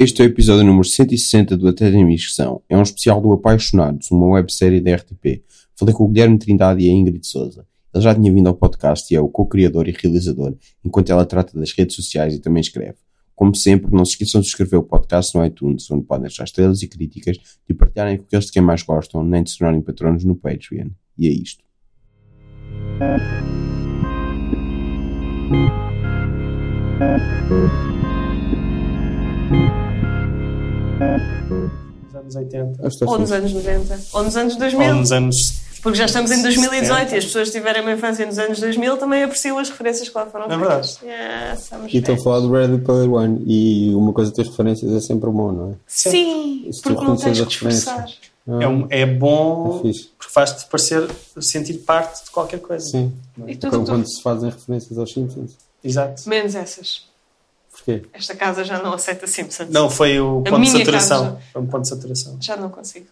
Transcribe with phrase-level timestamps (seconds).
[0.00, 2.62] Este é o episódio número 160 do Até Tem Inscrição.
[2.68, 5.42] É um especial do Apaixonados, uma websérie da RTP.
[5.76, 7.66] Falei com o Guilherme Trindade e a Ingrid Souza.
[7.94, 10.54] Ele já tinha vindo ao podcast e é o co-criador e realizador,
[10.84, 13.03] enquanto ela trata das redes sociais e também escreve.
[13.34, 16.82] Como sempre, não se esqueçam de subscrever o podcast no iTunes, onde podem deixar estrelas
[16.82, 17.36] e críticas,
[17.68, 20.90] de partilharem com aqueles de quem mais gostam, nem de se tornarem patronos no Patreon.
[21.18, 21.64] E é isto.
[32.04, 32.86] Nos anos 80.
[32.86, 34.00] As Ou nos anos 90.
[34.12, 34.86] Ou nos anos 2000.
[34.86, 35.64] Ou nos anos.
[35.84, 37.14] Porque já estamos em 2018 70.
[37.14, 40.16] e as pessoas que tiverem uma infância nos anos 2000 também apreciam as referências que
[40.18, 40.88] lá foram É verdade.
[40.88, 41.02] feitas.
[41.02, 44.46] Yeah, somos E estou a falar do Ready Player One e uma coisa de ter
[44.50, 45.74] referências é sempre bom, não é?
[45.86, 47.96] Sim, Se tu porque não tens que esforçar.
[47.98, 48.34] referência.
[48.46, 51.08] É, um- é bom É porque faz-te parecer
[51.40, 52.84] sentir parte de qualquer coisa.
[52.84, 53.12] Sim.
[53.46, 53.94] E tudo, Como tudo.
[53.96, 55.52] quando se fazem referências aos Simpsons.
[55.82, 56.28] Exato.
[56.28, 57.02] Menos essas.
[57.72, 58.02] Porquê?
[58.12, 59.68] Esta casa já não aceita Simpsons.
[59.70, 61.24] Não, foi o ponto de saturação.
[61.24, 61.38] casa.
[61.52, 62.36] Foi um ponto de saturação.
[62.40, 63.06] Já não consigo.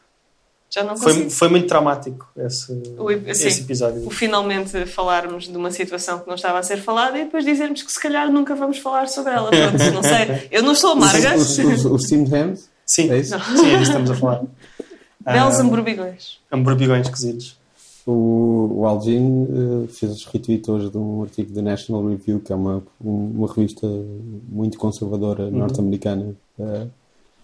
[0.75, 1.13] Já não consigo.
[1.13, 3.23] Foi, foi muito traumático esse, O sim.
[3.27, 4.07] esse episódio.
[4.07, 7.83] O finalmente falarmos de uma situação que não estava a ser falada e depois dizermos
[7.83, 9.51] que se calhar nunca vamos falar sobre ela.
[9.51, 10.49] Pronto, não sei.
[10.51, 11.37] Eu não sou amarga.
[11.37, 12.71] Os, os, os Hams?
[12.87, 13.39] Sim, É isso?
[13.39, 14.43] sim, é isso estamos a falar.
[15.25, 16.39] Belos Ah, amborbigões.
[16.51, 17.57] Hamburgões cozidos.
[18.05, 19.47] O, o Algin
[19.85, 23.47] eh, fez retweet hoje de um artigo da National Review, que é uma, um- uma
[23.47, 23.87] revista
[24.49, 26.87] muito conservadora norte-americana, eh,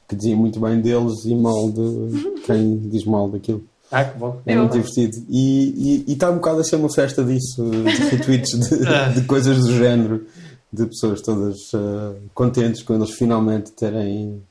[0.09, 3.63] que dizia muito bem deles e mal de quem diz mal daquilo.
[3.91, 4.41] Ah, que bom.
[4.47, 5.17] É muito divertido.
[5.31, 9.73] E está um bocado a ser uma festa disso, de retweets de, de coisas do
[9.77, 10.27] género,
[10.73, 14.43] de pessoas todas eh, contentes quando eles finalmente terem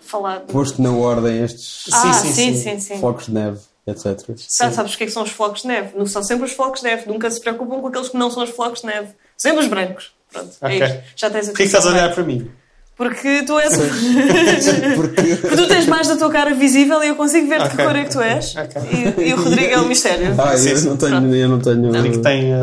[0.00, 0.46] Falado.
[0.52, 2.62] posto na ordem estes Ah, Sim, sim, sim, sim.
[2.62, 3.00] sim, sim.
[3.00, 4.06] flocos de neve, etc.
[4.36, 5.96] Já sabes o que é que são os flocos de neve?
[5.98, 7.08] Não são sempre os flocos de neve.
[7.08, 9.08] Nunca se preocupam com aqueles que não são os flocos de neve.
[9.36, 10.12] Sempre os brancos.
[10.32, 10.80] Pronto, Ok.
[10.82, 11.02] é isto.
[11.16, 12.48] Já tens a Porquê que estás a olhar para mim?
[12.96, 13.72] Porque tu és.
[14.96, 17.74] Porque Porque tu tens mais da tua cara visível e eu consigo ver de que
[17.74, 17.84] Ok.
[17.84, 18.54] cor é que tu és.
[18.56, 18.82] Ok.
[19.18, 20.34] E, e o Rodrigo é o mistério.
[20.40, 22.52] ah, Sim, eu sim, não tenho, eu não tenho que tem.
[22.54, 22.60] ah,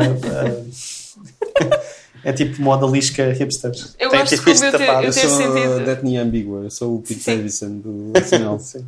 [1.60, 1.80] ah,
[2.24, 3.72] é tipo moda lisca hipster.
[3.98, 6.22] Eu tem gosto tipo como isto eu te- eu eu ter sou sentido- da etnia
[6.22, 7.24] ambígua, eu sou o Pete.
[7.36, 8.58] Davidson do Arsenal.
[8.62, 8.86] Sim.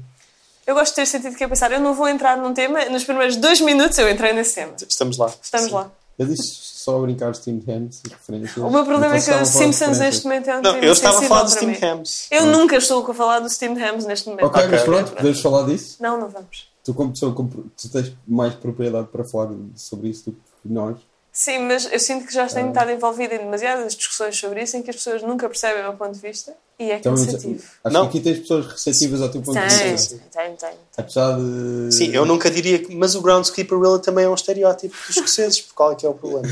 [0.67, 3.05] Eu gosto de ter sentido que é pensar, eu não vou entrar num tema, nos
[3.05, 4.73] primeiros dois minutos eu entrei nesse tema.
[4.89, 5.31] Estamos lá.
[5.43, 5.75] Estamos Sim.
[5.75, 5.91] lá.
[6.19, 6.43] Eu disse
[6.85, 8.57] só a brincar os Team Hands e referências.
[8.59, 10.59] O meu problema é que Então, o estava a falar de Simpsons neste momento é
[10.59, 11.79] um Não, eu estava a falar dos para Tim mim.
[11.83, 12.29] Hams.
[12.31, 14.45] Eu nunca estou a falar do Steam Hams neste momento.
[14.47, 15.97] Ok, mas pronto, podemos falar disso?
[16.03, 16.69] Não, não vamos.
[16.85, 20.99] Tu, como pessoa, tu tens mais propriedade para falar sobre isso do que nós.
[21.37, 24.83] Sim, mas eu sinto que já tenho estado envolvida em demasiadas discussões sobre isso em
[24.83, 27.61] que as pessoas nunca percebem o meu ponto de vista e é Então, cansativo.
[27.83, 28.03] acho Não.
[28.09, 30.17] que aqui tens pessoas receptivas ao teu ponto de Tem, vista.
[30.33, 30.75] tem, tem.
[30.97, 31.93] Apesar de.
[31.93, 32.95] Sim, eu nunca diria que.
[32.95, 35.61] Mas o Groundskeeper Willa também é um estereótipo dos escoceses.
[35.61, 36.49] por Qual é que é o problema?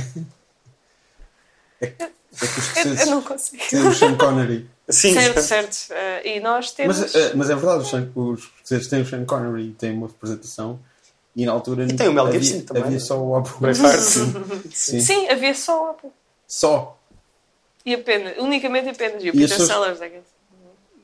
[1.81, 3.63] É que os Eu, escoceses eu não consigo.
[3.71, 4.69] têm o Sean Connery.
[4.89, 5.77] Sim, Certo, certo.
[5.91, 6.99] Eh, e nós temos.
[6.99, 10.09] Mas, eh, mas é verdade, os, os escoceses têm o Sean Connery e têm uma
[10.09, 10.81] representação.
[11.35, 11.85] E na altura.
[11.85, 12.83] E tem o Mel havia, Gibson também.
[12.85, 14.01] Havia só o Braveheart.
[14.03, 14.33] Sim.
[14.71, 15.01] Sim.
[15.01, 15.97] Sim, havia só.
[16.47, 16.99] Só.
[17.87, 19.23] E apenas, unicamente apenas.
[19.25, 20.21] E o E Peter Sellers, é que-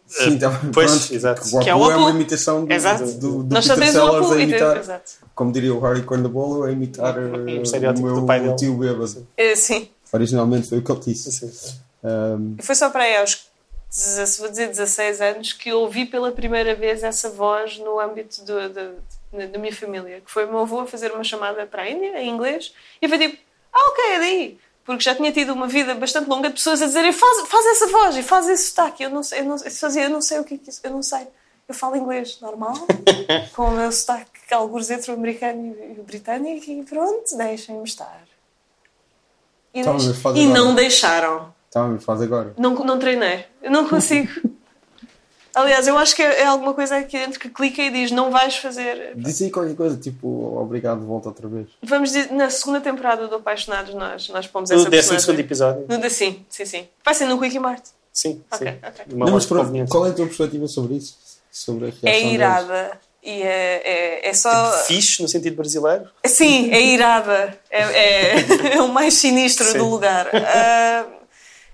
[0.06, 1.56] Sim, então, pois, pronto, exato.
[1.56, 3.04] O Que é o é uma imitação do, Exato.
[3.12, 4.76] do, do Nós só Peter o Sellers Apu a imitar.
[4.78, 5.12] Exato.
[5.34, 8.56] Como diria o Harry Cornabolo, a imitar eh, Um o estereótipo do meu pai dele.
[8.56, 9.26] tio bêbado.
[9.36, 9.90] Eh, sim.
[10.10, 11.74] Originalmente foi o que ele disse.
[12.02, 13.48] Um, E foi só para aí aos
[13.90, 18.42] 16, vou dizer 16 anos que eu ouvi pela primeira vez essa voz no âmbito
[18.46, 18.94] do, do-
[19.32, 20.20] da minha família.
[20.24, 23.08] Que foi o meu avô a fazer uma chamada para a Índia, em inglês, e
[23.08, 23.38] foi tipo,
[23.72, 24.58] ah, ok, é daí.
[24.84, 27.86] Porque já tinha tido uma vida bastante longa de pessoas a dizerem faz, faz essa
[27.88, 29.02] voz e faz esse sotaque.
[29.02, 30.90] Eu não sei, eu não, eu fazia, eu não sei o que é isso, eu
[30.90, 31.26] não sei.
[31.68, 32.72] Eu falo inglês normal,
[33.54, 38.22] com o meu sotaque alguns entre o americano e o britânico, e pronto, deixem-me estar.
[39.74, 41.54] E, Então, deix- faz e não deixaram.
[41.70, 42.54] tá, mas faz agora.
[42.56, 43.44] Não, não treinei.
[43.62, 44.30] Eu não consigo.
[45.60, 48.30] Aliás, eu acho que é é alguma coisa aqui dentro que clica e diz não
[48.30, 49.12] vais fazer.
[49.16, 50.26] Diz aí qualquer coisa, tipo,
[50.60, 51.66] obrigado, volta outra vez.
[51.82, 55.84] Vamos dizer, na segunda temporada do Apaixonados nós, nós pomos No essa décimo segundo episódio.
[55.88, 56.86] No de, sim, sim, sim.
[57.04, 57.82] Vai ser no Quickie Mart.
[58.12, 58.74] Sim, Ok, sim.
[58.86, 59.04] ok.
[59.14, 59.90] Uma Não, mas pronto, conveniente.
[59.90, 61.16] qual é a tua perspectiva sobre isso?
[61.50, 62.32] Sobre a reação É deles?
[62.32, 63.00] irada.
[63.22, 63.82] E é,
[64.24, 64.72] é, é só.
[64.86, 66.08] Fixe, no sentido brasileiro.
[66.24, 67.58] Sim, é irada.
[67.70, 68.34] É, é,
[68.78, 69.78] é o mais sinistro Sim.
[69.78, 70.28] do lugar.
[70.34, 71.04] Ah,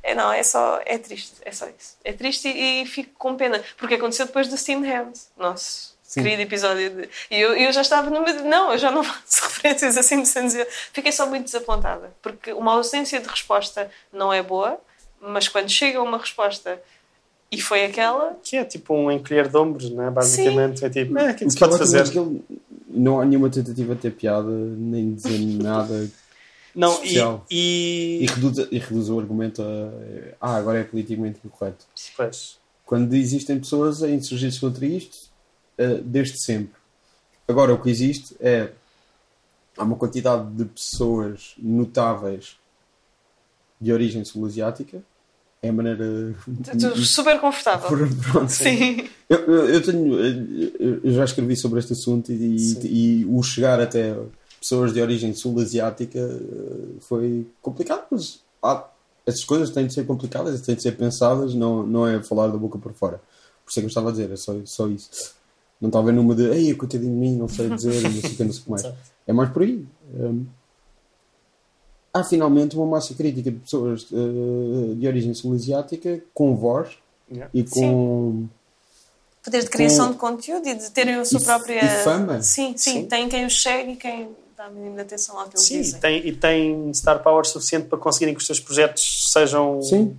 [0.05, 0.81] é, não, é só.
[0.85, 1.35] É triste.
[1.45, 1.97] É só isso.
[2.05, 3.63] É triste e, e fico com pena.
[3.77, 5.29] Porque aconteceu depois do Steam Hands.
[5.37, 6.23] Nosso Sim.
[6.23, 6.91] querido episódio.
[6.91, 8.37] De, e eu, eu já estava no meio.
[8.37, 10.69] de- Não, eu já não faço referências assim de dizer.
[10.93, 12.13] Fiquei só muito desapontada.
[12.23, 14.79] Porque uma ausência de resposta não é boa,
[15.21, 16.81] mas quando chega uma resposta
[17.51, 18.37] E foi aquela.
[18.43, 20.11] Que é tipo um encolher de ombros, né?
[20.11, 20.85] Basicamente.
[20.85, 22.01] É tipo, é, o que é que O se que é pode fazer?
[22.01, 22.55] é
[22.97, 26.09] não há nenhuma tentativa de ter piada, nem dizer nada.
[26.75, 27.19] Não, e,
[27.51, 28.27] E e...
[28.27, 29.91] reduz, e reduz o argumento a.
[30.41, 31.85] Ah, agora é politicamente incorreto.
[32.17, 32.59] Pois.
[32.85, 35.17] Quando existem pessoas a insurgir-se contra isto,
[35.79, 36.75] eh, desde sempre.
[37.49, 38.71] Agora, o que existe é.
[39.77, 42.57] Há uma quantidade de pessoas notáveis
[43.81, 45.03] de origem sul-asiática.
[45.63, 46.35] É a maneira.
[46.75, 47.89] Estou super confortável.
[47.89, 49.09] Por- Pronto, Sim.
[49.29, 50.15] Eu, eu- eu tenho,
[50.79, 52.81] eu- já escrevi sobre este assunto e, Sim.
[52.85, 54.15] e o chegar até
[54.65, 58.85] pessoas de origem sul-asiática eh, foi complicado, mas há,
[59.27, 62.57] essas coisas têm de ser complicadas, têm de ser pensadas, não, não é falar da
[62.57, 63.21] boca para fora.
[63.63, 65.35] Por isso é que eu estava a dizer, é só, só isso.
[65.81, 68.45] Não estava numa de, ei, coitadinho de mim, não sei dizer, não sei o que,
[68.45, 68.83] não sei o que mais.
[69.27, 69.87] É mais por aí.
[70.15, 70.47] Hum,
[72.13, 76.97] há finalmente uma massa crítica de pessoas eh, de origem sul-asiática com voz
[77.31, 77.51] Yeah.
[77.55, 78.47] e com.
[79.43, 81.83] Poder de criação Com- de conteúdo e de terem a sua E- própria.
[81.85, 82.43] e fama.
[82.43, 83.07] Sim, sim, Sim.
[83.07, 86.01] Tem quem os segue e quem dá a mínima atenção ao que Sim, e dizem.
[86.01, 89.83] tem, e tem star power suficiente para conseguirem que os seus projetos sejam.
[89.83, 90.17] Sim.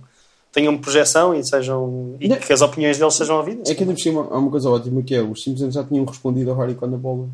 [0.52, 2.36] tenham projeção e, sejam, e Não.
[2.38, 3.68] que as opiniões deles sejam ouvidas.
[3.68, 6.04] É que ainda por cima há uma coisa ótima que é os Simpsons já tinham
[6.04, 7.30] respondido a Harry Condabolo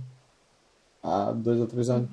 [1.03, 2.11] há dois ou três anos.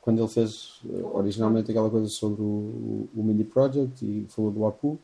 [0.00, 4.66] Quando ele fez eh, originalmente aquela coisa sobre o, o Mini Project e falou do
[4.66, 4.98] Apu.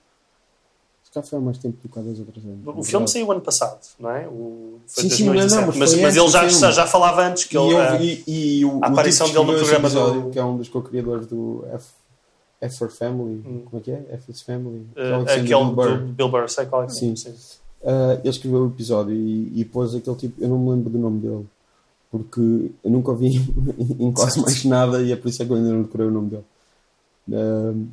[1.16, 2.60] Cá foi há mais tempo do que há dois ou três anos.
[2.66, 4.28] O filme saiu ano passado, não é?
[4.28, 5.54] O, foi Sim, sim, 2017.
[5.54, 6.54] não, não, mas mas, mas ele já, filme.
[6.60, 7.72] já, já falava antes que E, ele.
[7.72, 10.56] eu- ah, e- e o, a aparição dele no programa do- episódio, que é um
[10.58, 11.86] dos co-criadores do F,
[12.60, 13.42] F for Family.
[13.46, 13.62] Hum.
[13.64, 14.04] Como é que é?
[14.12, 14.86] F is Family.
[14.94, 15.98] Alexander aquele Bill Burr.
[15.98, 16.86] do Bill Burr, sei qual é.
[16.86, 16.94] que é.
[16.94, 17.14] Sim.
[17.32, 20.98] Uh, ele escreveu o episódio e, e pôs aquele tipo, eu não me lembro do
[20.98, 21.46] nome dele,
[22.10, 23.36] porque eu nunca ouvi
[23.98, 26.10] em quase mais nada e é por isso é que eu ainda não decorei o
[26.10, 26.44] nome dele.
[27.28, 27.86] Um,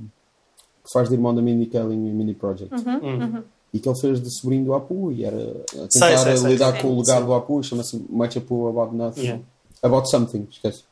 [0.84, 2.74] que faz de irmão da Mindy Kelly em Mini Project.
[2.74, 3.44] Hum.
[3.74, 6.52] E que ele fez de sobrinho do Apu e era a tentar Sei, sei, sei,
[6.52, 6.82] lidar sei.
[6.82, 9.22] com o legado do Apu, chama-se Much Apu About Nothing.
[9.22, 9.44] Yeah.
[9.82, 10.84] About Something, esquece.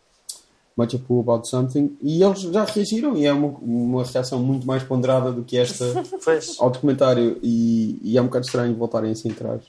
[0.76, 1.96] Much Apu About Something.
[2.02, 5.86] E eles já reagiram e é uma, uma reação muito mais ponderada do que esta
[6.58, 9.62] ao documentário e, e é um bocado estranho voltarem assim atrás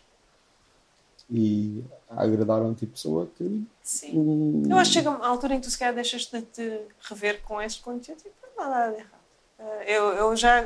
[1.31, 4.19] e agradaram um tipo de pessoa que Sim.
[4.19, 6.81] hum, Eu acho que chega a altura em que tu se calhar deixas de te
[7.01, 9.22] rever com este conteúdo e não há nada de errado.
[9.81, 10.65] Eh, Eu, eu já.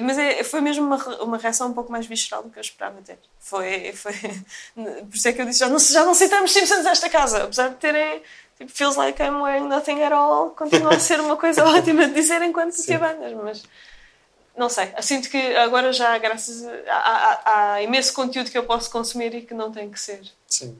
[0.00, 3.00] Mas é- foi mesmo uma, uma reação um pouco mais visceral do que eu esperava
[3.02, 3.18] ter.
[3.38, 3.92] Foi.
[3.92, 4.12] foi
[4.74, 7.44] por isso é que eu disse: já não, já não citamos Simpsons nesta casa.
[7.44, 8.22] Apesar de terem.
[8.56, 10.50] Tipo, feels like I'm wearing nothing at all.
[10.50, 13.62] Continua a ser uma coisa ótima de dizer enquanto tinha bandas, mas.
[14.56, 14.92] Não sei.
[14.96, 16.72] Eu sinto que agora já, graças a.
[16.92, 20.20] Há, há- há imenso conteúdo que eu posso consumir e que não tem que ser.
[20.48, 20.76] Sim.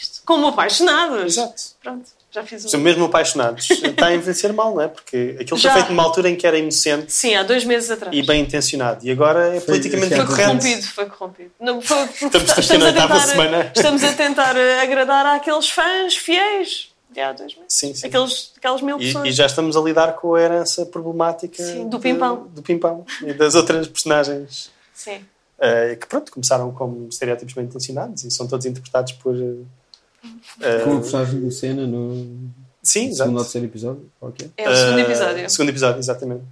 [0.00, 0.22] Isto.
[0.24, 1.36] Como apaixonados.
[1.36, 1.62] Exato.
[1.82, 2.82] Pronto, já fiz São um.
[2.82, 3.68] mesmo apaixonados.
[3.82, 4.88] Está a envelhecer mal, não é?
[4.88, 5.70] Porque aquilo Já.
[5.72, 8.16] foi feito numa altura em que era inocente Sim, há dois meses atrás.
[8.16, 9.04] e bem intencionado.
[9.06, 10.48] E agora é Foi- politicamente foi Foi incorreto.
[10.50, 11.50] corrompido, foi corrompido.
[11.60, 13.72] Não, foi, Estamos estamos, a tentar, semana.
[13.76, 17.66] estamos a tentar eh, agradar àqueles fãs fiéis de há dois meses.
[17.68, 18.06] Sim, sim.
[18.06, 19.26] Aqueles, aquelas mil pessoas.
[19.26, 22.46] E, e já estamos a lidar com a herança problemática Sim, do de- Pimpão.
[22.54, 25.22] do Pimpão e das outras personagens Sim.
[25.60, 29.34] eh, que, pronto, começaram como estereótipos bem intencionados e são todos interpretados por.
[30.60, 32.50] Eh, com a personagem do Senna no
[32.82, 33.16] sim, no exato.
[33.16, 35.50] segundo ou terceiro episódio ok É o segundo Eh, episódio.
[35.50, 36.44] segundo episódio, exatamente.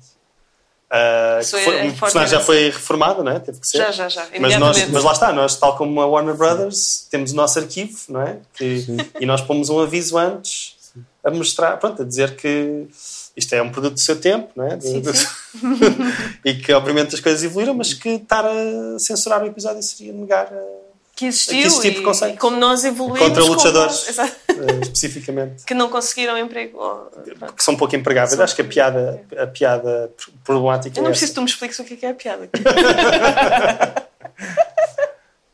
[0.93, 3.38] É- foi- é o personagem já foi reformado, não é?
[3.38, 3.78] Teve que ser.
[3.78, 4.26] Já, já, já.
[4.40, 7.97] Mas, nós, mas lá está, nós, tal como a Warner Brothers, temos o nosso arquivo,
[8.09, 8.38] não é?
[8.54, 8.85] Que-
[9.21, 10.76] e nós pomos um aviso antes
[11.23, 12.88] a mostrar, pronto, a dizer que
[13.37, 14.80] isto é um produto do seu tempo, não é?
[14.80, 15.26] Sim, sim.
[16.44, 20.47] e que obviamente as coisas evoluíram, mas que estar a censurar o episódio seria negar
[20.47, 20.89] a-
[21.20, 24.08] que existiu, que e, e como nós evoluímos Contra como- luchadores.
[24.08, 24.34] Exato.
[24.48, 25.64] eh, especificamente.
[25.68, 26.78] que não conseguiram emprego.
[26.78, 27.10] ou-.
[27.52, 28.34] Que são pouco empregáveis.
[28.34, 30.10] São Acho que a piada, a piada
[30.42, 32.14] problemática Eu não é preciso que tu me expliques o que é, que é a
[32.14, 32.48] piada.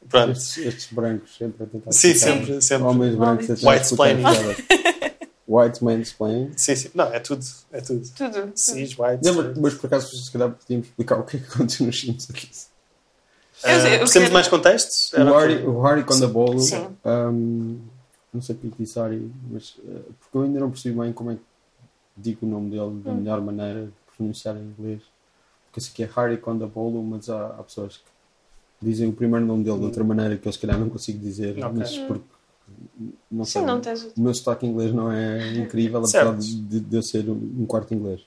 [0.08, 0.30] Pronto.
[0.32, 2.86] estes, estes brancos sempre a tentar Sim, sempre, sempre.
[2.86, 4.22] homens brancos a White explaining.
[5.48, 6.90] white mansplaining Sim, sim.
[6.94, 7.44] Não, é tudo.
[7.72, 8.08] É tudo.
[8.16, 8.52] Tudo.
[8.54, 9.24] Cis, white.
[9.24, 12.00] não, mas, mas por acaso se calhar podíamos explicar o que é que aconteceu nos
[12.00, 12.68] Simpsons
[13.66, 15.12] Eu sei, eu Uh, precisamos quero- de mais contextos?
[15.12, 15.16] o?
[15.38, 16.86] Harry, o Harry Condabolo Sim.
[17.04, 17.78] um,
[18.32, 21.30] não sei o que disse Harry mas uh, porque eu ainda não percebi bem como
[21.32, 21.40] é que
[22.16, 23.00] digo o nome dele Hum.
[23.04, 25.00] da melhor maneira de pronunciar em inglês
[25.66, 28.04] porque eu sei que é Harry Condabolo mas há, há pessoas que
[28.82, 31.56] dizem o primeiro nome dele de outra maneira que eu se calhar não consigo dizer
[31.58, 31.66] Hum.
[31.66, 31.72] Ok.
[31.78, 32.24] mas porque
[33.30, 36.80] não Sim, sei não tens o- o meu sotaque inglês não é incrível apesar de,
[36.80, 38.20] de eu ser um quarto inglês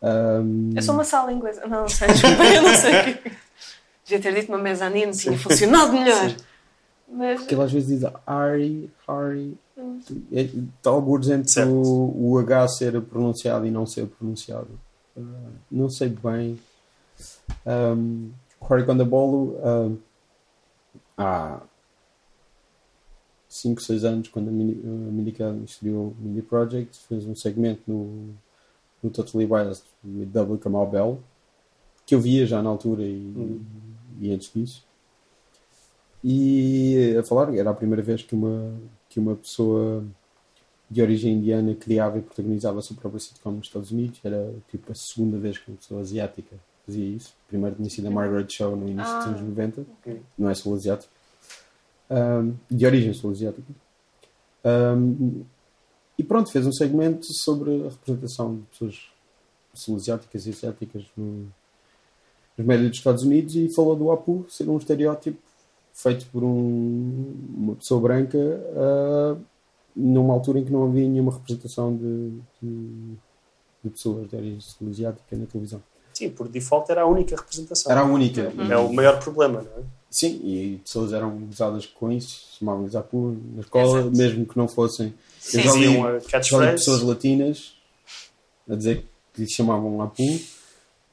[0.00, 1.62] Um, Eu sou uma sala inglesa.
[1.66, 3.32] Não, não sei, desculpa, eu não sei o que.
[4.08, 6.34] Devia ter dito uma mezanine, tinha funcionado melhor.
[7.10, 7.42] Mas.
[7.42, 9.56] que ele às vezes diz Harry, Harry.
[9.76, 10.00] Hum.
[10.32, 11.70] É, Está alguns entre Certo.
[11.70, 14.68] o, o H ser pronunciado e não ser pronunciado.
[15.16, 15.22] Ah,
[15.70, 16.58] não sei bem.
[17.66, 19.96] Um, o Rory Condabolo, um,
[21.16, 21.60] há
[23.48, 27.82] 5, 6 anos, quando a, Mini, a Minicam estreou o Mini Project, fez um segmento
[27.86, 28.34] no,
[29.02, 30.58] no Totally Biased with W.
[30.58, 31.18] Kamal Bell,
[32.04, 33.60] que eu via já na altura e, Hum.
[34.20, 34.84] E antes disso.
[36.22, 38.74] E a falar, era a primeira vez que uma,
[39.08, 40.04] que uma pessoa
[40.90, 44.18] de origem indiana criava e protagonizava a sua própria sitcom nos Estados Unidos.
[44.24, 47.34] Era tipo a segunda vez que uma pessoa asiática fazia isso.
[47.46, 49.28] Primeiro tinha sido a Margaret Cho no início dos Ah.
[49.28, 50.22] anos 90, Ok.
[50.36, 51.12] não é sul-asiático.
[52.10, 53.70] Um, de origem sul-asiática.
[54.64, 55.44] Um,
[56.18, 59.08] e pronto, fez um segmento sobre a representação de pessoas
[59.74, 61.52] sul-asiáticas e asiáticas no,
[62.58, 65.38] nos médios dos Estados Unidos e falou do Apu ser um estereótipo
[65.94, 68.38] feito por um- uma pessoa branca
[68.76, 69.36] ah,
[69.96, 72.30] numa altura em que não havia nenhuma representação de,
[72.62, 73.14] de-
[73.84, 75.80] de pessoas de origem sul-asiática na televisão.
[76.12, 77.90] Sim, por default era a única representação.
[77.92, 78.52] Era a única.
[78.70, 79.84] É o maior problema, não é?
[80.10, 84.16] Sim, e pessoas eram gozadas com isso, chamavam-lhes Apu na escola, Exato.
[84.16, 85.14] mesmo que não fossem.
[85.38, 85.58] Sim.
[85.58, 86.72] Eu já li- catchphrase.
[86.72, 87.74] pessoas latinas
[88.68, 90.22] a dizer que lhe chamavam Apu.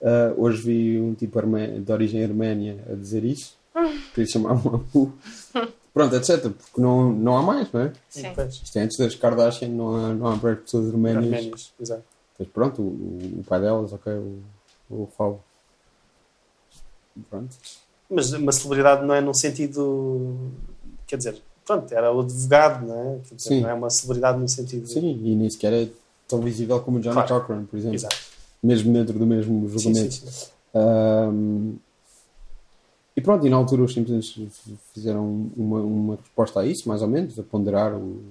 [0.04, 3.56] Ah, hoje vi um tipo armé- de origem arménia a dizer isso,
[4.14, 5.12] que lhe chamavam Apu.
[5.94, 6.42] Pronto, etc.
[6.52, 7.94] Porque não, não há mais, não é?
[8.10, 8.28] Sim.
[8.64, 11.24] Isto é antes das Kardashian, não há, não há para pessoas arménias.
[11.24, 12.04] Arménios, exato.
[12.38, 14.42] Mas pronto, o, o pai delas, ok, o,
[14.90, 15.38] o Rob.
[17.30, 17.56] Pronto.
[18.10, 20.36] Mas uma celebridade não é num sentido.
[21.08, 23.20] Quer dizer, pronto, era o advogado, não é?
[23.30, 23.62] Quer dizer, Sim.
[23.62, 24.86] não é uma celebridade no sentido.
[24.88, 25.90] Sim, e nem sequer é
[26.28, 27.42] tão visível como o Johnny Claro.
[27.42, 27.96] Cochran, por exemplo.
[27.96, 28.18] Exato.
[28.66, 30.14] Mesmo dentro do mesmo Sim, julgamento.
[30.14, 30.48] sim, sim.
[30.74, 31.76] Ahm,
[33.16, 34.60] e pronto, e na altura os Simpsons
[34.94, 38.22] fizeram uma, uma resposta a isso, mais ou menos, a ponderar o,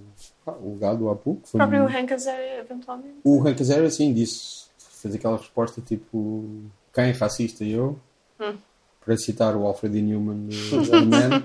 [0.46, 1.36] ah, o legado do Apu.
[1.36, 3.14] Que O foi próprio um- Hank Azaria, eventualmente.
[3.24, 6.44] o Hank Azaria, assim, disse, fez aquela resposta tipo:
[6.92, 7.64] quem é racista?
[7.64, 7.98] Eu.
[8.40, 8.56] Hum.
[9.04, 10.02] Para citar o Alfred E.
[10.02, 11.44] Newman do Man.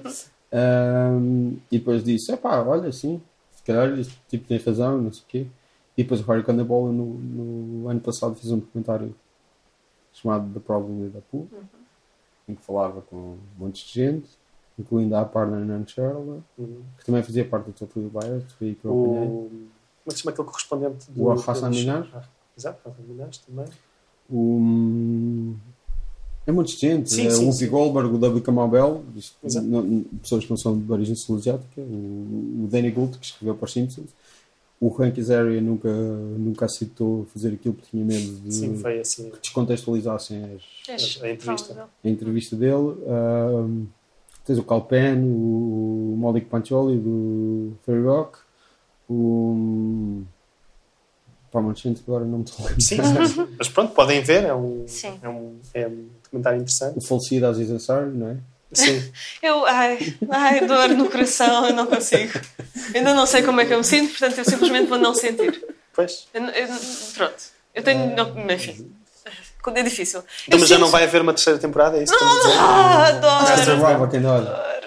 [0.51, 3.21] Ahm, e depois disse: epá, olha, sim,
[3.55, 3.93] se calhar
[4.27, 5.45] tipo tem razão, não sei o quê.
[5.99, 9.13] E depois o Harry Condebola no, no ano passado fez um documentário
[10.13, 11.45] chamado The Problem with Apu,
[12.47, 14.29] em que falava com um monte de gente,
[14.77, 16.81] incluindo a partner Nan Sherlock, Uhum.
[16.97, 19.27] que também fazia parte do Totally Biased, foi aí que eu O, apanhei.
[19.27, 19.69] como
[20.05, 21.21] é que se chama aquele correspondente do.
[21.23, 22.09] O Hassan Minaj?
[22.13, 22.23] Ah,
[22.57, 23.65] Exato, Hassan Minaj também.
[24.31, 25.55] O...
[26.47, 27.09] É muita gente.
[27.11, 27.67] Sim, é sim, o Whoopi.
[27.67, 29.03] Goldberg, o W.
[29.63, 33.65] Não- pessoas que não são de origem sul-asiática, o, o Danny Gould, que escreveu para
[33.65, 34.09] os Simpsons.
[34.81, 39.29] O Hank Azaria nunca, nunca aceitou fazer aquilo porque tinha medo de Sim, foi assim.
[39.29, 41.87] que descontextualizassem as- És A entrevista.
[42.03, 42.95] a entrevista dele.
[43.05, 43.85] Ahm,
[44.45, 48.37] tens o Calpen, o Malik Pancholi do Fairy Rock,
[49.09, 50.21] o.
[51.51, 52.81] Pá, mas gente, agora não me estou a lembrar.
[52.81, 52.97] Sim,
[53.35, 53.47] sim.
[53.57, 55.19] mas pronto, podem ver, é um, Sim.
[55.21, 56.97] é um, é um documentário interessante.
[56.97, 58.37] O falecido Aziz Ansari, não é?
[58.71, 59.11] Sim,
[59.41, 62.39] Eu, ai, ai, dor no coração, eu não consigo.
[62.93, 65.63] Ainda não sei como é que eu me sinto, portanto eu simplesmente vou não sentir.
[65.93, 66.27] pois.
[66.33, 66.67] Eu, eu-
[67.15, 67.35] pronto.
[67.73, 68.15] Eu tenho.
[68.15, 68.91] Não, enfim.
[69.61, 70.23] Quando é difícil.
[70.47, 72.59] Então, mas já não vai haver uma terceira temporada, é isso que estás a dizer?
[72.59, 73.45] Ah, adoro!
[74.29, 74.85] Olha.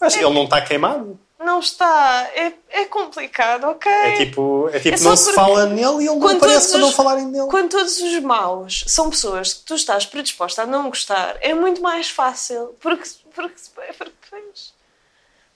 [0.00, 1.18] Acho que ele não está queimado.
[1.48, 2.28] Não está.
[2.34, 3.90] É, é complicado, ok?
[3.90, 6.92] É tipo, é tipo É não se fala nele e ele não todos para não
[6.92, 7.46] falarem dele.
[7.48, 11.80] Quando todos os maus são pessoas que tu estás predisposta a não gostar, é muito
[11.80, 12.76] mais fácil.
[12.80, 13.54] Porque, porque,
[13.96, 14.74] porque, depois,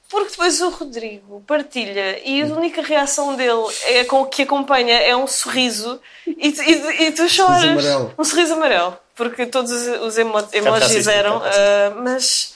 [0.09, 5.15] porque depois o Rodrigo partilha e a única reação dele é com que acompanha é
[5.15, 7.65] um sorriso e, tu- e, e tu choras.
[7.65, 8.15] amarelo.
[8.19, 8.97] Um sorriso amarelo.
[9.15, 11.37] Porque todos os, emo, emojis eram.
[11.37, 12.55] um ah, mas.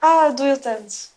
[0.00, 1.15] Ah, doeu tanto.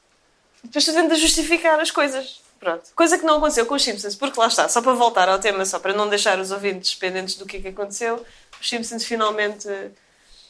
[0.64, 2.42] Depois tu tentas justificar as coisas.
[2.60, 2.84] Pronto.
[2.94, 5.64] Coisa que não aconteceu com os Simpsons, porque lá está, só para voltar ao tema,
[5.66, 8.22] só para não deixar os ouvintes dependentes do que é que aconteceu,
[8.60, 9.66] os Simpsons finalmente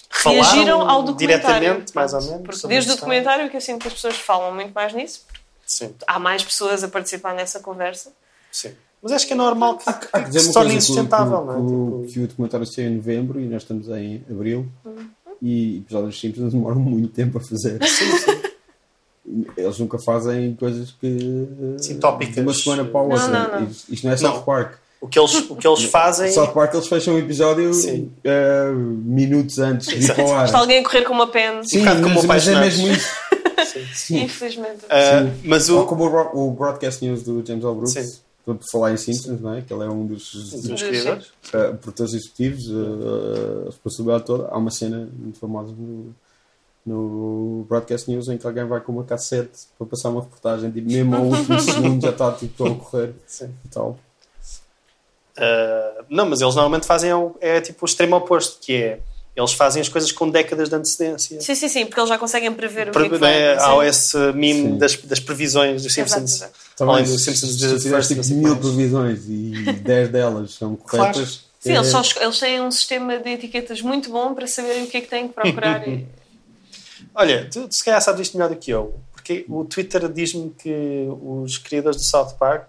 [0.10, 1.60] Falaram reagiram ao documentário.
[1.60, 4.54] diretamente, mais ou menos, Porque desde o documentário que eu sinto que as pessoas falam
[4.56, 5.22] muito mais nisso,
[5.68, 8.12] Sim, há mais pessoas a participar nessa conversa.
[8.52, 8.74] sim.
[9.02, 11.54] Mas acho que é normal que, Há que, há que que se torne insustentável, não
[11.54, 11.56] é?
[11.56, 14.68] que, Tipo, que o documentário saiu em novembro e nós estamos em abril
[15.42, 17.80] e episódios dos Simpsons demoram muito tempo a fazer.
[19.56, 22.36] Eles nunca fazem coisas que Sim, tópicas.
[22.36, 23.28] de uma semana para a outra.
[23.28, 23.68] Não, não, não.
[23.90, 24.42] Isto- não é South.
[24.44, 24.74] Park.
[25.02, 26.32] o, que eles, o que eles fazem.
[26.32, 28.12] South Park eles fecham o episódio Sim.
[28.24, 30.46] eh, minutos antes de ir para o ar.
[30.46, 33.08] Está alguém a correr com uma pen, Sim, como mas, mas é mesmo isso.
[33.66, 33.86] Sim.
[33.94, 34.24] Sim.
[34.24, 34.80] infelizmente.
[34.90, 35.86] Ah, mas Ou o.
[35.86, 37.76] como o, o Broadcast News do James L.
[37.76, 38.20] Brooks, Sim.
[38.46, 39.62] por falar em Simpsons, não é?
[39.62, 40.88] que ele é um dos, Dos Sim.
[40.88, 41.28] criadores.
[41.54, 44.48] uh, produtores executivos, uh, a responsabilidade toda.
[44.50, 46.16] Há uma cena muito famosa no,
[46.86, 50.90] no Broadcast News em que alguém vai com uma cassete para passar uma reportagem, tipo,
[50.90, 53.54] mesmo ao último segundo já está tipo, a ocorrer Sim.
[53.72, 54.00] tal.
[55.38, 59.00] Uh, não, mas eles normalmente fazem o- é tipo o extremo oposto, que é
[59.36, 61.40] Eles fazem as coisas com décadas de antecedência.
[61.40, 63.68] Sim, sim, sim, porque eles já conseguem prever o que Pre- é que vai Há
[63.72, 63.88] acontecer.
[63.90, 66.36] esse meme das, das previsões dos Simpsons.
[66.36, 66.52] exato.
[66.76, 71.46] Também, Além dos Simpsons se, de First, tipo mil previsões e 10 delas são corretas,
[71.58, 74.88] Sim, é- eles, só eles têm um sistema de etiquetas muito bom para saberem o
[74.88, 75.86] que é que têm que procurar.
[75.88, 76.06] e...
[77.20, 78.96] Olha, tu, tu se calhar sabes isto melhor do que eu.
[79.12, 82.68] Porque o Twitter diz-me que os criadores do South Park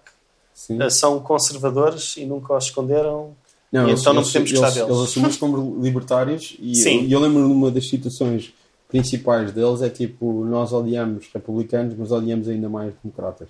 [0.52, 0.82] sim.
[0.82, 3.34] eh, são conservadores e nunca os esconderam.
[3.70, 4.96] Não, E eles- então não eles- podemos eles, gostar deles.
[4.98, 7.04] Eles assumem-se como libertários e Sim.
[7.04, 8.52] eu, eu lembro de uma das citações
[8.88, 13.48] principais deles é tipo, nós odiamos republicanos, mas odiamos ainda mais democratas.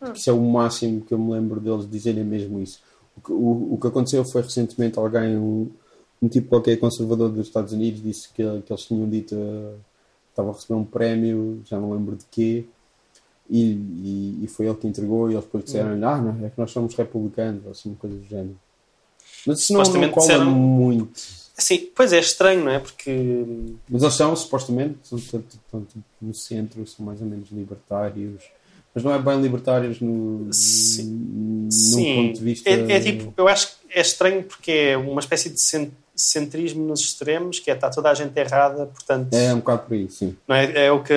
[0.00, 0.12] Hum.
[0.14, 2.80] Isso é o máximo que eu me lembro deles dizerem mesmo isso.
[3.14, 5.68] O que, o, o que aconteceu foi recentemente alguém, um,
[6.22, 9.74] um tipo qualquer conservador dos Estados Unidos, disse que, que eles tinham dito eh,
[10.38, 12.64] estava a receber um prémio, já não lembro de quê,
[13.50, 16.04] e, e, e foi ele que entregou, e eles depois disseram: Hum.
[16.04, 18.56] Ah, não, é que nós somos republicanos, ou assim, uma coisa do género.
[19.46, 21.20] Mas isso não, não cola disseram- muito.
[21.56, 22.78] Assim, pois é estranho, não é?
[22.78, 23.10] Porque
[23.90, 25.50] Mas eles são, supostamente, são, tipo,
[26.22, 28.44] no centro, são mais ou menos libertários.
[28.94, 31.66] Mas não é bem libertários no, Sim.
[31.66, 32.68] no Sim, ponto de vista.
[32.70, 36.84] é, é tipo, eu acho que é estranho porque é uma espécie de cen- centrismo
[36.84, 40.10] nos extremos, que é está toda a gente errada, portanto, É um bocado por aí,
[40.10, 40.36] sim.
[40.46, 41.14] não é, é o que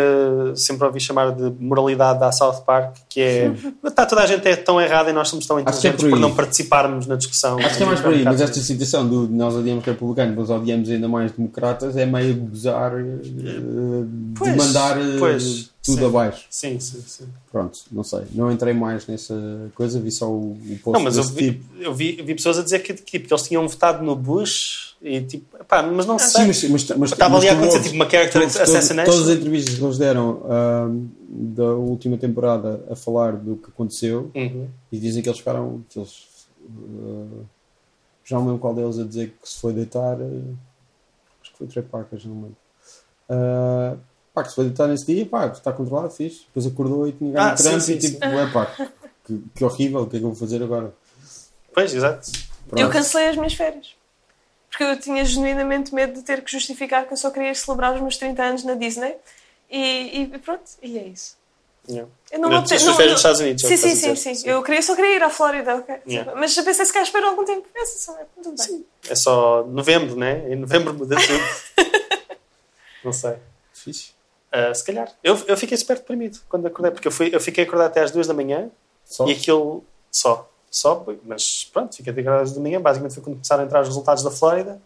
[0.56, 3.52] sempre ouvi chamar de moralidade da South Park, que é
[3.86, 6.20] está toda a gente é tão errada e nós somos tão é inteligentes por por,
[6.20, 7.58] não participarmos na discussão.
[7.60, 10.50] Acho que é mais por aí, um mas esta citação do nós odiamos republicanos, mas
[10.50, 16.06] odiamos ainda mais democratas é meio gozar de Pois, mandar eh, pois, tudo sim.
[16.06, 16.46] abaixo.
[16.50, 17.28] Sim, sim, sim.
[17.52, 18.22] Pronto, não sei.
[18.34, 19.36] Não entrei mais nessa
[19.76, 21.66] coisa, vi só o, o post Não, mas eu vi, tipo.
[21.80, 24.16] eu, vi, eu vi pessoas a dizer que, que, tipo, que eles tinham votado no
[24.16, 26.48] Bush e tipo, pá, mas não Sim, sei.
[26.48, 29.12] mas, mas, mas, Estava mas ali a acontecer ouves- tipo uma character Todos- assassination.
[29.12, 30.42] Todas as entrevistas que eles deram
[31.30, 34.68] da última temporada a falar do que aconteceu Uhum.
[34.92, 35.84] e dizem que eles ficaram.
[35.90, 36.28] Que eles,
[36.70, 37.44] ah,
[38.24, 40.18] já não lembro qual deles a dizer que se foi deitar.
[40.20, 40.54] ah,
[41.42, 42.58] acho que foi Trey Parker, já não lembro.
[43.30, 43.96] Ah,
[44.34, 46.42] pá, que se foi deitar nesse dia, pá, está controlado, fixe.
[46.48, 48.68] Depois acordou e tinha ganho Ah, sim, sim, e tipo, é pá,
[49.26, 50.94] que, que horrível, o que é que eu vou fazer agora?
[51.74, 52.30] Pois, exato.
[52.68, 52.80] Pronto.
[52.82, 53.96] Eu cancelei as minhas férias.
[54.72, 58.02] Porque eu tinha genuinamente medo de ter que justificar que eu só queria celebrar os
[58.02, 59.16] meus 30 anos na Disney.
[59.70, 61.36] E, e pronto, e é isso.
[61.90, 62.10] Yeah.
[62.32, 64.36] Eu não vou ter- não- nos Estados Unidos, é Sim, sim, sim, dizer.
[64.36, 64.50] sim.
[64.50, 65.96] Eu queria, só queria ir à Flórida, ok.
[66.08, 66.34] Yeah.
[66.36, 67.68] Mas eu pensei se calhar espero algum tempo.
[67.76, 68.86] Essa só é tudo bem.
[69.10, 70.52] É só novembro, né?
[70.52, 71.88] Em novembro muda tudo.
[73.04, 73.36] não sei.
[73.74, 74.12] Fixe.
[74.52, 75.12] Ah, se calhar.
[75.24, 78.12] Eu, eu fiquei super deprimido quando acordei, porque eu, fui, eu fiquei acordado até às
[78.12, 78.70] duas da manhã
[79.06, 79.26] Só?
[79.28, 80.51] e aquilo só.
[80.72, 82.80] Só, mas pronto, fiquei até duas da manhã.
[82.80, 84.82] Basicamente foi quando começaram a entrar os resultados da Flórida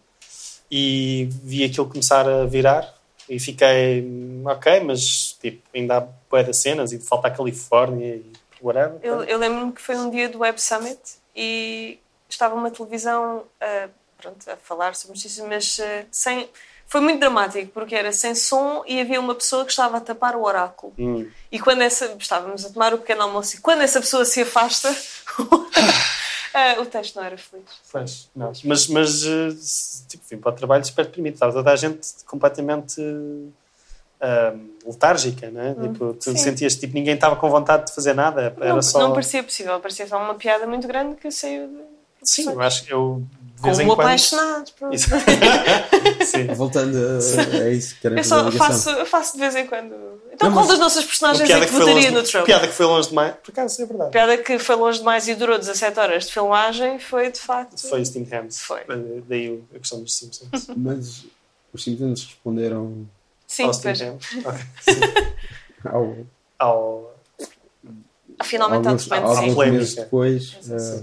[0.68, 2.92] e vi aquilo começar a virar
[3.28, 4.04] e fiquei,
[4.44, 8.98] ok, mas tipo, ainda há bué de cenas e falta a Califórnia e whatever.
[9.02, 11.00] Eu, eu lembro-me que foi um dia do Web Summit
[11.34, 16.48] e estava uma televisão ah, pronto, a falar sobre notícias, mas ah, sem.
[16.88, 20.36] Foi muito dramático porque era sem som e havia uma pessoa que estava a tapar
[20.36, 20.92] o oráculo.
[20.98, 21.28] Hum.
[21.50, 22.16] E quando essa.
[22.18, 24.94] Estávamos a tomar o pequeno almoço e quando essa pessoa se afasta,
[26.54, 27.66] ah, o texto não era feliz.
[27.90, 28.52] Pois, não.
[28.64, 29.48] Mas, mas eh,
[30.08, 31.34] tipo, vim para o trabalho super deprimido.
[31.34, 33.02] Estava toda a gente completamente
[34.20, 34.54] eh,
[34.86, 35.74] letárgica, né?
[35.80, 36.36] Tipo, tu sim.
[36.36, 38.54] sentias tipo, ninguém estava com vontade de fazer nada.
[38.60, 39.00] Era Não, só.
[39.00, 41.95] não parecia possível, parecia só uma piada muito grande que saiu de.
[42.26, 43.22] Sim, eu acho que eu.
[43.56, 44.06] De vez em Como quando.
[44.06, 44.70] apaixonado.
[44.78, 44.94] pronto.
[44.94, 45.08] Isso.
[46.26, 46.46] Sim.
[46.54, 49.94] Voltando a, a isso que querem Eu só faço, eu faço de vez em quando.
[50.30, 52.44] Então, Não, qual das nossas Uma personagens piada é que, votaria no Trump?
[52.44, 53.34] piada que foi longe demais.
[53.42, 54.10] Por acaso, é verdade.
[54.10, 57.80] piada que foi longe demais e durou 17 horas de filmagem foi de facto.
[57.88, 58.58] Foi Steam Hands.
[58.60, 58.80] Foi.
[58.80, 60.66] Eh, Daí a questão dos Simpsons.
[60.76, 61.24] Mas
[61.72, 63.06] os Simpsons responderam
[63.46, 64.00] Sim, Ao Steam pois.
[64.02, 64.46] Hands.
[64.46, 64.60] Ok,
[64.94, 65.00] sim.
[65.88, 66.16] ao,
[66.58, 67.14] Ao.
[68.44, 71.02] Finalmente há alguns, de alguns meses depois, Sim, eh,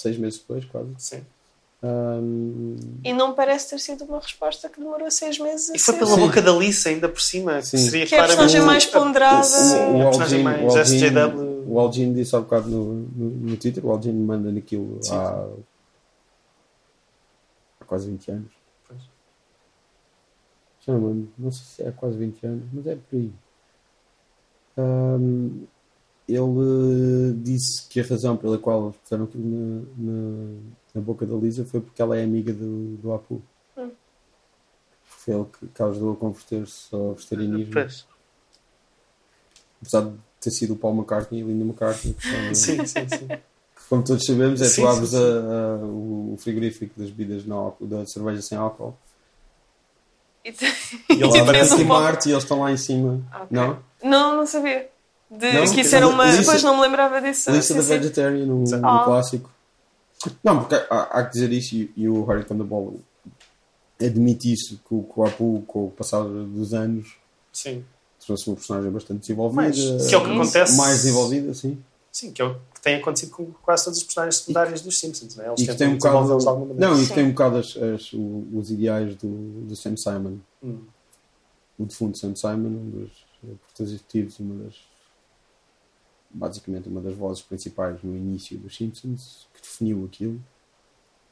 [0.00, 0.90] seis meses depois, quase.
[0.98, 1.22] Sim.
[1.82, 5.94] Ahm, E não parece ter sido uma resposta que demorou seis meses a E foi
[5.94, 5.98] ser.
[6.00, 6.20] pela Sim.
[6.26, 7.56] boca da Lisa, ainda por cima.
[7.60, 7.76] Que Sim.
[7.78, 9.42] seria Que é a personagem mais ponderada.
[9.44, 11.64] Sim, o, a o personagem Algin, mais o Algin, SJW.
[11.72, 15.14] o Algin disse há bocado no, no, no Twitter, o Algin manda naquilo Sim.
[15.14, 15.48] há,
[17.80, 18.52] há quase 20 anos.
[18.86, 19.00] Pois.
[20.86, 23.32] Já não, não sei se é há quase 20 anos, mas é por aí.
[24.76, 25.64] Ahm,
[26.34, 30.58] ele eh, disse que a razão pela qual eles puseram aquilo na, na,
[30.94, 33.42] na boca da Lisa foi porque ela é amiga do, do Apu.
[33.76, 33.90] Hum.
[35.04, 37.72] Foi ele que, que a ajudou a converter-se ao vegetarianismo.
[39.80, 42.14] Apesar de ter sido o Paul McCartney e a Linda McCartney.
[42.14, 43.26] Que são, Sim, sim, sim.
[43.28, 45.24] que, como todos sabemos, é Sim, tu abres sim, a- sim.
[45.24, 48.94] a- o frigorífico das bebidas não álcool, da cerveja sem álcool.
[50.44, 50.52] E E
[51.14, 53.20] eles aparecem aparece em um Marte e eles estão lá em cima.
[53.34, 53.46] Ok.
[53.50, 53.78] Não?
[54.02, 54.88] Não, não sabia.
[55.30, 55.72] De, Não?
[55.74, 56.24] que isso era uma.
[56.26, 57.50] Lisa- Depois não me lembrava disso.
[57.52, 57.96] Lista Sim, da.
[57.98, 59.04] Vegetarian, no, no Ah.
[59.04, 59.50] clássico.
[60.44, 62.98] Não, porque há, há que dizer isso e, e o Harry Thunderball
[64.00, 67.14] admite isso, que, o- Apu, com o passar dos anos,
[67.52, 67.84] Sim.
[68.24, 69.62] trouxe uma personagem bastante desenvolvida.
[69.62, 69.76] Mais.
[69.76, 70.76] Que é o que acontece.
[70.76, 71.78] Mais desenvolvida, sim.
[72.12, 75.36] Sim, que é o que tem acontecido com quase todos os personagens secundários dos Simpsons.
[75.36, 75.46] Né?
[75.46, 76.38] Eles E que tem um bocado.
[76.38, 76.74] de.
[76.80, 79.28] Não, e que tem um bocado as, as- os ideais do,
[79.62, 80.38] do Sam Simon.
[80.62, 80.80] Hum.
[81.78, 83.10] O defunto Sam Simon, um dos
[83.44, 84.74] eh, portadores executivos, uma das.
[86.30, 90.40] Basicamente uma das vozes principais no início dos Simpsons, que definiu aquilo.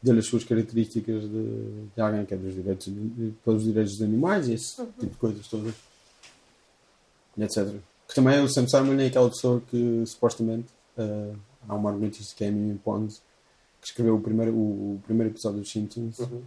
[0.02, 4.02] Deu-lhe as suas características de, de alguém que é dos direitos, de, pelos direitos dos
[4.02, 5.74] animais e esse tipo de coisas todas.
[7.36, 7.74] Etc.
[8.06, 11.32] Que também o Sam Simon é aquela pessoa que supostamente eh,
[11.68, 13.14] há uma argumentista que é a Mimi Pond
[13.80, 16.42] que escreveu o primeiro, o, o primeiro episódio dos Simpsons Uhum.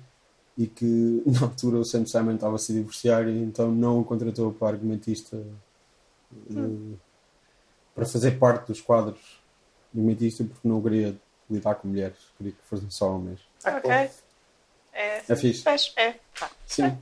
[0.57, 4.03] e que na altura o Sam Simon estava a se divorciar e então não o
[4.03, 5.41] contratou para argumentista
[6.49, 6.95] eh,
[7.95, 9.19] para fazer parte dos quadros
[9.93, 11.15] de argumentista porque não queria
[11.49, 13.39] lidar com mulheres, queria que fossem só homens.
[13.63, 13.91] Ah, Ok.
[14.93, 15.21] É.
[15.29, 15.63] É fixe?
[15.95, 16.15] É.
[16.39, 16.49] Pá.
[16.67, 16.97] Sim.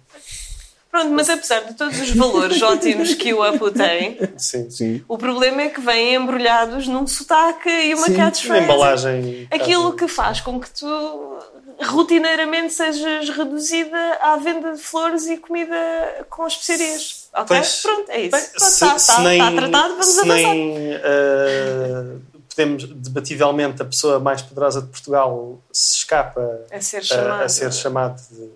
[0.91, 4.69] Pronto, mas apesar de todos os valores ótimos que o Apu tem, Sim.
[4.71, 5.05] Sim.
[5.07, 8.63] o problema é que vêm embrulhados num sotaque e uma Sim, Uma catchphrase.
[8.63, 9.47] embalagem.
[9.51, 11.39] Aquilo que faz com que tu
[11.83, 17.18] rotineiramente sejas reduzida à venda de flores e comida com especiarias.
[17.33, 17.45] Ok?
[17.47, 17.81] Pois.
[17.81, 18.31] Pronto, é isso.
[18.31, 20.33] Bem, Pronto, se- está, se está, nem- está tratado, vamos se avançar.
[20.53, 22.15] nem eh,
[22.49, 27.43] podemos, debativelmente, a pessoa mais poderosa de Portugal se escapa A ser chamado.
[27.43, 28.49] a ser chamado de,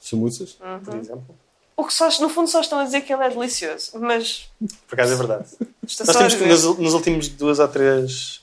[0.00, 0.52] Chamuças?
[0.52, 1.00] por Uhum.
[1.00, 1.36] exemplo.
[1.76, 4.48] O que só, no fundo só estão a dizer que ele é delicioso, mas
[4.88, 5.44] Por acaso é verdade.
[6.06, 8.40] Nós temos que, nos, nos últimos duas ou três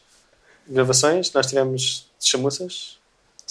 [0.67, 2.97] gravações, nós tivemos chamuças,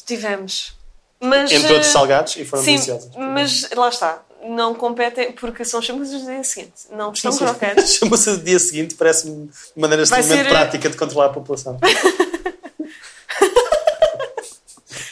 [0.06, 0.74] Tivemos.
[1.20, 3.10] Mas, entre outros eh, salgados, e foram Sim, deliciosas.
[3.16, 4.22] mas lá está.
[4.46, 6.72] Não competem porque são chamusas do dia seguinte.
[6.90, 7.38] Não Sim, estão sim.
[7.44, 7.94] crocantes.
[7.98, 9.33] Chamuça do dia seguinte parece-me
[9.76, 11.78] uma maneira extremamente ser- prática de controlar a população.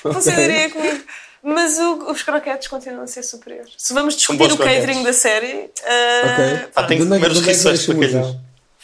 [0.05, 1.01] Você diria comigo.
[1.45, 3.73] Mas o- os croquetes continuam a ser superiores.
[3.77, 5.05] Se vamos discutir o catering croquetes.
[5.05, 6.69] da série, eh, Ok.
[6.73, 7.87] Pá, tem que é comer os rissóis de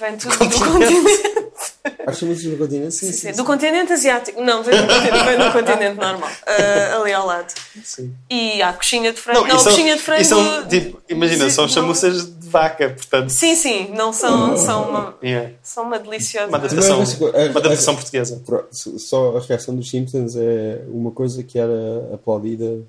[0.01, 1.48] vem tudo do Continente.
[1.91, 2.11] Continente.
[2.11, 2.95] Há chamuças no continente?
[2.95, 3.33] Sim, sim.
[3.33, 4.41] Do continente asiático.
[4.41, 6.31] Não, vem do continente, vem do continente normal.
[6.47, 7.53] eh, ali ao lado.
[7.85, 8.15] Sim.
[8.31, 9.47] E há a coxinha de frango.
[9.47, 10.23] Não, a são- coxinha de frango.
[10.23, 13.31] e são, tipo, imagina, são não- chamuças de vaca, portanto.
[13.31, 13.89] Sim, sim.
[13.95, 16.49] Não são, são, uma, é são uma deliciosa.
[16.49, 18.43] Uma adaptação, Também é uma- adaptação portuguesa.
[18.71, 21.73] Só a reação dos Simpsons é uma coisa que era
[22.15, 22.81] aplaudida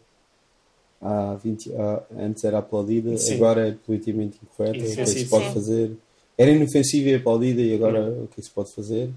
[1.01, 3.35] há 20 há- antes era aplaudida, Sim.
[3.35, 5.53] agora é politicamente incorreta, o que é se pode Sim.
[5.53, 5.91] fazer?
[6.39, 9.09] Era inofensiva e aplaudida e agora o que é que se pode fazer?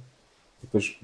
[0.61, 0.97] Depois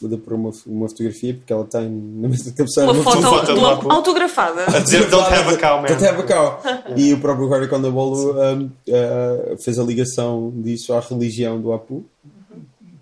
[0.00, 3.60] muda para uma, uma fotografia porque ela tem na mesma cabeceira Uma foto, foto do-
[3.82, 4.64] do autografada.
[4.66, 5.88] A dizer don't have a cow, man.
[5.88, 6.62] Don't have a cow.
[6.96, 12.02] E o próprio Harry Condabolo um, uh, fez a ligação disso à religião do Apu,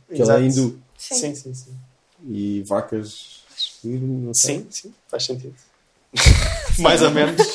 [0.09, 0.43] que ele é Exato.
[0.43, 0.79] hindu.
[0.99, 1.15] Sim.
[1.15, 1.71] Sim, sim, sim.
[2.29, 3.43] E vacas.
[3.85, 4.57] Não sei.
[4.59, 5.55] Sim, sim, faz sentido.
[6.81, 7.47] Mais ou menos.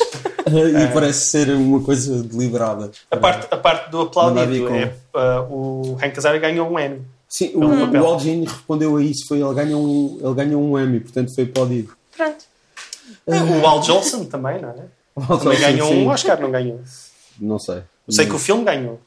[0.90, 2.92] e parece ser uma coisa deliberada.
[3.10, 7.02] A parte, a parte do aplaudido é uh, o Hank Azaria ganhou um Emmy.
[7.28, 8.02] Sim, É o, papel.
[8.04, 9.26] o Al Jean respondeu a isso.
[9.28, 11.94] Foi, ele, ganhou um, ele ganhou um Emmy, portanto foi aplaudido.
[12.16, 12.46] Pronto.
[13.26, 14.86] O Al Jolson também, não é?
[15.38, 16.06] Também ganhou Sim.
[16.06, 16.80] um Oscar, não ganhou?
[17.40, 17.84] Não sei.
[18.10, 19.00] Sei que o filme ganhou.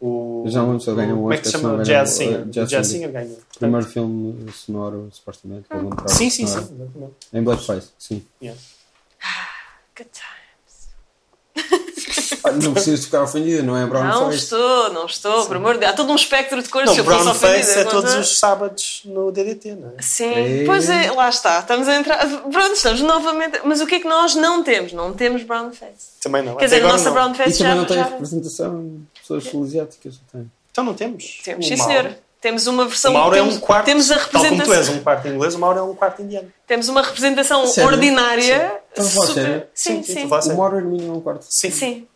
[0.00, 1.82] O, Eu já não lembro se ele ganhou um Como é que se Oscar, chama?
[1.84, 2.40] Jazz ganhou, Singer.
[2.40, 3.10] uh, O Jazz Jazz Singer.
[3.12, 3.32] Ganhou.
[3.32, 5.68] O primeiro filme sonoro, supostamente.
[5.68, 6.68] trava Sim, sim, sim.
[7.32, 8.24] Em Blackface, sim.
[8.40, 8.58] Yeah.
[9.96, 10.37] Good times.
[12.62, 14.38] Não precisas ficar ofendida, não é Brown Não Face.
[14.38, 15.92] estou, não estou, por amor de Deus.
[15.92, 16.90] Há todo um espectro de cores.
[16.90, 20.02] se Não, eu fosse Brown ofendida, Face é todos os sábados no DDT, não é?
[20.02, 20.64] Sim, É.
[20.64, 21.58] pois é, lá está.
[21.60, 22.26] Estamos a entrar.
[22.26, 23.60] Pronto, estamos novamente.
[23.64, 24.92] Mas o que é que nós não temos?
[24.92, 26.18] Não temos brown face.
[26.22, 26.56] Também não.
[26.56, 27.12] Quer dizer, a nossa não.
[27.12, 27.78] brown E face também já.
[27.78, 28.04] não tem já...
[28.04, 30.14] representação de pessoas asiáticas.
[30.32, 30.50] não tem.
[30.70, 31.40] Então não temos.
[31.44, 31.92] Temos, O sim, Mauro.
[31.92, 32.14] senhor.
[32.40, 33.10] Temos uma versão.
[33.10, 33.84] O Mauro temos, é um quarto.
[33.86, 34.94] Temos a Tal como tu és representação.
[34.94, 36.52] um quarto inglês, o Mauro é um quarto indiano.
[36.66, 37.90] Temos uma representação Sério?
[37.90, 38.80] ordinária.
[38.96, 39.62] A falar super- sério?
[39.74, 40.28] Sim, Sim, sim, sim.
[40.28, 41.44] fazes- O Mauro é um quarto.
[41.48, 41.70] Sim.
[41.70, 42.06] Sim.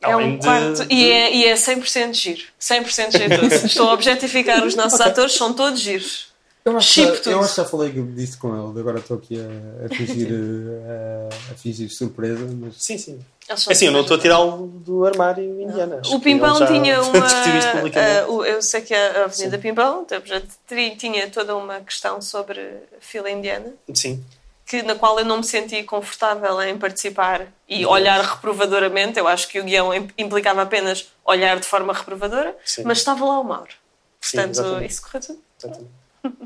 [0.00, 2.42] É um de- quarto de- e, é, e é 100% giro.
[2.58, 3.54] 100% jeitoso.
[3.66, 6.30] Estou a objetificar os nossos atores, são todos giros.
[6.64, 7.30] Eu acho, Chip que, tudo.
[7.32, 11.28] eu acho que já falei disso com ele, agora estou aqui a, a, fingir, eh,
[11.50, 13.18] a, a fingir surpresa, mas Sim, sim.
[13.50, 15.98] É assim, eu não estou a tirá-lo do armário indiano.
[15.98, 17.26] Acho O Pimpão já tinha uma.
[18.28, 20.22] o- eu sei que a Avenida Pimpão então,
[20.96, 24.22] tinha toda uma questão sobre a fila indiana, Sim.
[24.64, 29.18] que, na qual eu não me senti confortável em participar e olhar reprovadoramente.
[29.18, 32.82] Eu acho que o guião im- implicava apenas olhar de forma reprovadora, Sim.
[32.84, 33.70] mas estava lá o Mauro.
[34.20, 34.90] Sim, Portanto, exatamente.
[34.92, 35.38] isso correu tudo.
[35.58, 35.90] Exatamente.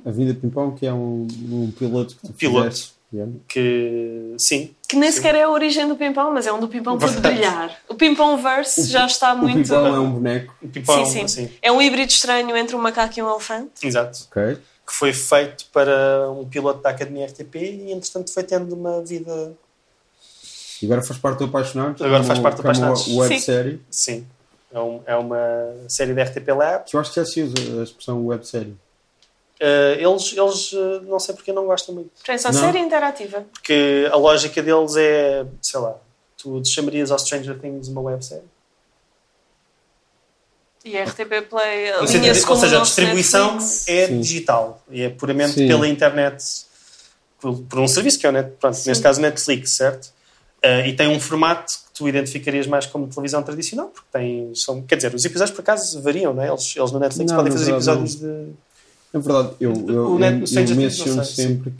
[0.06, 2.64] a Vida Pimpão, que é um, um piloto que tu Piloto.
[2.70, 2.93] fizeste,
[3.48, 4.74] Que sim.
[4.88, 5.16] Que nem Sim.
[5.16, 7.34] sequer é a origem do Pimpão, mas é um do Pimpão por Verdade.
[7.34, 7.78] brilhar.
[7.88, 9.62] O Pimpão Verse já está O muito.
[9.62, 11.24] Pimpão é um boneco, O Pimpão, Sim, sim.
[11.24, 11.50] assim.
[11.62, 13.86] É um híbrido estranho entre um macaco e um elefante.
[13.86, 14.26] Exato.
[14.30, 14.58] ok?
[14.86, 19.54] que foi feito para um piloto da Academia RTP e, entretanto, foi tendo uma vida.
[20.82, 22.02] E agora faz parte do Apaixonados.
[22.02, 23.06] Agora como- faz parte do Apaixonados.
[23.06, 23.40] uma web Sim.
[23.40, 23.80] série.
[23.90, 24.26] Sim,
[24.70, 25.38] é, um- é uma
[25.88, 26.84] série da RTP Lab.
[26.84, 28.46] Que eu acho que já se usa a expressão web
[29.60, 32.10] Eh, eles, eles eh, não sei porque não gostam muito.
[32.22, 32.60] Atenção, Não.
[32.60, 33.44] série interativa.
[33.52, 35.96] Porque a lógica deles é, sei lá,
[36.36, 38.42] tu chamarias ao Stranger Things uma websérie.
[40.84, 43.88] E a RTP Play de- como Ou seja, a distribuição Netflix.
[43.88, 44.20] é Sim.
[44.20, 45.66] digital e é puramente Sim.
[45.66, 46.44] pela internet,
[47.40, 48.90] por, por um serviço que é o net, pronto, Sim.
[48.90, 50.12] neste caso Netflix, certo?
[50.62, 54.82] Eh, e tem um formato que tu identificarias mais como televisão tradicional, porque tem, são,
[54.82, 56.48] quer dizer, os episódios por acaso variam, né?
[56.48, 58.48] eles, eles no Netflix Não, podem fazer episódios de.
[59.14, 61.76] Na verdade, eu, eu, O net- eu- eu menciono sei, sempre que,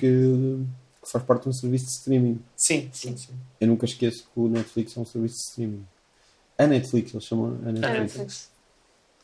[1.02, 2.40] que faz parte de um serviço de streaming.
[2.56, 3.32] Sim, sim, sim.
[3.60, 5.84] Eu nunca esqueço que o Netflix é um serviço de streaming.
[6.56, 8.00] A Netflix, eles chamam a É Netflix.
[8.00, 8.50] Netflix.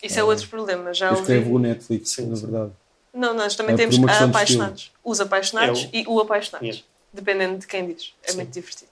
[0.02, 0.92] Isso é outro problema.
[0.92, 1.22] Já Eu ouvi.
[1.22, 2.42] escrevo o Netflix, Sim, na sim.
[2.42, 2.72] verdade.
[3.14, 4.90] Não, nós também É temos a apaixonados.
[5.04, 6.66] Os apaixonados É o- e o apaixonados.
[6.68, 6.84] Yeah.
[7.12, 8.12] Dependendo de quem diz.
[8.24, 8.36] É Sim.
[8.38, 8.90] muito divertido.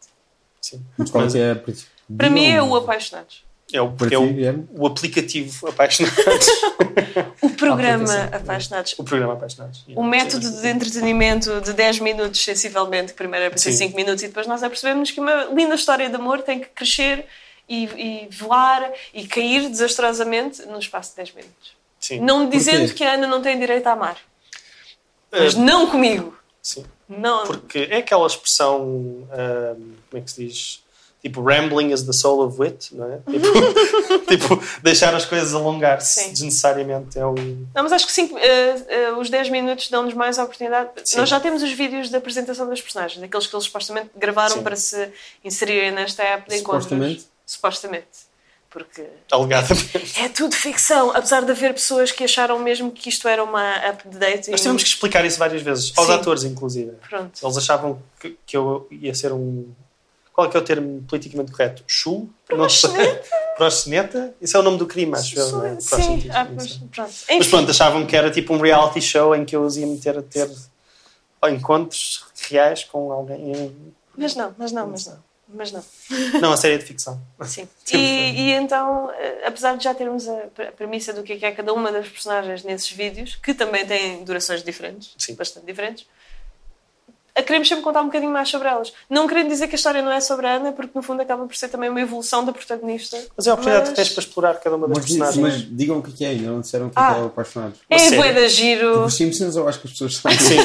[0.61, 0.81] sim.
[0.97, 1.93] Mas qual é é a principal?
[2.17, 3.45] Para mim é o apaixonados.
[3.73, 4.19] É o, é
[4.51, 6.47] o, o aplicativo Apaixonados.
[7.43, 8.25] O programa.
[8.33, 8.95] Apaixonados.
[8.99, 9.85] o programa Apaixonados.
[9.95, 13.89] O método de entretenimento de 10 minutos, sensivelmente, que primeiro era para ser Sim.
[13.89, 17.27] 5 minutos, e depois nós apercebemos que uma linda história de amor tem que crescer
[17.69, 21.73] e, e voar e cair desastrosamente no espaço de 10 minutos.
[22.01, 22.21] Sim.
[22.21, 22.95] Não dizendo Porquê?
[22.95, 24.17] que a Ana não tem direito a amar,
[25.31, 26.35] Eh, mas não comigo.
[26.63, 26.85] sim.
[27.07, 27.47] Não.
[27.47, 30.83] Porque é aquela expressão, ahm, como é que se diz?
[31.21, 33.19] Tipo, rambling is the soul of wit, não é?
[33.19, 34.25] Tipo,
[34.57, 36.31] tipo deixar as coisas alongar-se Sim.
[36.31, 37.19] desnecessariamente.
[37.19, 37.35] É um...
[37.75, 40.91] Não, mas acho que cinco, eh, eh, os 10 minutos dão-nos mais oportunidade.
[41.03, 41.19] Sim.
[41.19, 44.63] Nós já temos os vídeos da apresentação das personagens, daqueles que eles supostamente gravaram Sim.
[44.63, 45.11] para se
[45.45, 46.85] inserirem nesta app de encontros.
[46.85, 47.27] Supostamente?
[47.45, 48.29] Supostamente.
[48.71, 49.03] Porque
[49.33, 50.21] Alegadamente.
[50.21, 54.07] é tudo ficção, apesar de haver pessoas que acharam mesmo que isto era uma app
[54.07, 54.51] de dating.
[54.51, 56.13] Nós tivemos que explicar isso várias vezes, aos Sim.
[56.13, 56.93] atores, inclusive.
[57.09, 57.41] Pronto.
[57.43, 59.67] Eles achavam que, que eu ia ser um.
[60.39, 61.83] Qual é que é o termo politicamente correto?
[61.89, 63.21] Sei.
[63.57, 64.33] Proxeneta?
[64.41, 65.81] Isso é o nome do crime, acho eu, não é?
[65.81, 66.79] Sim, ah, sei.
[66.95, 67.13] pronto.
[67.13, 69.85] Mas Enfim, pronto, achavam que era tipo um reality show em que eu os ia
[69.85, 70.49] meter a ter
[71.49, 73.75] encontros reais com alguém.
[74.17, 75.19] mas não, mas não, mas não.
[75.49, 75.83] Mas não.
[76.41, 77.21] Não, a série é de ficção.
[77.43, 77.67] Sim.
[77.85, 77.99] Foi.
[77.99, 81.37] E, e então, eh, apesar de já termos a pre- a premissa do que é,
[81.37, 85.35] que é cada uma das personagens nesses vídeos, que também têm durações diferentes, Sim.
[85.35, 86.07] bastante diferentes,
[87.43, 88.93] queremos sempre contar um bocadinho mais sobre elas.
[89.09, 91.45] Não querendo dizer que a história não é sobre a Ana, porque no fundo acaba
[91.47, 93.19] por ser também uma evolução da protagonista.
[93.37, 95.39] Mas é a oportunidade Mas- que tens para explorar cada uma das Mas, personagens.
[95.67, 97.17] mas digam o que é que é ainda, não disseram o que é Ah.
[97.19, 97.79] é o Apaixonados.
[97.89, 99.05] É bué da giro.
[99.05, 100.39] Os Simpsons, eu acho que as pessoas sabem.
[100.39, 100.57] Sim.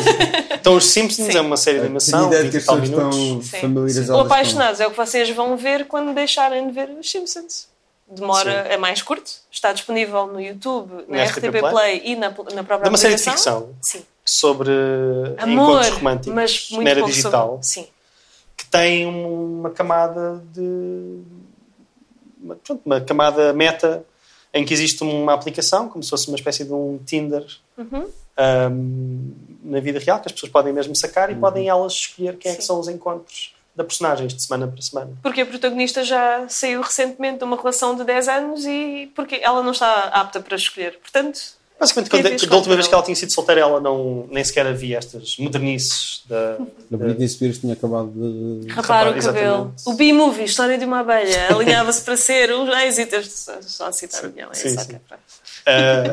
[0.54, 1.38] Então, Os Simpsons Sim.
[1.38, 3.48] é uma série de Tenho animação, ideia de 20 que as pessoas estão minutos.
[3.50, 3.60] Sim.
[3.60, 7.10] familiarizadas O com- Apaixonados é o que vocês vão ver quando deixarem de ver os
[7.10, 7.68] Simpsons.
[8.08, 12.16] Demora, é mais curto, está disponível no YouTube, na, Na RTP RTP Play, Play e
[12.16, 14.04] na, na própria É uma série de ficção Sim.
[14.26, 14.72] Sobre
[15.38, 17.66] Amor, encontros românticos mas muito na era digital sobre...
[17.68, 17.88] Sim.
[18.56, 21.20] que tem uma camada de.
[22.42, 24.06] Uma, pronto, uma camada meta
[24.54, 27.46] em que existe uma aplicação, como se fosse uma espécie de um Tinder
[27.78, 28.08] Uhum.
[28.38, 29.34] ahm,
[29.64, 32.56] na vida real, que as pessoas podem mesmo sacar e podem elas escolher quem é
[32.56, 32.68] que Sim.
[32.68, 35.12] são os encontros da personagens de semana para semana.
[35.24, 39.64] Porque a protagonista já saiu recentemente de uma relação de 10 anos e porque ela
[39.64, 41.00] não está apta para escolher.
[41.00, 41.40] Portanto,
[41.80, 44.66] Basicamente, quando, fez da última vez que ela tinha sido solteira, ela não, nem sequer
[44.66, 46.58] havia estas modernices da.
[46.94, 48.68] A Britney Spears tinha acabado de.
[48.70, 49.18] rapar o cabelo.
[49.18, 49.84] exatamente.
[49.86, 53.16] O B-Movie, História de uma Abelha, alinhava-se para ser o êxito.
[53.64, 54.88] Só a citar o guião, é Sim, só sim.
[54.88, 55.20] que é para-
[55.66, 56.04] Ah,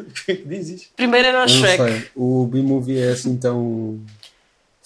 [0.46, 0.88] Dizes?
[0.96, 1.76] Primeiro era o Não Shrek.
[1.82, 2.04] sei.
[2.16, 3.98] O B-Movie é assim tão.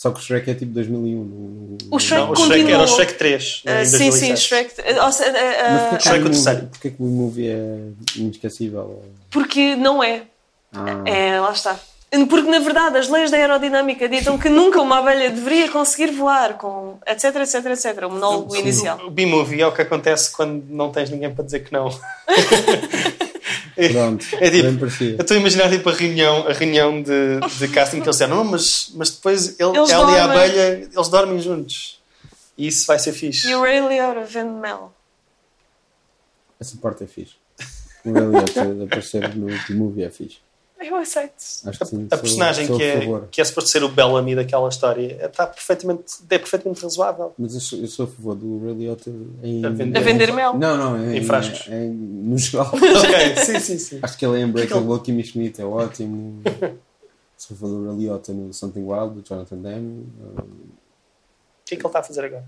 [0.05, 1.25] Só que o Shrek é tipo 2001.
[1.25, 2.87] no- O Shrek Não, o Shrek era o.
[2.87, 3.63] Shrek 3.
[3.65, 4.39] Ah, em sim, sim, 2007.
[4.39, 4.75] Shrek.
[5.01, 6.67] ah, ou seja, ah, ah, porquê que, Shrek o terceiro.
[6.67, 7.79] porquê que o B-Movie é
[8.17, 9.03] inesquecível?
[9.31, 10.25] porque não é.
[10.75, 11.81] Ah, É, lá está.
[12.29, 16.59] Porque, na verdade, as leis da aerodinâmica ditam que nunca uma abelha deveria conseguir voar,
[16.59, 18.05] com etc, etc, etc.
[18.07, 19.01] O monólogo inicial.
[19.07, 21.89] O B-movie é o que acontece quando não tens ninguém para dizer que não.
[23.93, 25.17] Pronto, É tipo, bem parecido.
[25.17, 28.37] Eu estou a imaginar tipo, a reunião, a reunião de, de casting que eles disseram,
[28.37, 32.01] não, mas, mas depois ele, Eles ela e a dormem." abelha, eles dormem juntos.
[32.57, 33.49] E isso vai ser fixe.
[33.49, 34.93] E o Ray Liotta vende mel.
[36.61, 37.35] Essa parte é fixe.
[38.05, 38.53] O Elliot
[38.85, 40.37] aparecer no B-Movie é fixe.
[40.87, 41.33] Eu aceito.
[41.65, 42.07] Acho que sim.
[42.11, 43.29] A sou- personagem sou a que é, favor.
[43.31, 47.33] que é suposto ser o Bellamy daquela história está perfeitamente, é perfeitamente razoável.
[47.39, 49.11] Mas eu sou, eu sou a favor do Ray Liotta
[49.43, 49.65] em...
[49.65, 50.59] A vender- A vender mel.
[50.59, 51.67] Não, não, em, Em frascos.
[51.73, 52.67] em- no geral.
[52.75, 53.99] ok, sim, sim, sim.
[54.03, 56.43] Acho que ele é Unbreakable Kimmy Schmidt, é ótimo.
[57.37, 60.07] Sou a favor do Ray Liotta no Something Wild, do Jonathan Demme.
[60.27, 60.43] O
[61.65, 62.45] que é que ele está a fazer agora?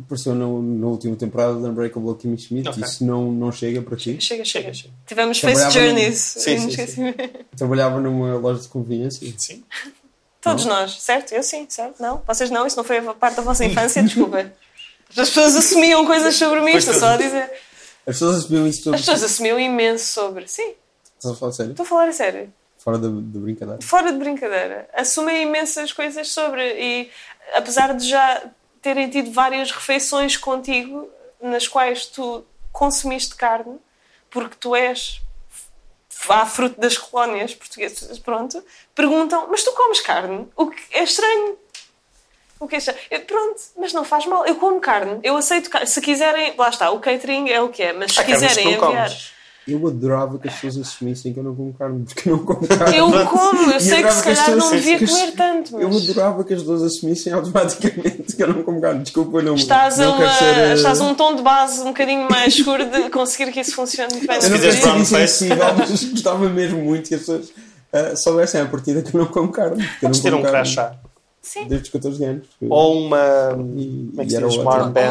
[0.00, 2.68] Apareceu no- na última temporada da Unbreakable Kimmy Schmidt.
[2.68, 2.82] Ok.
[2.82, 4.20] Isso não, não chega para ti.
[4.20, 4.72] Chega, chega.
[4.72, 4.94] Chega, chega.
[5.06, 6.18] Tivemos Face Trabalhava num- Journeys.
[6.18, 7.14] Sim, sim, Inesquecível.
[7.56, 9.32] Trabalhava numa loja de conveniência.
[9.36, 9.64] Sim.
[10.40, 11.32] Todos nós, certo?
[11.32, 12.00] Eu sim, certo?
[12.00, 12.22] Não?
[12.26, 12.66] Vocês não?
[12.66, 14.02] Isso não foi a parte da vossa infância?
[14.02, 14.52] Desculpa.
[15.10, 17.50] As pessoas assumiam coisas sobre mim, estou só a dizer.
[18.06, 18.94] As pessoas assumiam isso tudo.
[18.94, 20.46] As pessoas assumiam imenso sobre.
[20.46, 20.74] Sim,
[21.18, 21.70] Estás a falar sério?
[21.72, 22.52] estou a falar a sério.
[22.78, 23.80] Fora da, da brincadeira.
[23.82, 24.88] Fora de brincadeira.
[24.94, 26.62] Assumem imensas coisas sobre.
[26.80, 27.10] E
[27.54, 28.42] apesar de já
[28.82, 31.08] terem tido várias refeições contigo
[31.40, 33.78] nas quais tu consumiste carne,
[34.30, 35.20] porque tu és
[36.28, 38.62] à fruto das colónias portuguesas, pronto,
[38.94, 40.48] perguntam, mas tu comes carne?
[40.56, 41.56] O que é estranho.
[42.60, 42.98] O que é estranho?
[43.10, 44.44] Eu, pronto, mas não faz mal.
[44.44, 45.86] Eu como carne, eu aceito carne.
[45.86, 48.80] Se quiserem, lá está, o catering é o que é, mas se que quiserem enviar.
[48.80, 49.37] comes.
[49.68, 52.66] Eu adorava que as pessoas assumissem que eu não como carne, porque eu não como
[52.66, 52.96] carne.
[52.96, 56.42] Eu como, eu E sei que se calhar não devia comer tanto, Eu mas adorava
[56.42, 59.02] que as pessoas assumissem automaticamente que eu não como carne.
[59.02, 60.58] Desculpa, eu não, estás a, não uma, ser...
[60.58, 64.12] eh, estás um tom de base um bocadinho mais escuro de conseguir que isso funcione
[64.12, 64.38] muito bem.
[64.42, 67.48] Eu não quero ser insensível, mas gostava mesmo muito que as pessoas
[67.92, 69.82] uh, soubessem à partida que eu não como carne.
[69.82, 70.94] eu Podes não ter um crachá.
[71.50, 71.64] Sim.
[71.64, 72.46] Desde os 14 anos.
[72.68, 73.18] Ou uma.
[73.76, 74.56] E- Como é que se era diz?
[74.58, 75.08] Uma armband.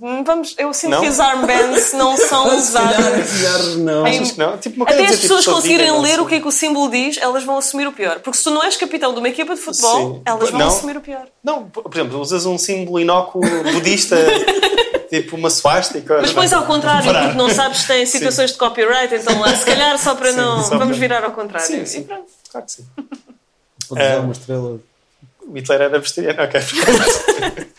[0.00, 1.00] Uma- vamos, eu sinto Não?
[1.00, 3.26] que as armbands não são usadas.
[3.28, 4.04] se calhar não.
[4.36, 4.58] Não?
[4.58, 7.16] Tipo, Até as tipo, pessoas sou conseguirem ler o que é que o símbolo diz,
[7.16, 8.20] elas vão assumir o pior.
[8.20, 10.22] Porque se tu não és capitão de uma equipa de futebol, Sim.
[10.26, 10.68] elas vão Não.
[10.68, 11.26] assumir o pior.
[11.42, 13.40] Não, por exemplo, usas um símbolo inócuo
[13.72, 14.16] budista,
[15.08, 16.18] tipo uma swastika.
[16.20, 17.22] Mas depois ao contrário, Parar.
[17.24, 20.36] porque não sabes se tem situações de copyright, então lá, se calhar só para Sim,
[20.36, 20.62] não.
[20.62, 21.66] só vamos para- virar ao contrário.
[21.66, 22.00] Sim, sim.
[22.00, 22.26] E pronto.
[22.52, 22.84] Claro que sim.
[23.88, 24.18] Pode usar É.
[24.18, 24.78] uma estrela.
[25.50, 26.60] O Hitler era vegetariano, ok.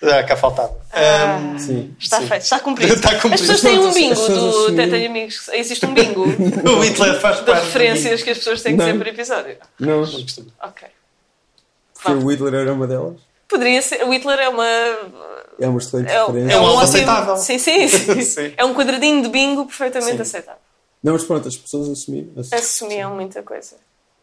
[0.00, 0.76] Já cá faltava.
[0.92, 1.36] Ah.
[1.38, 1.96] Ahm, Sim.
[1.98, 2.28] Está Sim.
[2.28, 2.94] feito, está cumprido.
[2.94, 3.34] Está cumprido.
[3.34, 5.48] As pessoas têm um bingo do assumiram- Até Tenho Amigos.
[5.52, 6.22] Existe um bingo
[6.70, 8.86] o Hitler faz de parte do referências que as pessoas têm que Não.
[8.92, 9.56] ter por episódio.
[9.80, 10.52] Não, bingo.
[10.62, 10.88] Ok.
[11.94, 13.16] porque o Hitler era uma delas.
[13.48, 14.04] Poderia ser.
[14.04, 14.66] O Hitler é uma.
[15.60, 16.52] É uma excelente É, referência.
[16.54, 17.36] É um alvo ótimo- aceitável.
[17.36, 18.22] Sim, sim, sim.
[18.22, 18.54] Sim.
[18.56, 20.22] É um quadradinho de bingo perfeitamente Sim.
[20.22, 20.60] aceitável.
[21.02, 22.28] Não, mas pronto, as pessoas assumiram.
[22.52, 23.74] Assumiam muita coisa.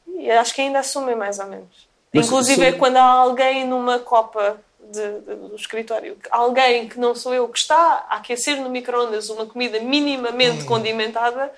[0.08, 1.85] E acho que ainda assumem mais ou menos.
[2.16, 4.58] Mas Inclusive se- é quando há alguém numa copa
[4.92, 9.30] de- de- do escritório, alguém que não sou eu, que está a aquecer no micro-ondas
[9.30, 10.68] uma comida minimamente Hum.
[10.68, 11.52] condimentada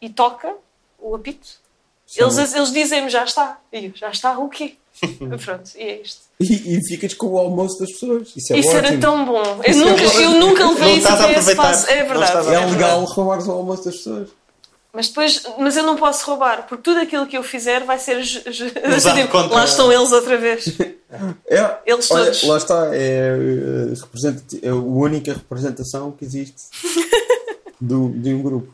[0.00, 0.54] e toca
[0.98, 1.46] o apito.
[2.06, 2.22] Sim.
[2.22, 3.58] Eles, eles dizem-me já está.
[3.72, 4.74] E eu, já está o quê?
[5.44, 6.20] Pronto, e é isto.
[6.38, 8.32] E, e ficas com o almoço das pessoas.
[8.36, 9.42] Isso é Isso era tão bom.
[9.64, 10.22] Eu Isso é nunca, ótimo.
[10.22, 11.90] eu nunca levei isso estás a até esse passo.
[11.90, 12.48] É Não verdade.
[12.48, 14.28] É é legal roubar o almoço das pessoas.
[14.92, 18.22] Mas depois, mas eu não posso roubar, porque tudo aquilo que eu fizer vai ser.
[18.22, 20.66] tipo, Lá estão eles outra vez.
[21.46, 22.42] É, Eles olha, todos.
[22.44, 23.32] lá está, é,
[24.00, 26.62] representa- é a única representação que existe
[27.80, 28.72] do, de um grupo.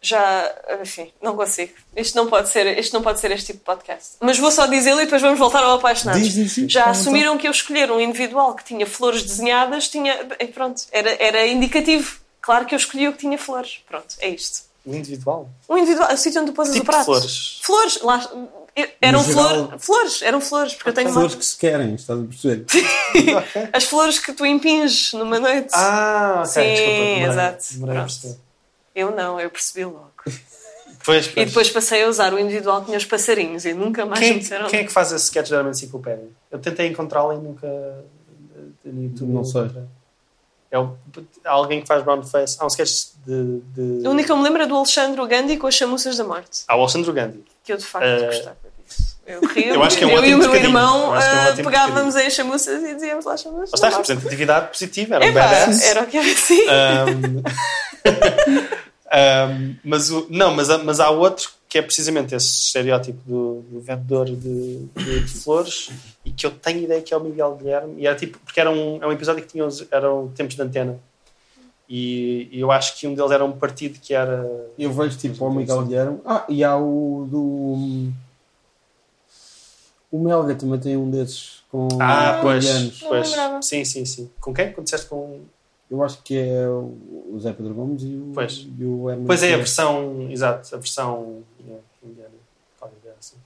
[0.00, 1.72] Já, enfim, não consigo.
[1.96, 4.12] Isto não pode ser, isto não pode ser este tipo de podcast.
[4.20, 6.22] Mas vou só dizê-lo e depois vamos voltar ao apaixonados.
[6.22, 6.72] Diz, diz, diz.
[6.72, 10.26] Já assumiram que eu escolher um individual que tinha flores desenhadas, tinha.
[10.38, 12.20] e Pronto, era, era indicativo.
[12.40, 13.82] Claro que eu escolhi o que tinha flores.
[13.88, 14.62] Pronto, é isto.
[14.86, 15.48] O individual.
[15.68, 17.04] Um individual, o sítio onde tu pôs Tipo o prato.
[17.04, 17.60] flores.
[17.62, 18.30] Flores, lá.
[19.00, 22.22] Eram flor- flores, eram flores, porque eu tenho Flores uma- que se querem, estás a
[22.22, 22.64] perceber?
[23.72, 25.70] As flores que tu impinges numa noite.
[25.72, 26.46] Ah, ok.
[26.46, 27.64] Sim, desculpa, demorei- exato.
[27.74, 28.36] demorei.
[28.94, 30.10] Eu não, eu percebi logo.
[31.04, 31.46] Pois, E pois.
[31.48, 34.38] depois passei a usar o individual que tinha os passarinhos e nunca mais me Quem,
[34.38, 34.68] disseram.
[34.68, 36.28] quem é que faz esse sketch da enciclopédia?
[36.50, 37.66] Eu tentei encontrá-la e nunca.
[37.66, 39.62] eh, no YouTube Não sei.
[39.62, 39.84] encontrei.
[40.70, 40.94] É o-
[41.44, 42.56] alguém que faz brown face.
[42.60, 43.60] Há um sketch de.
[43.74, 44.06] de...
[44.06, 46.60] A única que eu me lembro é do Alexandre Gandhi com as chamuças da morte.
[46.68, 47.44] Há o Alexandre Gandhi.
[47.64, 49.16] Que eu de facto Eh, gostava disso.
[49.26, 51.48] Eu rio, Eu acho que é um eu e o meu irmão é um ah,
[51.50, 53.74] ótimo pegávamos em chamuças e dizíamos lá chamuças.
[53.74, 55.82] Está, representatividade positiva, era um Epá, badass.
[55.82, 56.62] era o que era assim.
[56.62, 57.42] Um,
[59.68, 63.80] um, mas, o, não, mas, mas há outro que é precisamente esse estereótipo do, do
[63.80, 64.36] vendedor de,
[64.86, 65.90] de- de flores
[66.24, 68.70] e que eu tenho ideia que é o Miguel Guilherme e era tipo, porque era
[68.70, 70.98] um, é um episódio que tinha os, eram tempos de antena
[71.88, 74.46] e, e eu acho que um deles era um partido que era
[74.78, 76.20] Eu vejo tipo o Miguel Guilherme.
[76.24, 78.12] Ah, e há o do.
[80.10, 82.64] O Melga também tem um desses com ah, pois,
[83.00, 84.72] pois sim, sim, sim com quem?
[84.72, 85.40] Quando disseste com
[85.90, 88.66] Eu acho que é o Zé Pedro Gomes e o, Pois.
[88.78, 91.42] e o Herman pois é a versão, exato, a versão
[92.02, 92.28] indiana
[93.18, 93.36] assim.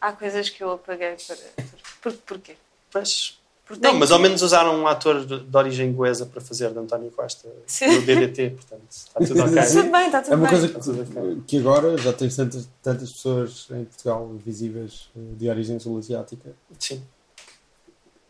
[0.00, 1.64] Há coisas que eu apaguei para.
[2.02, 2.56] Por, porquê?
[2.90, 6.70] Pois, Porque Não, mas ao menos usaram um ator de de origem goesa para fazer
[6.72, 9.62] de António Costa no DDT, portanto está tudo ok.
[9.66, 10.58] Tudo bem, está tudo É uma bem.
[10.58, 15.78] coisa que, que agora já tens tantas, tantas pessoas em Portugal visíveis eh, de origem
[15.78, 16.52] sul-asiática.
[16.78, 17.02] Sim.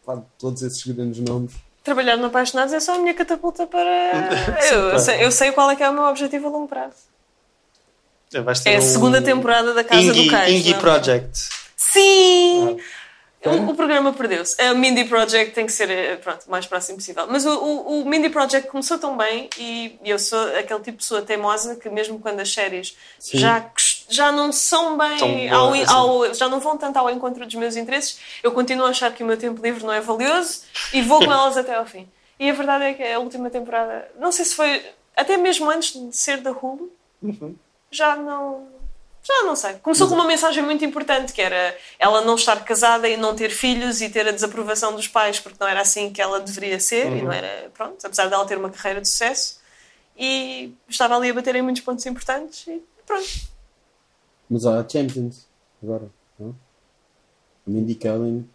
[0.04, 1.54] Claro, todos esses grandes nomes.
[1.82, 4.60] Trabalhar no Apaixonados é só a minha catapulta para.
[4.70, 6.94] eu, sei, eu sei qual é que é o meu objetivo a longo prazo.
[8.30, 8.38] Ter
[8.70, 10.52] É a um segunda temporada da Casa Ingy, do Cais.
[10.52, 10.80] Ingy não?
[10.80, 11.48] Project.
[11.76, 12.76] Sim!
[13.44, 14.60] O, o programa perdeu-se.
[14.60, 17.26] A Mindy Project tem que ser eh, pronto, o mais próximo possível.
[17.28, 20.92] Mas o, o, o Mindy Project começou tão bem e eu sou aquele tipo de
[20.98, 22.94] pessoa teimosa que, mesmo quando as séries
[23.32, 25.18] já, cos- já não são bem.
[25.50, 28.90] Ao, boas, ao- já não vão tanto ao encontro dos meus interesses, eu continuo a
[28.90, 31.86] achar que o meu tempo livre não é valioso e vou com elas até ao
[31.86, 32.08] fim.
[32.38, 34.84] E a verdade é que a última temporada, não sei se foi
[35.16, 36.90] até mesmo antes de ser da Hulu,
[37.90, 38.68] já não.
[39.22, 39.74] Já não sei.
[39.74, 43.50] Começou com uma mensagem muito importante que era ela não estar casada e não ter
[43.50, 47.12] filhos e ter a desaprovação dos pais porque não era assim que ela deveria ser
[47.14, 49.60] e não era, pronto, apesar dela ter uma carreira de sucesso
[50.16, 53.28] e estava ali a bater em muitos pontos importantes e pronto.
[54.50, 55.46] Mas há Champions
[55.82, 56.50] agora, não?
[57.66, 58.48] A Mindy Kaling,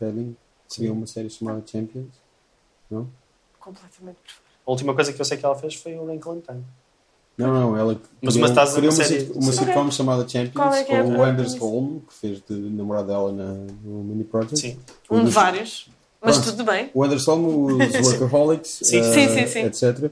[0.00, 0.34] Kaling
[0.74, 2.08] criou uma série chamada Champions,
[2.90, 3.06] não?
[3.60, 4.46] Completamente perfeito.
[4.66, 6.64] A última coisa que eu sei que ela fez foi o Lincoln Time.
[7.36, 10.26] Não, não, ela Mas- criou, mas estás a criou uma uma, série- uma sitcom chamada
[10.28, 11.22] Champions é é a com o?
[11.22, 13.52] Anders Holm, que fez de namorado dela na,
[13.84, 14.58] no Mini Project.
[14.58, 14.78] Sim.
[15.10, 15.90] Um de dos- vários,
[16.22, 16.50] mas Pronto.
[16.56, 16.90] tudo bem.
[16.94, 17.76] O Anders Holm, os
[18.08, 19.02] Workaholics, Sim.
[19.02, 19.60] Sim, sim, sim.
[19.64, 20.10] etc.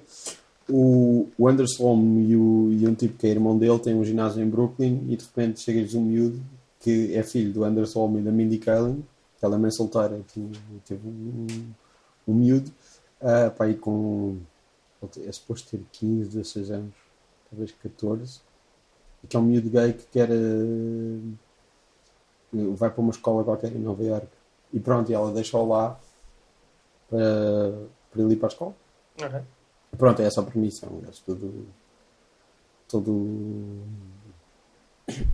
[0.68, 4.04] O, o Anders Holm e, o, e um tipo que é irmão dele têm um
[4.04, 6.40] ginásio em Brooklyn e de repente chega-lhes um miúdo
[6.80, 9.02] que é filho do Anders Holm e da Mindy Kaling,
[9.38, 10.50] que ela é mãe solteira, tinha,
[10.86, 11.46] teve um,
[12.28, 12.70] um miúdo,
[13.22, 14.36] uh, ir com.
[15.26, 16.94] É suposto ter 15, 16 anos,
[17.50, 18.40] talvez 14,
[19.22, 20.30] e que é um miúdo gay que quer.
[20.30, 21.20] eh,
[22.74, 24.28] vai para uma escola qualquer em Nova Iorque.
[24.72, 25.98] E pronto, e ela deixou lá
[27.08, 27.72] para,
[28.10, 28.74] para ele ir para a escola.
[29.22, 29.40] Ok.
[29.96, 30.86] Pronto, é essa a premissa.
[30.86, 31.66] É um gajo todo.
[32.88, 33.10] todo.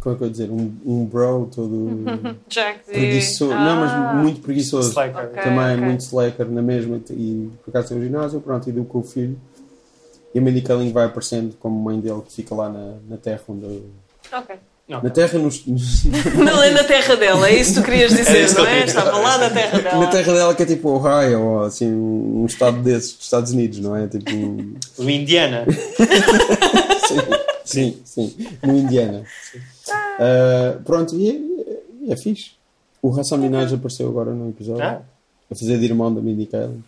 [0.01, 0.51] Como é que eu ia dizer?
[0.51, 2.05] Um, um bro todo.
[2.85, 3.53] Preguiçoso.
[3.53, 4.89] Ah, Não, mas muito preguiçoso.
[4.91, 5.27] Slacker.
[5.27, 5.43] Ok.
[5.43, 7.01] Também muito slacker na mesma.
[7.11, 9.39] E por acaso tem um ginásio, pronto, e com o filho.
[10.35, 13.41] E a Mindy Kaling vai aparecendo como mãe dele que fica lá na, na terra
[13.49, 13.83] onde.
[14.33, 14.57] Ok.
[14.91, 15.65] Não, Na terra, nos,
[16.35, 18.85] Não é na terra dela, é isso que tu querias É dizer, que não é?
[18.85, 20.05] Estava lá na terra dela.
[20.05, 23.79] na terra dela que é tipo Ohio, ou assim, um estado desses, dos Estados Unidos,
[23.79, 24.09] não é?
[24.09, 24.31] Tipo.
[24.99, 25.65] O Indiana.
[27.07, 27.21] Sim,
[27.65, 28.59] sim, sim.
[28.63, 29.25] No Indiana.
[30.19, 32.53] Ah, pronto, e é, e é fixe.
[33.03, 34.85] O Hassan Minaj apareceu agora no episódio.
[34.85, 35.03] Ah.
[35.51, 36.85] A fazer de irmão da Mindy Kaling.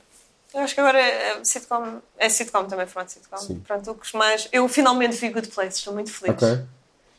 [0.54, 3.36] Eu acho que agora é sitcom, é sitcom também, formato sitcom.
[3.38, 3.60] Sim.
[3.66, 4.48] Pronto, o que mais.
[4.52, 6.34] Eu finalmente vi Good Place, estou muito feliz.
[6.34, 6.62] Ok.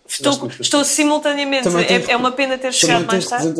[0.08, 1.68] Estou, estou simultaneamente.
[1.88, 3.54] É, é uma pena ter chegado mais tarde.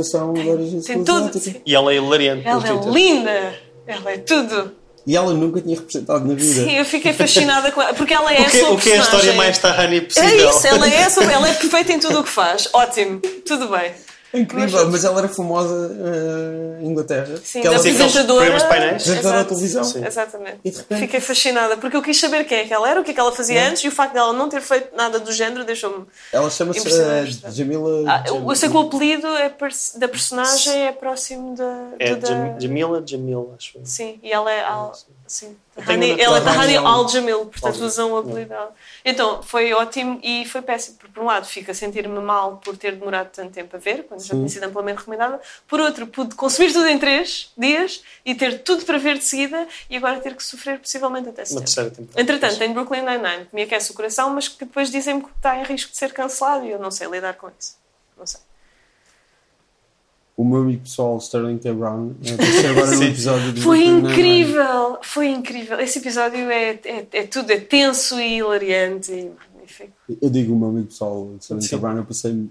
[0.86, 1.32] Tem tudo.
[1.66, 3.56] E ela é hilariante Ela é linda!
[3.88, 4.72] Ela é tudo!
[5.06, 6.64] E ela nunca tinha representado na vida.
[6.64, 7.94] Sim, eu fiquei fascinada com ela.
[7.94, 10.02] Porque ela é O que, a sua o que é a história mais Tahani É
[10.02, 10.50] possível?
[10.50, 12.70] isso, ela é, ela é perfeita em tudo o que faz.
[12.72, 13.91] Ótimo, tudo bem.
[14.34, 17.36] Incrível, mas ela era famosa eh, em Inglaterra.
[17.44, 18.46] Sim, que ela apresentadora.
[18.46, 18.64] de.
[18.64, 19.84] Apresentadora da televisão.
[19.84, 20.06] Sim.
[20.06, 20.60] Exatamente.
[20.64, 23.04] E de repente- Fiquei fascinada porque eu quis saber quem é que ela era, o
[23.04, 25.32] que é que ela fazia antes e o facto dela não ter feito nada do
[25.32, 26.06] género deixou-me.
[26.32, 28.04] Ela chama-se eh, Jamila.
[28.12, 31.88] Ah, Jam- eu sei que o apelido é pers- da personagem é próximo da.
[32.00, 32.28] É da...
[32.28, 33.80] Jam- Jamila, Jamil, acho.
[33.84, 34.94] Sim, e ela é Al...
[35.34, 35.58] Sim.
[35.88, 38.76] tenho uma- ela é Tahani Tahani Al- Al-Jamil, portanto Al- usam dela.
[39.04, 42.78] Então, foi ótimo e foi péssimo, porque por um lado fico a sentir-me mal por
[42.78, 46.36] ter demorado tanto tempo a ver, quando já tinha sido amplamente recomendada, por outro, pude
[46.36, 50.36] consumir tudo em três dias e ter tudo para ver de seguida e agora ter
[50.36, 51.66] que sofrer possivelmente até Uma setembro.
[51.66, 52.22] terceira temporada.
[52.22, 55.56] Entretanto, tem Brooklyn Nine-Nine, que me aquece o coração, mas que depois dizem-me que está
[55.58, 57.76] em risco de ser cancelado e eu não sei lidar com isso.
[58.16, 58.40] Não sei.
[60.36, 61.72] O meu amigo pessoal, Sterling K.
[61.74, 63.06] Brown, eh, apareceu agora Sim.
[63.06, 64.98] episódio do Foi incrível!
[65.04, 65.80] Foi incrível.
[65.80, 69.94] Esse episódio é, é, é tudo, é tenso e hilariante e magnífico.
[70.22, 71.70] Eu digo o meu amigo pessoal, Sterling Sim.
[71.70, 71.78] K.
[71.78, 72.50] Brown, eu passei.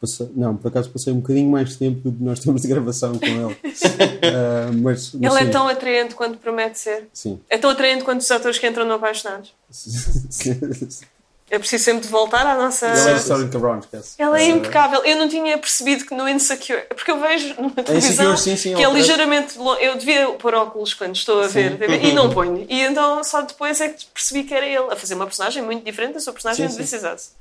[0.00, 3.16] passei- Não, por acaso passei um bocadinho mais tempo do que nós temos de gravação
[3.18, 3.56] com ele.
[4.20, 7.08] Ah, mas, mas Ele sim, é tão atraente quanto promete ser.
[7.12, 7.38] Sim.
[7.48, 9.54] É tão atraente quanto os atores que entram no Apaixonados.
[11.50, 12.86] Eu preciso sempre de voltar à nossa.
[12.86, 14.14] Ele é Sterling esquece.
[14.18, 15.02] Ela é Ah, impecável.
[15.04, 16.82] Eu não tinha percebido que no Insecure.
[16.90, 19.54] Porque eu vejo numa televisão sim, sim, que é ligeiramente.
[19.80, 22.66] Eu devia pôr óculos quando estou a ver TV, e não ponho.
[22.68, 25.82] E então só depois é que percebi que era ele a fazer uma personagem muito
[25.84, 26.96] diferente da sua personagem Sim, de sim.
[26.96, 27.32] This Is Us.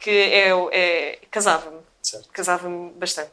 [0.00, 0.54] Que é.
[0.54, 1.76] o- é casava-me.
[2.02, 2.28] Certo.
[2.32, 3.30] Casava-me bastante.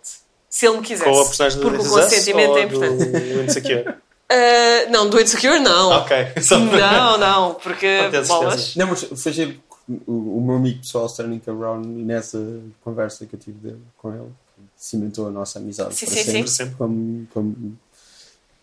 [0.49, 1.09] Se ele me quisesse.
[1.09, 3.05] Com a personagem do porque o consentimento é importante.
[3.05, 3.95] do Insecure?
[4.33, 5.89] Ah, não, do Insecure não.
[5.91, 6.15] ok.
[6.41, 7.85] Só para- Não, não, porque
[8.27, 8.77] bolas.
[8.77, 9.59] Não, mas foi
[10.07, 12.37] o, o meu amigo pessoal, Sterling e nessa
[12.83, 14.29] conversa que eu tive dele, com ele,
[14.77, 16.49] cimentou a nossa amizade Sim, para sim, sempre.
[16.51, 16.71] sim.
[16.77, 17.77] Como, como-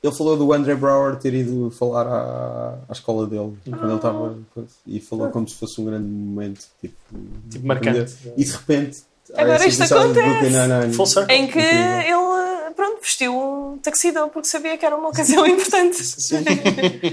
[0.03, 4.39] Ele falou do André Brower ter ido falar à, à escola dele quando ele estava
[4.87, 6.95] e falou como se fosse um grande momento tipo,
[7.51, 8.15] Tipo marcante.
[8.37, 9.03] e de repente
[9.35, 10.47] Agora isto acontece.
[11.29, 15.97] Em que ele, pronto, vestiu um taxidão porque sabia que era uma ocasião importante.
[16.03, 16.45] Sim,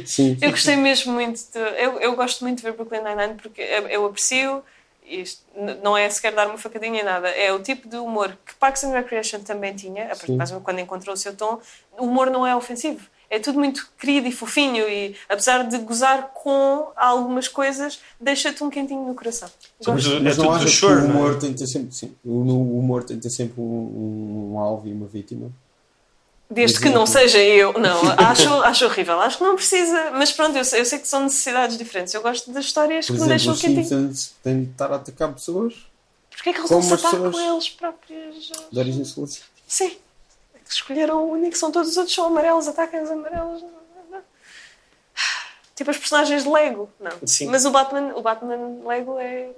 [0.06, 0.38] sim.
[0.42, 1.40] Eu gostei mesmo muito.
[1.52, 4.64] De, eu, eu gosto muito de ver Brooklyn Nine-Nine porque eu, aprecio
[5.08, 5.44] isto
[5.84, 8.84] não é sequer dar uma facadinha nem nada, é o tipo de humor que Parks
[8.84, 11.60] and Recreation também tinha, a partir quando encontrou o seu tom,
[11.98, 13.08] o humor não é ofensivo.
[13.30, 18.70] É tudo muito querido e fofinho e, apesar de gozar com algumas coisas, deixa-te um
[18.70, 19.50] quentinho no coração.
[19.88, 20.94] Mas é não sure, que o é?
[21.04, 24.60] humor tem de ter sempre, sim, o o humor tem de ter sempre um, um
[24.60, 25.52] alvo e uma vítima?
[26.50, 27.74] Desde que não seja eu.
[27.74, 29.20] Não, acho, acho horrível.
[29.20, 30.12] Acho que não precisa.
[30.12, 32.14] Mas pronto, eu sei, eu sei que são necessidades diferentes.
[32.14, 33.84] Eu gosto das histórias Por que me exemplo, deixam os quentinho.
[33.84, 35.74] Simpsons têm de estar a atacar pessoas
[36.30, 38.52] Porquê é que eles não se pessoas- eles próprios?
[38.72, 39.46] de origem desconhecida.
[39.68, 39.98] Sim.
[40.68, 43.64] Escolheram o único, são todos os outros são amarelos, atacam os amarelos.
[45.76, 46.90] Tipo as personagens de Lego.
[47.00, 47.12] Não.
[47.28, 47.48] Sim.
[47.48, 49.50] Mas o Batman, o Batman Lego é.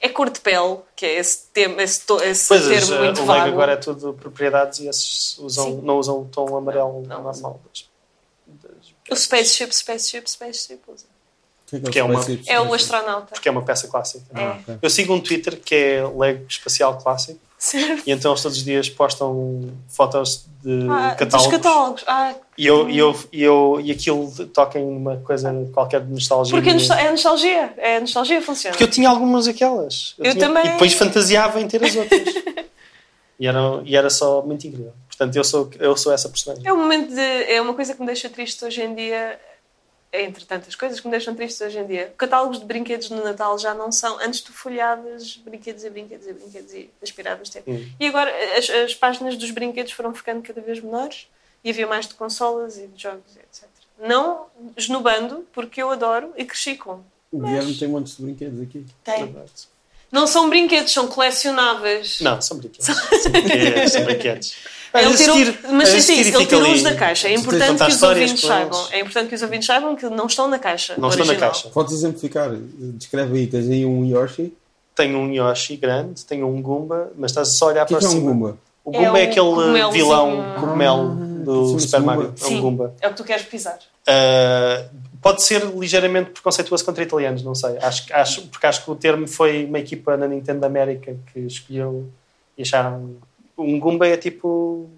[0.00, 3.26] É cor de pele, que é esse, tema, esse, esse Pois, termo eh, muito o
[3.26, 3.48] Lego vago.
[3.52, 5.80] agora é tudo propriedades e esses usam, Sim.
[5.82, 7.20] não usam o tom amarelo Não.
[7.24, 7.60] normal.
[7.66, 7.88] das-
[8.62, 11.06] das- O Spaceship, Spaceship, Spaceship usa.
[11.68, 12.24] Que é, que Que é uma-?
[12.46, 13.26] É o astronauta.
[13.32, 14.24] Porque é uma peça clássica.
[14.34, 14.42] É.
[14.42, 14.78] Ah, ok.
[14.80, 18.02] Eu sigo um Twitter que é Lego Espacial Clássico Certo.
[18.06, 21.48] e então eles todos os dias postam fotos de Ah, catálogos.
[21.52, 22.04] Dos catálogos.
[22.06, 26.10] Ah, E, eu, e, eu, e, eu, e aquilo toca em uma coisa qualquer de
[26.12, 26.54] nostalgia.
[26.56, 27.74] porque é é nostalgia.
[27.76, 28.72] É nostalgia funciona.
[28.72, 30.14] Porque eu tinha algumas daquelas.
[30.18, 30.64] Eu tinha- também.
[30.66, 32.22] E depois fantasiava em ter as outras.
[33.38, 34.92] e, era, e era só muito incrível.
[35.08, 36.66] Portanto, eu sou, eu sou essa personagem.
[36.66, 37.20] É um momento de.
[37.20, 39.38] É uma coisa que me deixa triste hoje em dia.
[40.10, 42.14] Entre tantas coisas que me deixam tristes hoje em dia.
[42.16, 44.18] Catálogos de brinquedos no Natal já não são.
[44.20, 47.70] Antes tu folhavas brinquedos e brinquedos e brinquedos e aspiravas tempo.
[47.70, 47.86] Hum.
[48.00, 51.28] E agora as, as páginas dos brinquedos foram ficando cada vez menores
[51.62, 53.68] e havia mais de consolas e de jogos etc.
[54.00, 54.46] Não
[54.76, 57.02] esnobando, porque eu adoro e cresci com.
[57.30, 58.86] O Guilherme tem montes de brinquedos aqui.
[59.04, 59.34] Tem.
[60.10, 62.20] Não são brinquedos, são colecionáveis.
[62.20, 62.86] Não, são brinquedos.
[62.86, 63.92] São brinquedos.
[63.92, 64.56] São brinquedos.
[64.94, 65.36] Ele tirou,
[65.72, 67.28] mas sim, sim, ele tirou-os da caixa.
[67.28, 68.86] É importante que os ouvintes saibam.
[68.90, 70.94] É importante que os ouvintes saibam que não estão na caixa.
[70.96, 71.50] Não estão na original.
[71.52, 71.68] caixa.
[71.68, 72.50] Podes exemplificar?
[72.94, 73.46] Descreve aí.
[73.46, 74.52] Tens aí um Yoshi.
[74.94, 78.00] Tenho um Yoshi grande, tenho um Goomba, mas estás só a olhar que é, para
[78.00, 78.32] que é um cima.
[78.32, 78.58] Goomba?
[78.84, 81.14] O Goomba É é, aquele vilão cogumelo
[81.44, 82.34] do chama-se Super Mario.
[82.40, 82.94] É um Goomba.
[83.00, 83.78] é o que tu queres pisar.
[84.08, 84.88] Uh,
[85.20, 87.76] pode ser ligeiramente preconceituoso contra italianos, não sei.
[87.78, 91.40] Acho, acho, porque acho que o termo foi uma equipa na Nintendo da América que
[91.40, 92.08] escolheu
[92.56, 93.16] e acharam.
[93.58, 94.88] Um Goomba é tipo.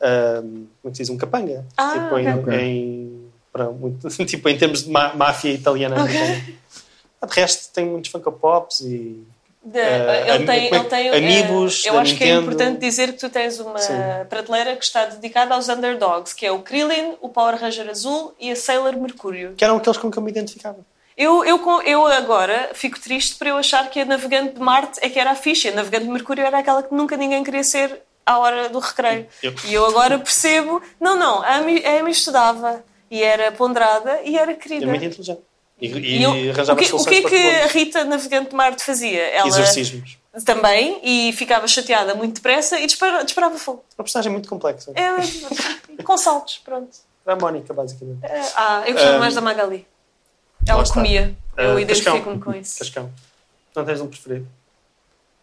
[0.00, 1.10] um, como é que se diz?
[1.10, 1.64] Um capanga.
[1.76, 2.54] Ah, tipo, em, ok.
[2.60, 6.00] em- para muito- tipo, em termos de má- máfia italiana.
[6.00, 6.34] americana.
[7.26, 9.22] De resto, tem muitos Funko Pops e.
[9.62, 12.42] De- Eh, ele tem, ele tem Amiibos eh, eu acho que é Nintendo.
[12.52, 13.92] importante dizer que tu tens uma Sim.
[14.30, 18.50] prateleira que está dedicada aos underdogs, que é o Krillin, o Power Ranger Azul e
[18.50, 19.52] a Sailor Mercúrio.
[19.54, 20.78] que eram aqueles com que eu me identificava.
[21.22, 25.08] Eu, eu, eu agora fico triste por eu achar que a navegante de Marte é
[25.10, 25.68] que era a ficha.
[25.68, 29.26] A navegante de Mercúrio era aquela que nunca ninguém queria ser à hora do recreio.
[29.42, 30.80] Eu- E eu agora percebo...
[30.98, 34.84] Não, não, a Amy, a Amy estudava e era ponderada e era querida.
[34.84, 35.42] É muito inteligente.
[35.78, 37.66] E, e, E eu- arranjava o que, o soluções que é que a.
[37.66, 39.22] Rita, navegante de Marte, fazia?
[39.28, 40.18] Ela Exorcismos.
[40.46, 43.84] também, e ficava chateada muito depressa e dispara- disparava fogo.
[43.98, 44.90] Uma personagem muito complexa.
[44.94, 45.10] É,
[46.02, 46.96] com saltos, pronto.
[47.26, 48.24] A Mónica, basicamente.
[48.24, 49.86] É, ah, eu gostava Um, mais da Magali.
[50.66, 51.36] Ela comia.
[51.56, 52.78] Eu Ah, identifico-me com isso.
[52.78, 53.10] Cascão.
[53.74, 54.46] Não tens um preferido?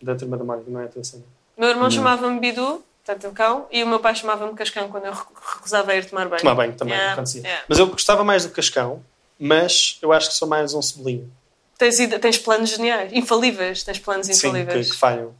[0.01, 1.23] Da turma da Mónica, não é a tua cena.
[1.57, 5.13] Meu irmão chamava-me Bidu, portanto o cão, e o meu pai chamava-me Cascão quando eu
[5.13, 6.41] rec- recusava ir tomar banho.
[6.41, 7.41] Tomar banho também, Yeah, acontecia.
[7.41, 7.65] yeah.
[7.67, 9.03] Mas eu gostava mais do Cascão,
[9.39, 11.31] mas eu acho que sou mais um cebolinho.
[11.79, 14.91] Tens, tens planos geniais, infalíveis, tens planos Sim, que, infalíveis.
[14.91, 15.33] que falham.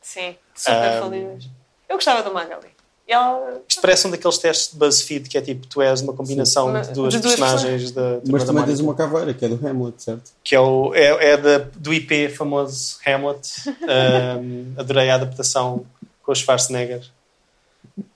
[0.00, 1.48] Sim, super Um, infalíveis.
[1.88, 2.68] Eu gostava da Magali.
[3.10, 3.60] E ela.
[3.68, 6.88] Isto parece um daqueles testes de BuzzFeed que é tipo, tu és uma combinação Sim.
[6.88, 9.48] de duas De duas personagens da turma Mas da também tens uma caveira, que é
[9.48, 10.30] do Hamlet, certo?
[10.44, 13.50] Que é, o, é, é da, do IP famoso Hamlet.
[13.90, 15.84] Um, adorei a adaptação
[16.22, 17.02] com o Schwarzenegger.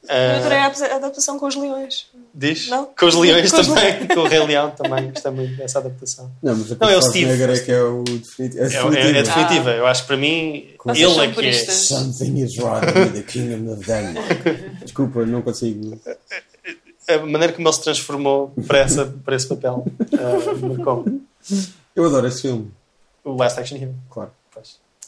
[0.02, 0.66] Eu Uh, adorei a
[0.96, 2.06] adaptação com os leões.
[2.34, 2.68] Diz?
[2.68, 2.86] Não?
[2.98, 6.30] Com os leões Com os também, com o Rei Leão também, gostei muito dessa adaptação.
[6.42, 7.30] Não, mas a Não, é o Steve.
[7.30, 8.62] é que é o definitivo.
[8.62, 9.22] É, É, é, é definitivo.
[9.22, 11.52] definitiva, eu acho que para mim Vocês ele é que é.
[11.52, 14.82] Something is wrong with the Kingdom of Denmark.
[14.82, 15.98] Desculpa, não consigo.
[17.08, 21.04] A maneira como ele se transformou para, essa, para esse papel uh, marcou
[21.96, 22.70] Eu adoro esse filme,
[23.24, 23.94] o Last Action Hero.
[24.10, 24.30] claro.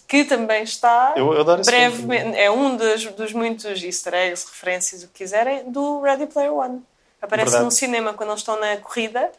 [0.09, 1.14] Que também está.
[1.16, 2.36] Eu, eu brevemente.
[2.38, 6.80] É um dos, dos muitos easter eggs, referências, o que quiserem, do Ready Player One.
[7.20, 7.64] Aparece Verdade.
[7.64, 9.30] num cinema quando eles estão na corrida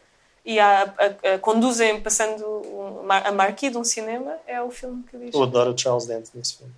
[0.44, 4.34] e há- a- a- conduzem passando um- a marquee de um cinema.
[4.46, 5.34] É o filme que diz.
[5.34, 6.72] Eu adoro o Charles Dance nesse filme.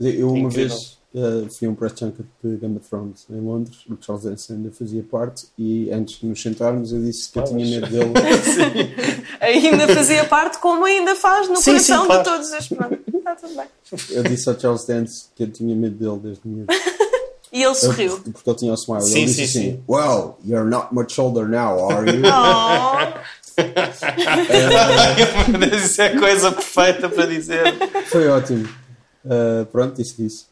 [0.00, 0.68] Eu uma Incrível.
[0.76, 4.24] vez eh, fui a um press junket de Game of Thrones em Londres, o Charles
[4.24, 7.88] Dance ainda fazia parte, e antes de nos sentarmos eu disse que eu tinha medo
[7.88, 8.12] dele.
[9.40, 12.22] Ainda fazia parte, como ainda faz no Sim, coração sim, claro.
[12.22, 12.78] de todos estes.
[13.28, 13.66] Está tudo bem.
[14.10, 16.72] Eu disse ao Charles Dance que eu tinha medo dele desde o miúdo.
[17.50, 18.20] E ele sorriu.
[18.20, 19.00] Porque ele tinha o smile.
[19.00, 19.82] Sim, ele disse sim, assim: sim.
[19.88, 22.20] Well, you're not much older now, are you?
[22.28, 23.58] Oh,
[25.74, 27.64] Isso é a coisa perfeita para dizer.
[28.04, 28.68] Foi ótimo.
[29.24, 30.46] Uh, pronto, disse isso.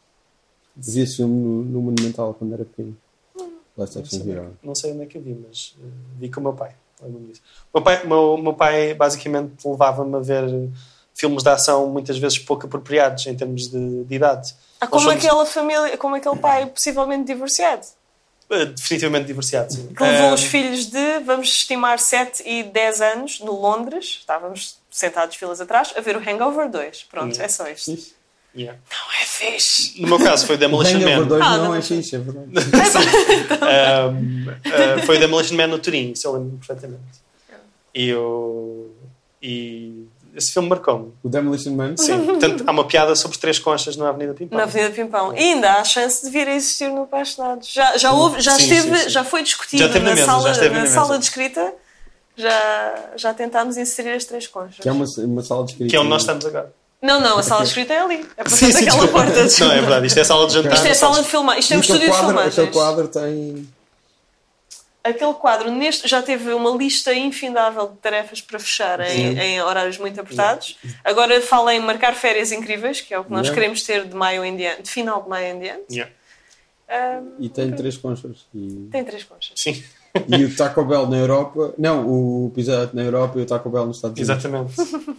[0.79, 2.97] Esse filme no, no Monumental quando era pequeno.
[3.77, 4.57] Last Não Action sei, Hero.
[4.63, 5.83] não sei onde é que eu vi, mas eh,
[6.19, 6.75] vi com o meu pai.
[7.75, 10.71] meu pai, meu, o meu pai basicamente levava-me a ver
[11.17, 14.55] filmes de ação muitas vezes pouco apropriados em termos de, de idade.
[14.81, 17.87] Ah, como somos, aquela família, como aquele pai possivelmente divorciado.
[18.51, 19.73] eh, definitivamente divorciado.
[19.73, 19.89] sim.
[19.89, 24.77] Que levou Eh, os filhos de, vamos estimar, 7 e 10 anos, no Londres, estávamos
[24.91, 27.05] sentados filas atrás, a ver o Hangover 2.
[27.11, 27.43] Pronto, Hum.
[27.43, 28.15] é só isto.
[28.55, 28.79] Yeah.
[28.91, 30.01] Não é fixe.
[30.01, 31.27] No meu caso foi O Demolition Hangover Man.
[31.27, 31.75] 2 Ah, não, não.
[31.75, 32.51] é fixe, é verdade.
[33.67, 37.03] Um, uh, foi o Demolition Man no Turim, isso eu lembro perfeitamente.
[37.95, 38.95] E, eu,
[39.43, 40.07] e
[40.37, 41.13] esse filme marcou-me.
[41.23, 41.97] O Demolition Man?
[41.97, 44.57] Sim, portanto, há uma piada sobre três conchas na Avenida Pimpão.
[44.59, 45.35] Na Avenida Pimpão.
[45.35, 47.69] E ainda há a chance de vir a existir no Apaixonados.
[47.73, 49.09] Já, já, houve, já, Sim, esteve, sim, sim.
[49.11, 51.73] já foi discutido Já na na, mesa, sala, já na na sala de escrita.
[52.37, 54.77] Já, já tentámos inserir as três conchas.
[54.81, 55.91] Que é uma, uma sala de escrita.
[55.91, 56.71] Que é onde nós estamos agora.
[57.01, 58.27] Não, não, a sala de escrita é ali.
[58.37, 59.25] É por Sim, trás sim, daquela desculpa.
[59.27, 59.47] porta.
[59.49, 60.73] de- Não, é verdade, isto é sala de jantar.
[60.75, 61.59] Isto é sala de filmar.
[61.59, 62.59] Isto é um estúdio de quadro, filmagens.
[62.59, 63.69] aquele quadro tem.
[65.09, 69.99] Aquele quadro neste, já teve uma lista infindável de tarefas para fechar em, em horários
[69.99, 70.77] muito apertados.
[71.05, 73.55] Agora fala em marcar férias incríveis, que é o que nós Yeah.
[73.55, 75.85] queremos ter de maio em diante, de final de maio em diante.
[75.93, 76.13] Yeah.
[76.89, 78.47] Ahm, E tem três conchas.
[78.55, 79.53] E, tem três conchas.
[79.57, 79.83] Sim,
[80.29, 81.75] e o Taco Bell na Europa.
[81.77, 84.45] Não, o Pizza na Europa e o Taco Bell nos Estados Unidos.
[84.45, 84.75] exatamente.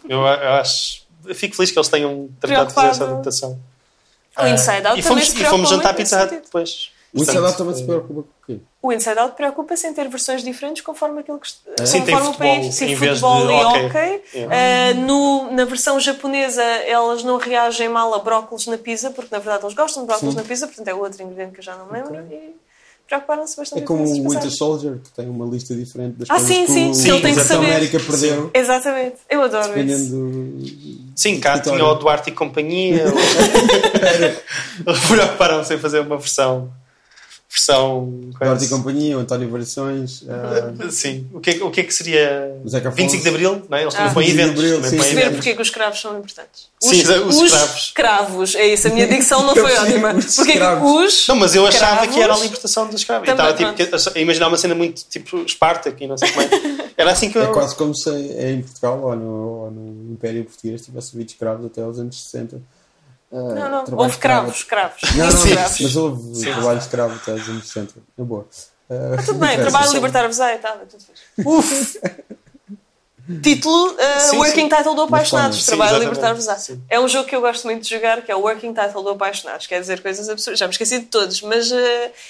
[0.09, 1.05] Eu, eu acho.
[1.25, 3.59] Eu fico feliz que eles tenham tratado de fazer essa adaptação.
[4.39, 6.45] O Inside Out e também fomos, e fomos jantar Pizza Hut sentido.
[6.45, 6.91] depois.
[7.17, 8.59] O Inside Out também se preocupa com o quê?
[8.81, 11.49] O Inside Out preocupa-se em ter versões diferentes conforme aquilo que
[11.85, 12.75] Sim, tem conforme o futebol país.
[12.75, 14.21] Sim, vez de futebol e hockey.
[14.35, 14.55] Yeah.
[14.55, 19.39] Ah, no, na versão japonesa elas não reagem mal a brócolis na pizza, porque na
[19.39, 20.39] verdade eles gostam de brócolis Sim.
[20.41, 22.15] na pizza, portanto é outro ingrediente que eu já não lembro.
[22.31, 22.55] E
[23.07, 24.57] preocuparam-se bastante É com como o Winter passagens.
[24.57, 27.21] Soldier, que tem uma lista diferente das Ah, coisas sim, que sim, o que ele
[27.21, 27.65] tem que saber.
[27.67, 28.51] América perdeu.
[28.53, 30.13] Exatamente, eu adoro isso.
[30.13, 31.11] Dependendo.
[31.15, 33.05] Sim, cá tinha o Duarte e companhia.
[34.85, 36.69] Eles preocuparam-se em fazer uma versão.
[37.49, 38.11] Versão.
[38.39, 40.23] Duarte e Companhia, o António Variações.
[40.29, 41.27] ah, Sim.
[41.33, 42.53] O que, é- o que é que seria.
[42.63, 43.01] O Zeca Afonso.
[43.03, 43.81] 25 de Abril, não é?
[43.83, 44.13] Eles também Ah.
[44.13, 44.59] põem 25 de eventos.
[44.65, 45.07] Abril, também sim, põem.
[45.15, 46.67] Perceber porque é que os cravos são importantes.
[46.79, 47.91] Sim, os cravos.
[47.95, 50.13] cravos, é isso, a minha dicção não foi ótima.
[50.13, 50.91] os Porque é que cravos.
[51.21, 51.27] os.
[51.27, 54.47] Não, mas eu achava cravos- que era a libertação dos Também, estava tipo, a imaginar
[54.49, 56.47] uma cena muito tipo Esparta e não sei como é.
[56.97, 57.43] Era assim que eu.
[57.43, 59.31] É quase como se é em Portugal ou no,
[59.65, 62.59] ou no Império Português tivesse havido escravos até aos anos 60.
[63.31, 64.41] Ah, Não, não, trabalho houve escravo.
[64.53, 65.01] cravos, cravos.
[65.15, 65.83] Não, não, Sim, mas, sim.
[65.83, 66.43] mas houve Sim.
[66.45, 67.93] trabalho escravo anos 60.
[68.17, 68.47] Na boa.
[68.89, 71.23] Ah, Tudo bem, trabalho libertar-vos aí, tá, tudo fixe.
[71.45, 71.99] Uf!
[73.43, 74.69] Título, uh, Sim, Working sim.
[74.69, 75.57] Title do Apaixonados.
[75.61, 76.47] Sim, Trabalho libertar-vos.
[76.89, 79.09] É um jogo que eu gosto muito de jogar, que é o Working Title do
[79.09, 79.67] Apaixonados.
[79.67, 80.57] Quer dizer coisas absurdas.
[80.57, 81.75] Já me esqueci de todos, mas uh,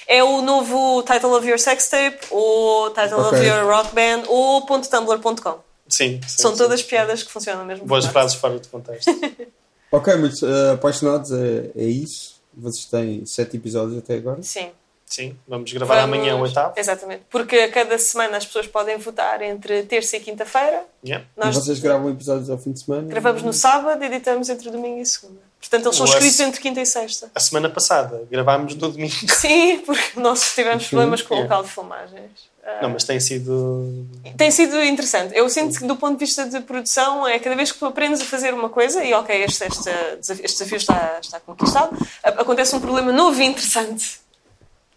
[0.08, 3.48] é o novo Title of Your Sex Tape, ou Title of Ok.
[3.48, 5.60] Your Rock Band, ou .tumblr.com.
[5.88, 6.58] Sim, sim, São sim.
[6.58, 7.86] todas piadas que funcionam mesmo.
[7.86, 9.12] Boas frases fora de contexto.
[9.92, 12.38] Ok, mas ah, apaixonados é, é isso.
[12.54, 14.42] Vocês têm sete episódios até agora.
[14.44, 14.70] Sim.
[15.06, 16.74] Sim, vamos gravar Vamos- amanhã o oitavo.
[16.76, 17.24] Exatamente.
[17.30, 20.84] Porque a cada semana as pessoas podem votar entre terça e quinta-feira.
[21.06, 21.26] Yeah.
[21.38, 23.08] Nós E vocês gravam episódios ao fim de semana?
[23.08, 25.40] gravamos no sábado e editamos entre domingo e segunda.
[25.62, 27.32] Portanto, eles são O escritos entre quinta e sexta.
[27.34, 29.14] A semana passada gravámos no domingo.
[29.30, 32.32] Sim, porque nós tivemos problemas com o local de filmagens.
[32.82, 34.06] Não, mas tem sido.
[34.36, 35.36] Tem sido interessante.
[35.36, 38.20] Eu sinto que, do ponto de vista de produção, é cada vez que tu aprendes
[38.22, 39.84] a fazer uma coisa, e ok, este, este,
[40.20, 44.20] desafio, este desafio está, está conquistado, acontece um problema novo e interessante.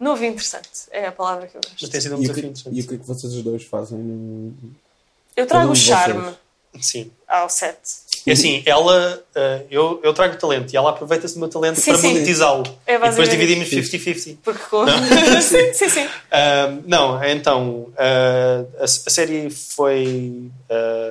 [0.01, 1.93] Novo e interessante é a palavra que eu Mas gosto.
[1.93, 2.77] tem sido um E o, desafio que, interessante.
[2.77, 3.99] e o que é que vocês os dois fazem?
[3.99, 4.55] No...
[5.37, 6.21] Eu trago um o charme
[6.73, 6.87] vocês.
[6.87, 7.11] Sim.
[7.29, 7.79] ao set.
[8.27, 9.23] É assim, ela.
[9.35, 12.65] eh, eu, eu trago talento e ela aproveita-se do meu talento Sim, para monetizá-lo.
[12.87, 14.39] É e depois dividimos 50-50.
[14.43, 14.87] Porque com...
[15.41, 16.09] sim, sim, sim.
[16.31, 20.51] Ahm, não, então, ah, a, a série foi,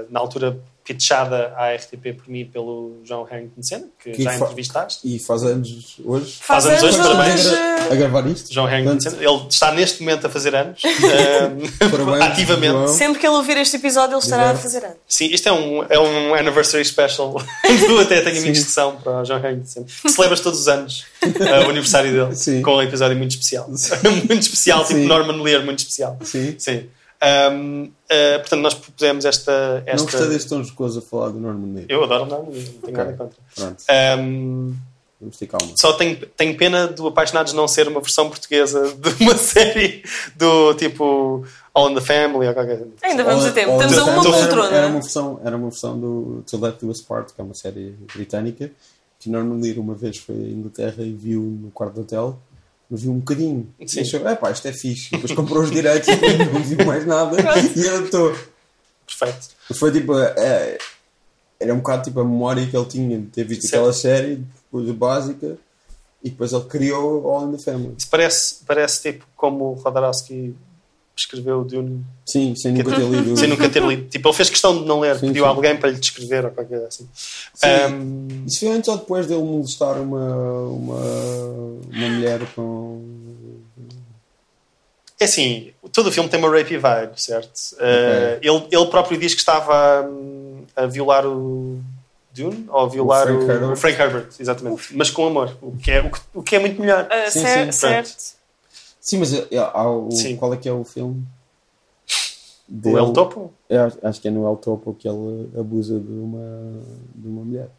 [0.10, 0.58] na altura,
[0.90, 5.02] pitchada à RTP por mim pelo João Harrington Senna, que, Que já entrevistaste.
[5.04, 6.40] E faz anos hoje?
[6.42, 7.46] Faz, anos anos hoje, parabéns.
[7.92, 8.52] A gravar isto?
[8.52, 9.18] João Harrington Senna.
[9.18, 10.82] Ele está neste momento a fazer anos,
[11.92, 12.74] Parabéns, ativamente.
[12.74, 12.88] João.
[12.88, 14.64] Sempre que ele ouvir este episódio, ele estará a Exato.
[14.64, 14.98] fazer anos.
[15.08, 17.34] Sim, isto é um, é um anniversary special
[17.88, 19.86] do Até Tenho Amigos de São para o João Harrington Senna.
[19.86, 22.64] Que celebras todos os anos ah, o aniversário dele Sim.
[22.64, 23.70] com um episódio muito especial.
[24.28, 25.06] muito especial, tipo Sim.
[25.06, 26.18] Norman Lear, muito especial.
[26.24, 26.56] Sim.
[26.58, 26.90] Sim.
[27.22, 29.84] Ahm, ah, portanto, nós propusemos esta.
[29.86, 29.98] esta...
[29.98, 31.86] Não gostei deste tom jocoso a falar do Norman Lear.
[31.90, 32.94] Eu adoro Norman Lear, não tenho Ok.
[33.04, 33.38] nada contra.
[33.56, 34.74] Pronto, Ahm,
[35.20, 35.74] vamos ter calma.
[35.76, 40.02] só tenho, tenho pena do Apaixonados não ser uma versão portuguesa de uma série
[40.38, 41.44] do tipo
[41.74, 42.92] All in the Family ou qualquer coisa.
[43.04, 43.72] Ainda vamos a tempo.
[43.74, 44.76] Estamos a uma poltrona.
[44.78, 47.54] Era uma versão, era uma versão do To Let Do Us Part, que é uma
[47.54, 48.72] série britânica,
[49.20, 52.40] que Norman Lear uma vez foi à Inglaterra e viu no quarto de hotel,
[52.90, 53.68] mas viu um bocadinho.
[53.86, 54.00] Sim.
[54.00, 55.12] E achou, é pá, isto é fixe.
[55.12, 57.38] Depois comprou os direitos e não viu mais nada
[57.76, 58.36] e adaptou.
[59.06, 59.50] perfeito.
[59.74, 60.18] Foi tipo.
[60.18, 60.78] é,
[61.60, 63.76] era um bocado tipo a memória que ele tinha de ter visto Certo.
[63.76, 65.58] aquela série, coisa básica,
[66.24, 67.96] e depois ele criou All in the Family.
[67.98, 70.56] Isso parece, parece tipo como o Rodarowski
[71.20, 73.38] escreveu o Dune Sim, sem nunca ter lido.
[73.38, 74.08] sem nunca ter lido.
[74.10, 75.48] Tipo, ele fez questão de não ler, Sim, pediu sim.
[75.48, 77.10] a alguém para lhe descrever ou qualquer coisa assim.
[77.54, 77.68] Sim.
[77.68, 80.36] Ahm, Isso foi antes ou depois dele molestar uma,
[80.68, 81.02] uma,
[81.92, 83.02] uma mulher com.
[85.20, 87.52] É assim, todo o filme tem uma rapey vibe, certo?
[87.74, 91.82] Uh, ele, ele próprio diz que estava hum, a violar o
[92.34, 93.72] Dune ou a violar Frank o, Herbert.
[93.72, 94.96] o Frank Herbert, exatamente.
[94.96, 97.06] Mas com amor, o que é, o que, o que é muito melhor.
[97.12, 98.39] Ah, Sim, cer- sim, certo.
[99.00, 100.36] Sim, mas é, há o, Sim.
[100.36, 101.24] qual é que é o filme?
[102.86, 103.52] O El Topo?
[103.70, 106.84] Eu acho- que é no El Topo que ele abusa de uma,
[107.16, 107.70] de uma mulher.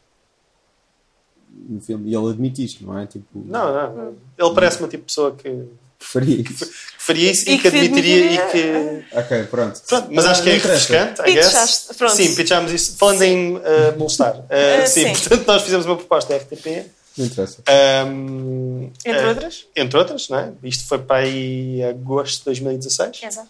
[1.68, 2.10] No filme.
[2.10, 3.06] E ele admite isto, não é?
[3.06, 4.14] Tipo, Não, não.
[4.38, 5.64] Ele parece uma tipo de pessoa que
[5.98, 6.68] faria isso.
[6.98, 9.04] faria isso E e, que que admitiria e que.
[9.16, 9.80] Ok, pronto.
[9.86, 11.90] Pronto, mas acho que é refrescante, I guess.
[11.96, 12.14] Pronto.
[12.14, 12.96] Sim, pitchámos isso.
[12.96, 13.60] Falando em uh,
[13.98, 14.36] molestar.
[14.38, 15.28] Uh, Uh, sim, sim.
[15.28, 16.86] portanto, nós fizemos uma proposta à RTP.
[17.20, 17.62] Não interessa.
[18.06, 19.66] um, Entre uh, outras?
[19.76, 20.52] Entre outras, não é?
[20.64, 23.22] Isto foi para aí agosto de 2016.
[23.22, 23.48] Exato.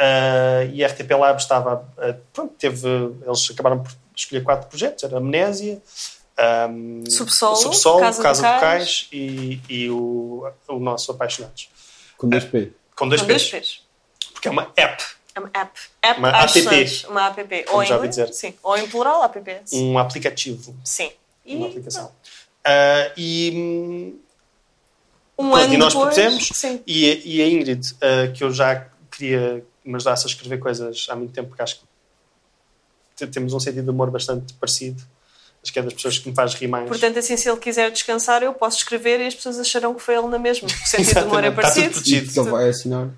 [0.00, 1.88] Uh, e a RTP Lab estava.
[1.98, 2.88] uh, pronto, teve.
[3.26, 5.82] Eles acabaram por escolher quatro projetos: era Amnésia,
[6.70, 9.08] um, Subsolo, Subsolo Casa Casa, do do Cais.
[9.12, 11.68] E, e o, o nosso Apaixonados.
[12.16, 12.72] Com 2P.
[12.94, 13.50] Com dois Com dois P's.
[13.50, 13.82] P's.
[14.32, 15.04] Porque é uma app.
[15.34, 15.80] É Uma app.
[16.02, 17.06] App Uma app.
[17.08, 17.64] Uma app.
[17.64, 18.32] Como Ou em já inglês, dizer.
[18.32, 18.54] Sim.
[18.62, 19.60] Ou em plural, app.
[19.64, 19.92] Sim.
[19.92, 20.76] Um aplicativo.
[20.84, 21.10] Sim.
[21.44, 22.12] E Uma aplicação.
[22.68, 24.12] Uh, e,
[25.38, 26.50] um Pronto, ano e nós depois, propusemos.
[26.52, 26.82] Sim.
[26.86, 31.06] e, e a Ingrid, uh, que eu já queria que me ajudasse a escrever coisas
[31.08, 31.82] há muito tempo, porque acho que
[33.16, 35.02] te- temos um sentido de humor bastante parecido.
[35.62, 36.86] Acho que é das pessoas que me faz rir mais.
[36.88, 40.14] Portanto, assim, se ele quiser descansar, eu posso escrever e as pessoas acharão que foi
[40.16, 40.68] ele na mesma.
[40.84, 41.92] O sentido do humor é Exatamente, está tudo parecido.
[41.94, 42.32] protegido.
[42.32, 43.08] E ele vai assinar.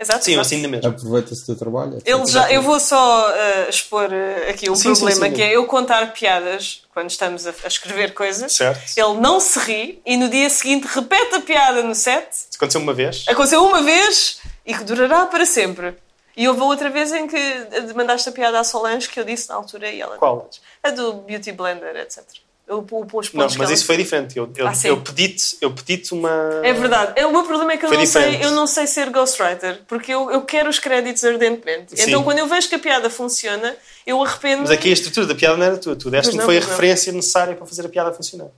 [0.00, 0.24] Exato.
[0.24, 0.88] Sim, assino na mesma.
[0.88, 1.98] Aproveita-se do trabalho.
[2.06, 5.34] Ele já, eu vou só uh, expor uh, aqui um Sim, sim, problema sim.
[5.34, 8.50] que é eu contar piadas quando estamos a, a escrever coisas.
[8.52, 8.80] Certo.
[8.96, 12.28] Ele não se ri e no dia seguinte repete a piada no set.
[12.32, 13.24] Isso aconteceu uma vez.
[13.28, 15.94] Aconteceu uma vez e que durará para sempre.
[16.34, 19.56] E houve outra vez em que mandaste a piada à Solange que eu disse na
[19.56, 20.16] altura e ela.
[20.16, 20.48] Qual?
[20.82, 22.24] A do Beauty Blender, etc.
[22.70, 24.38] O, os pontos Não, mas ela- isso foi diferente.
[24.38, 26.60] Eu, eu, Ah, eu pedi-te eu pedi uma.
[26.62, 27.12] É verdade.
[27.16, 29.80] É, O meu problema é que eu Foi não, sei, eu não sei ser ghostwriter,
[29.88, 31.96] porque eu, eu quero os créditos ardentemente.
[32.00, 32.08] Sim.
[32.08, 33.74] Então, quando eu vejo que a piada funciona,
[34.06, 34.62] eu arrependo.
[34.62, 35.96] Mas aqui a estrutura da piada não era tua.
[35.96, 36.68] Tu deste-me foi a não.
[36.68, 38.48] referência necessária para fazer a piada funcionar.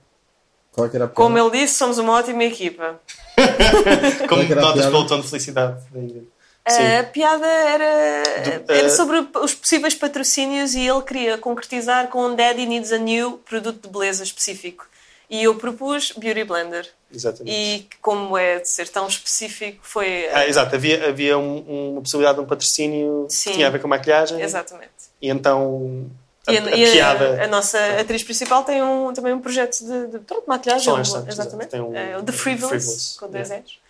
[0.71, 1.15] Qual é que era a piada?
[1.15, 2.99] Como ele disse, somos uma ótima equipa.
[4.29, 6.27] Como é notas pelo tom de felicidade da Ingrid.
[6.67, 6.95] Sim.
[6.97, 8.23] A piada era,
[8.69, 13.81] era sobre os possíveis patrocínios e ele queria concretizar com Daddy Needs a New produto
[13.85, 14.87] de beleza específico.
[15.29, 16.87] E eu propus Beauty Blender.
[17.13, 17.53] Exatamente.
[17.55, 20.27] E como é de ser tão específico, foi.
[20.31, 23.49] Ah, exato, havia, havia um- uma possibilidade de um patrocínio Sim.
[23.49, 24.91] que tinha a ver com maquilhagem Exatamente.
[25.21, 26.07] e então
[26.47, 29.39] a, E, a a, e a- piada a nossa atriz principal tem um, também um
[29.39, 30.85] projeto de, de, pronto, maquilhagem.
[31.03, 31.69] Santos, exatamente.
[31.69, 33.65] tem um- É, o The Frivolous, Frivolous, com dois yeah.
[33.65, 33.82] E's.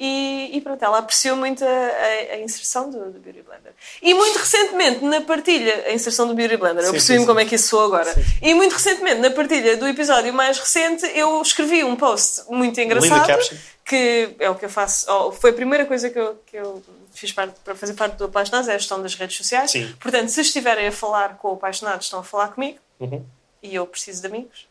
[0.00, 3.72] E, e pronto, ela apreciou muito a, a- a inserção do, do Beauty Blender.
[4.00, 7.56] E muito recentemente, na partilha, a inserção do Beauty Blender, eu percebi-me como é que
[7.56, 8.14] isso soa agora.
[8.14, 12.80] Sim, E muito recentemente, na partilha do episódio mais recente, eu escrevi um post muito
[12.80, 13.38] engraçado
[13.84, 15.10] que é o que eu faço.
[15.10, 16.80] oh, foi a primeira coisa que eu, que eu
[17.12, 19.70] fiz parte, para fazer parte do Apaixonados, é a gestão das redes sociais.
[19.72, 19.92] Sim.
[19.98, 23.24] Portanto, se estiverem a falar com o Apaixonados, estão a falar comigo Uhum.
[23.62, 24.68] e eu preciso de amigos.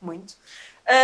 [0.00, 0.34] Muito.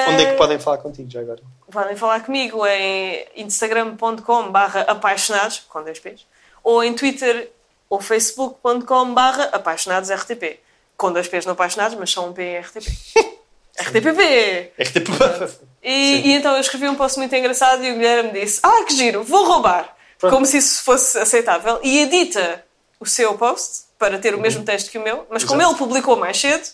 [0.08, 1.40] Onde é Ah, que podem falar contigo já agora?
[1.70, 6.26] Podem falar comigo em instagram.com barra apaixonados, com dois P's,
[6.64, 7.50] ou em twitter
[7.88, 10.58] ou facebook.com barra apaixonadosrtp,
[10.96, 12.86] com dois P's no apaixonados, mas só um P em RTP.
[13.78, 14.72] RTPP!
[14.92, 15.12] Tipo.
[15.82, 18.94] E, e então eu escrevi um post muito engraçado e o Guilherme disse: Ah, que
[18.94, 19.96] giro, vou roubar.
[20.18, 20.32] Pronto.
[20.34, 21.80] Como se isso fosse aceitável.
[21.82, 22.62] E edita
[22.98, 24.42] o seu post para ter o Uhum.
[24.42, 25.74] mesmo texto que o meu, mas como Exato.
[25.74, 26.68] ele publicou mais cedo,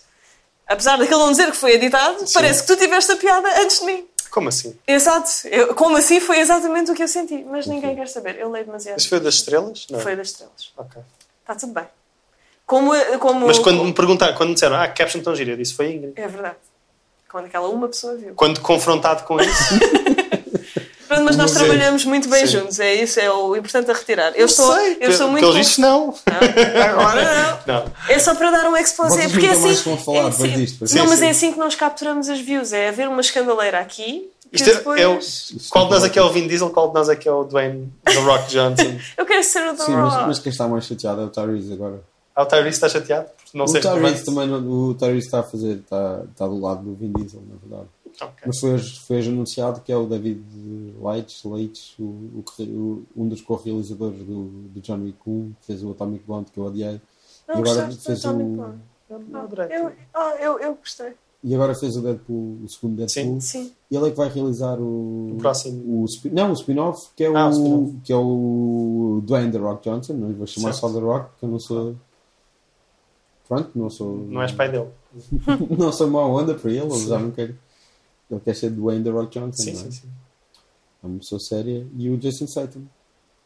[0.66, 3.84] apesar daquele não dizer que foi editado, parece que tu tiveste a piada antes de
[3.86, 4.08] mim.
[4.30, 4.76] Como assim?
[4.86, 5.30] Exato.
[5.48, 8.36] Eu- como assim foi exatamente o que eu senti, mas ninguém quer saber.
[8.38, 8.98] Eu leio demasiado.
[8.98, 9.86] Isso foi das estrelas?
[9.90, 10.00] Não.
[10.00, 10.72] Foi das estrelas.
[10.76, 11.00] Ok.
[11.42, 11.84] Está tudo bem.
[12.66, 15.56] Como, como, Mas quando me perguntaram, quando me disseram, ah, que caption tão gira, eu
[15.56, 16.12] disse, foi a Ingrid.
[16.16, 16.56] É verdade.
[17.30, 18.34] Quando aquela uma pessoa viu.
[18.34, 19.74] Quando confrontado com isso,
[21.16, 22.58] Pronto, mas nós Mas é- trabalhamos muito bem Sim.
[22.58, 24.32] juntos, é isso, é o importante a retirar.
[24.36, 25.40] Eu estou, sei, eu estou muito.
[25.40, 26.14] pelos vistos, não.
[26.26, 27.56] Não, agora não.
[27.66, 27.92] Não.
[28.08, 29.16] É só para dar um exposé.
[29.16, 29.74] Vocês Porque é assim.
[29.74, 31.26] vão falar é depois assim- disto, não, sim, mas sim.
[31.26, 34.30] é assim que nós capturamos as views: é haver uma escandaleira aqui.
[34.52, 35.00] Isto é, depois...
[35.00, 35.18] é o,
[35.70, 37.32] qual de nós é que é o Vin Diesel, qual de nós é que é
[37.32, 38.96] o Dwayne The Rock Johnson?
[39.18, 40.26] Eu quero ser o The Sim, mas, Rock.
[40.28, 42.00] mas quem está mais chateado é o Tyrese agora.
[42.34, 43.26] Ah, o Tyrese está chateado?
[43.52, 46.94] Não o sei Tyrese também, o Tyrese está a fazer, está, está do lado do
[46.94, 47.88] Vin Diesel, na verdade.
[48.20, 48.42] Ok.
[48.46, 50.42] Mas foi hoje, foi anunciado que é o David
[51.02, 55.82] Leitch, Leitch o, o o- um dos co-realizadores do, do John Wick 1, que fez
[55.82, 57.00] o Atomic Blonde, que eu odiei.
[57.48, 58.78] Não e agora fez Atomic o, Blonde?
[59.08, 61.12] Eu Ah, eu, ah, eu, eu gostei.
[61.44, 63.40] E agora fez o Deadpool, o segundo Deadpool.
[63.40, 63.70] Sim.
[63.88, 65.34] E ele é que vai realizar o.
[65.34, 66.02] O próximo.
[66.02, 69.88] o não, o spin-off, que é o, Ah, o que é o Dwayne The Rock
[69.88, 70.14] Johnson.
[70.14, 70.92] Não lhe vou chamar Certo.
[70.92, 71.94] só The Rock, porque eu não sou.
[73.46, 74.16] Pronto, não sou.
[74.28, 74.88] Não és pai dele.
[75.78, 77.54] não sou má onda para ele, ele já não quer.
[78.30, 79.62] Ele quer ser Dwayne The Rock Johnson.
[79.62, 79.84] Sim, não é?
[79.84, 80.08] sim, sim.
[81.02, 81.86] É uma pessoa séria.
[81.96, 82.82] E o Jason Statham,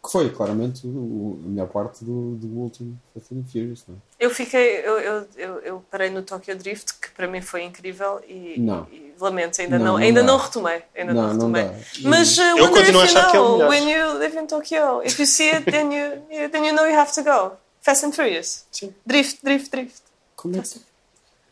[0.02, 3.98] que foi claramente o- a melhor parte do, do último Fast and Furious, não é?
[4.24, 8.18] Eu fiquei, eu, eu, eu, eu parei no Tokyo Drift, que para mim foi incrível
[8.26, 8.86] e, Não.
[8.90, 10.26] e lamento, ainda Não, não, não ainda dá.
[10.26, 10.82] não retomei.
[10.96, 11.64] Ainda não, não, não retomei.
[11.64, 12.08] dá.
[12.08, 13.68] Mas uh, Eu continuo a if you achar que é o know, melhor.
[13.70, 16.86] when you live in Tokyo, if you see it, then you, you- then you know
[16.86, 17.56] you have to go.
[17.82, 18.64] Fast and Furious.
[18.72, 18.94] Sim.
[19.04, 20.02] Drift, drift, drift.
[20.36, 20.68] Como é que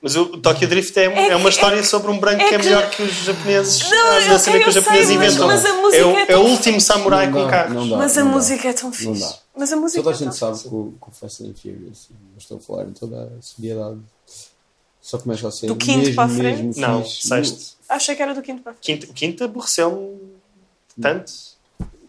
[0.00, 2.54] Mas o Tokyo Drift é, É é uma que- história sobre um branco é que
[2.54, 3.90] é melhor que os japoneses.
[3.90, 5.46] Não, ah, eu sei, que os japoneses sei, mas- inventam.
[5.48, 7.74] mas a música é, o, é é o último samurai Não com dá, carros.
[7.74, 7.96] não dá.
[7.96, 9.20] Mas a música é tão Não fixe.
[9.20, 9.34] dá.
[9.56, 12.08] Mas a música Toda a é gente sabe que o, que o Fast and Furious,
[12.38, 13.98] estou a falar em toda a seriedade,
[15.02, 16.62] só começa a ser Do quinto mesmo, para a frente?
[16.62, 17.26] mesmo Não, fixe.
[17.28, 17.76] sexto.
[17.88, 18.84] Achei que era do quinto para a frente.
[19.00, 20.16] Quinto, o quinto aborreceu-me
[21.00, 21.32] tanto.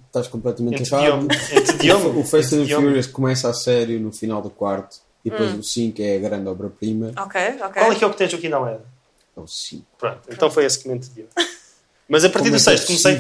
[0.08, 1.28] Estás completamente errado.
[2.20, 2.68] O Fast and.
[2.68, 5.60] Furious começa a sério no final do quarto e depois Hum.
[5.60, 7.12] o 5 é a grande obra-prima.
[7.18, 7.82] Ok, ok.
[7.82, 8.86] Qual é que é o que tens aqui na moeda?
[9.36, 9.86] É o 5.
[9.98, 11.28] Pronto, então foi esse que me entediou.
[12.08, 13.12] Mas a partir Como do é que sexto é comecei.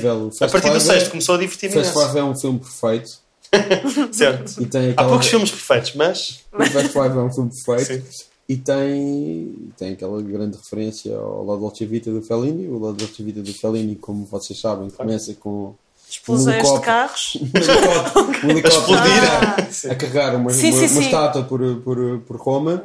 [0.47, 1.93] A partir do Five é- sexto começou a divertir-me Fast.
[1.93, 3.19] Five é um filme perfeito
[4.11, 4.61] Certo.
[4.61, 5.09] e tem Há aquela...
[5.09, 6.43] poucos filmes perfeitos, mas.
[6.51, 8.23] O Fast Five é um filme perfeito Sim.
[8.47, 12.67] e tem, tem aquela grande referência ao La Dolce Vita do Fellini.
[12.67, 15.75] O La Dolce Vita do Fellini, como vocês sabem, começa com
[16.09, 16.81] Explosões de helicóptero.
[16.85, 17.37] carros.
[17.43, 19.23] um helicóptero, um helicóptero explodir.
[19.23, 19.89] a- Sim.
[19.91, 21.05] a carregar uma, Sim, uma, sim, uma sim.
[21.05, 22.83] estátua por, por, por Roma.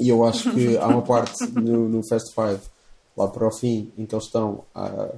[0.00, 2.60] E eu acho que há uma parte no, no Fast Five,
[3.16, 5.08] lá para o fim, em que eles estão a.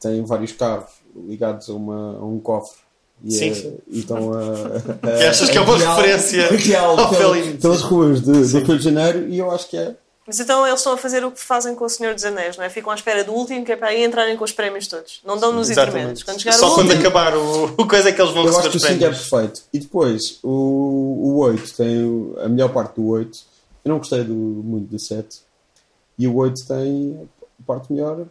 [0.00, 0.90] têm vários carros
[1.28, 2.76] ligados a, uma, a um cofre.
[3.24, 3.78] E, Sim, é- sim.
[3.88, 4.42] e estão a.
[4.42, 7.54] a Que achas que é uma referência a guiá-lo ao Fellini.
[7.58, 9.94] pelas ruas de, do Rio de Janeiro e eu acho que é.
[10.32, 12.64] Mas então eles estão a fazer o que fazem com o Senhor dos Anéis, não
[12.64, 12.70] é?
[12.70, 15.20] Ficam à espera do último, que é para aí entrarem com os prémios todos.
[15.26, 16.22] Não dão nos intermédios.
[16.22, 18.58] Quando chegar Só o quando último, acabar o, o coisa é que eles vão Eu
[18.58, 19.62] acho que o os 5 é perfeito.
[19.74, 23.38] E depois, o, o 8 tem a melhor parte do 8.
[23.84, 25.38] Eu não gostei do, muito do 7.
[26.18, 27.28] E o 8 tem
[27.60, 28.24] a parte melhor.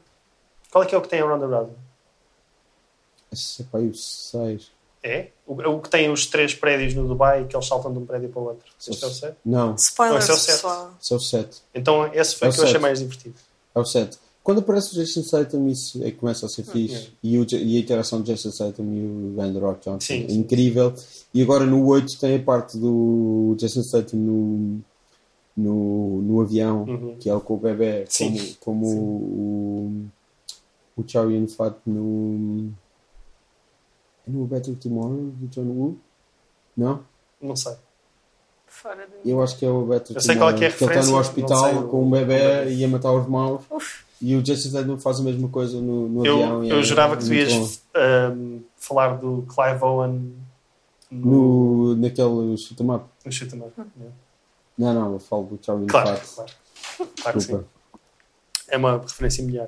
[0.72, 1.76] Qual é que é o que tem a Ronda Rousey?
[3.32, 4.72] Esse é pá, aí o 6.
[5.04, 5.28] É?
[5.54, 8.30] O, o que tem os três prédios no Dubai que eles saltam de um prédio
[8.30, 8.66] para o outro.
[8.80, 9.38] Este é o certo?
[9.46, 10.92] Não, spoilers, Não, esse é o pessoal.
[11.02, 11.58] esse é o 7.
[11.76, 13.36] Então esse foi É o o que eu achei mais divertido.
[13.76, 14.18] É o 7.
[14.44, 16.96] Quando aparece o Jason Statham, isso é que começa a ser fixe.
[16.96, 17.08] é.
[17.22, 20.32] E, o, e a interação de Jason Statham e o Van Rock Johnson Sim, é
[20.34, 20.94] incrível.
[21.34, 24.80] E agora no 8 tem a parte do Jason Statham no,
[25.56, 27.16] no, no avião, Uhum.
[27.20, 28.56] que é o com o bebê, Sim.
[28.60, 28.98] como, como Sim.
[28.98, 32.72] o, o Chow Yun Fat no.
[34.28, 35.98] É no Better Tomorrow do John Woo?
[36.78, 37.04] Não?
[37.42, 37.74] Não sei.
[38.68, 39.30] Fora de...
[39.30, 40.58] Eu acho que é o Better Eu sei qual é Tomorrow.
[40.60, 42.84] que é a ele está no referência, não sei hospital o- com um bebê e
[42.86, 43.64] a matar os maus.
[43.70, 46.64] Uf, E o Jason Statham faz a mesma coisa no, no Eu, avião.
[46.64, 50.36] e eu é jurava que tu muito ias ahm, falar do Clive Owen
[51.10, 51.32] no,
[51.92, 53.06] No, naquele shoot 'em up.
[53.26, 53.74] no Shoot 'em Up.
[54.78, 56.52] Não, não, eu falo do Charlie Claro, claro.
[56.98, 57.48] Claro que sim.
[57.58, 57.66] Desculpa.
[58.70, 59.68] É uma referência melhor.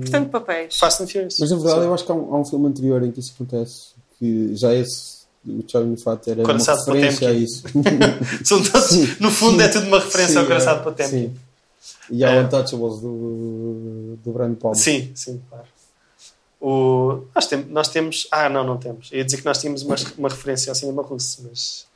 [0.00, 0.76] Portanto, papéis.
[0.76, 1.36] Fast and Furious.
[1.38, 1.86] Mas na verdade Sim.
[1.86, 3.88] eu acho que há um, há um filme anterior em que isso acontece.
[4.18, 7.62] Que já esse, o Charlie Fat era uma Coraçado referência a isso.
[8.44, 11.10] São todos- no fundo é tudo uma referência ao Coraçado é, Potemkin.
[11.10, 11.34] sim.
[12.10, 12.40] E ao É.
[12.42, 14.78] Untouchables do, do Brian Palmer.
[14.78, 15.64] Sim, sim, claro.
[16.60, 18.28] O, nós, tem- nós temos.
[18.30, 19.10] Ah, não, não temos.
[19.10, 21.86] Eu ia dizer que nós tínhamos uma, uma referência ao cinema russo, mas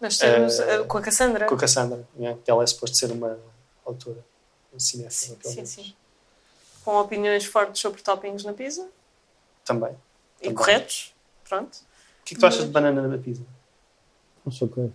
[0.00, 1.46] Nós temos eh, com a Cassandra.
[1.46, 3.38] com a Cassandra, né, que ela é suposto ser uma
[3.86, 4.18] autora,
[4.72, 5.36] uma cinéfila.
[5.42, 5.92] Sim, sim, sim.
[6.90, 8.90] Com opiniões fortes sobre toppings na pizza.
[9.64, 9.92] Também.
[9.92, 10.54] E Também.
[10.56, 11.14] corretos.
[11.48, 11.72] Pronto.
[11.76, 13.44] O que é que tu achas de banana na pizza?
[14.44, 14.92] Acho ok.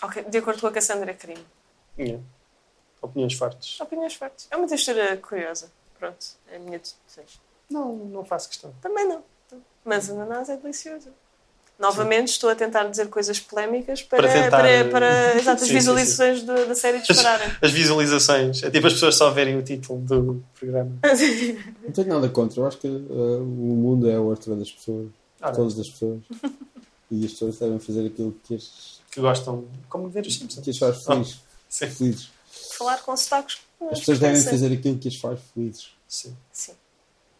[0.00, 1.46] Ok, de acordo com a Cassandra, é crime.
[1.98, 2.24] Yeah.
[3.02, 3.78] Opiniões fortes.
[3.78, 4.48] Opiniões fortes.
[4.50, 5.70] É uma textura curiosa.
[5.98, 7.38] Pronto, é a minha desejo.
[7.68, 8.74] Não, não faço questão.
[8.80, 9.22] Também não.
[9.84, 11.12] Mas ananás é delicioso.
[11.78, 15.60] Novamente estou a tentar dizer coisas polémicas para, Para para, tentar, para, eh, exato, as
[15.60, 17.52] sim, sim, visualizações do- da série dispararem.
[17.62, 18.62] As visualizações.
[18.64, 20.90] É tipo as pessoas só verem o título do programa.
[21.84, 22.60] Não tenho nada contra.
[22.60, 25.08] Eu acho que uh, o mundo é a horta das pessoas.
[25.40, 26.20] Ah, todas as pessoas.
[27.10, 29.64] e as pessoas devem fazer aquilo que as, que gostam.
[29.88, 30.64] Como ver os Simpsons.
[30.64, 31.40] que as faz felizes.
[31.68, 31.86] Sim.
[31.90, 32.30] felizes.
[32.76, 33.58] Falar com sotaques.
[33.88, 35.90] As pessoas devem fazer aquilo que as faz felizes.
[36.08, 36.36] Sim.
[36.52, 36.72] Sim.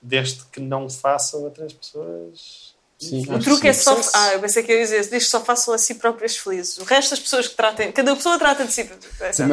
[0.00, 3.96] Desde que não façam outras pessoas Sim, O truque que é só.
[4.12, 6.78] Ah, eu pensei que ia dizer, diz que só façam a si próprias felizes.
[6.78, 7.92] O resto das pessoas que tratem.
[7.92, 8.90] Cada pessoa trata de si.
[9.20, 9.44] É sim.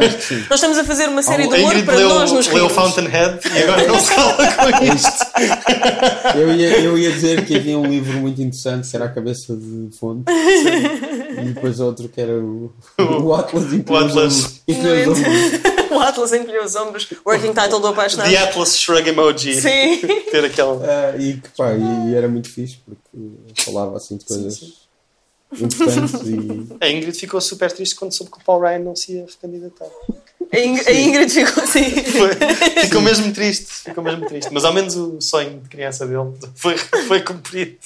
[0.49, 2.67] Nós estamos a fazer uma série Ah, de A humor para leu, nós nos leu.
[2.69, 4.35] Fountainhead e agora não se cala
[4.73, 5.25] com isto.
[6.35, 9.55] Eu ia, eu ia dizer que havia um livro muito interessante que era a cabeça
[9.55, 14.61] de fonte e depois outro que era o, o Atlas em O Atlas.
[16.05, 17.07] O Atlas encolheu os ombros.
[17.25, 18.29] Working title do apaixonado.
[18.29, 19.59] The Atlas Shrug Emoji.
[19.59, 19.97] Sim.
[20.31, 20.83] Ter aquele.
[20.83, 24.85] Ah, e pá, e, e era muito fixe porque falava assim de coisas
[25.51, 29.13] importantes e A Ingrid ficou super triste quando soube que o Paul Ryan não se
[29.13, 29.87] ia recandidatar.
[30.51, 31.83] A Ing- a Ingrid ficou assim.
[32.03, 33.65] Foi- ficou mesmo triste.
[33.85, 34.49] Ficou mesmo triste.
[34.53, 37.77] Mas ao menos o sonho de criança dele foi, foi cumprido.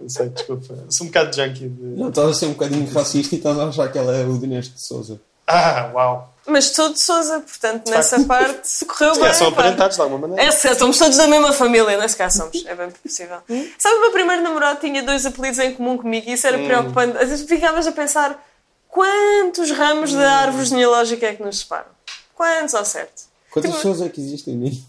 [0.00, 0.74] Não sei, desculpa.
[0.90, 1.82] Sou um bocado junkie de.
[1.98, 4.36] não estás a ser um bocadinho racista e estás a achar que ela é o
[4.38, 5.18] Dinesh de Souza.
[5.46, 6.34] Ah, uau.
[6.46, 9.34] Mas sou de Souza, portanto, nessa parte correu bem.
[9.34, 10.48] são aparentados de alguma maneira.
[10.48, 12.64] É, se calhar somos todos da mesma família, nesse caso somos.
[12.66, 13.38] É bem possível.
[13.78, 17.16] Sabe, o meu primeiro namorado tinha dois apelidos em comum comigo e isso era preocupante.
[17.18, 18.40] Às vezes ficavas a pensar
[18.88, 21.86] quantos ramos de árvore genealógica é que nos separam?
[22.34, 23.24] Quantos ao certo?
[23.50, 24.84] Quantas Tipo- pessoas é que existem em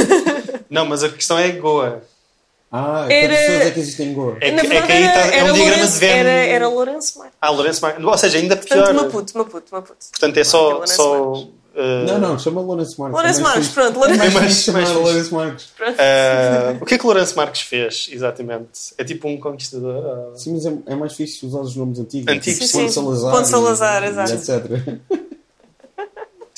[0.70, 2.02] Não, mas a questão é Goa.
[2.76, 4.36] Ah, Era- quantas pessoas é que existem em Goa?
[4.40, 6.10] É Na é que aí era, tá, é era um diagrama Lourenço, de Venn.
[6.16, 7.36] era, era Lourenço Marques.
[7.40, 8.04] Ah, Lourenço Marques.
[8.04, 8.76] Ou seja, ainda pior.
[8.86, 9.96] Portanto, Maputo, Maputo, Maputo.
[10.10, 10.70] Portanto, é só.
[10.70, 11.42] Lourenço só Marques.
[11.44, 13.14] uh, Não, não, chama Lourenço Marques.
[13.16, 13.94] Lourenço É mais Marques, pronto.
[13.94, 14.98] É Lourenço mais- mais fixe.
[15.00, 15.64] Lourenço Marques.
[15.66, 18.68] uh, o que é que Lourenço Marques fez, exatamente?
[18.98, 20.04] É tipo um conquistador?
[20.04, 22.26] ah, Sim, mas é, é mais fixe usar os nomes antigos.
[22.34, 22.92] Antigos, tipo sim, Ponte.
[22.92, 23.32] Salazar.
[23.32, 24.32] Ponte Salazar, exato.
[24.32, 24.98] etc.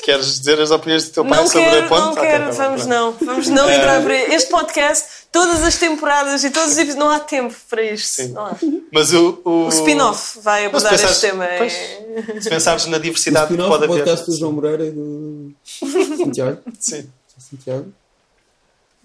[0.02, 2.00] Queres dizer as opiniões do teu pai Não sobre quero, a ponte?
[2.00, 2.86] não quero, tá vamos pronto.
[2.88, 3.12] não.
[3.26, 7.20] Vamos não entrar para este podcast, todas as temporadas e todos os episódios, não há
[7.20, 8.06] tempo para isto.
[8.06, 8.28] Sim.
[8.28, 8.56] Não há.
[8.92, 9.40] Mas o.
[9.44, 11.46] O, O spin-off vai abordar pensares- este tema.
[11.58, 11.72] pois.
[11.74, 12.40] É...
[12.40, 14.04] Se pensares na O diversidade que spin-off pode do haver.
[14.04, 16.62] podcast do João Moreira e do Santiago.
[16.78, 17.10] Sim.
[17.38, 17.92] Santiago?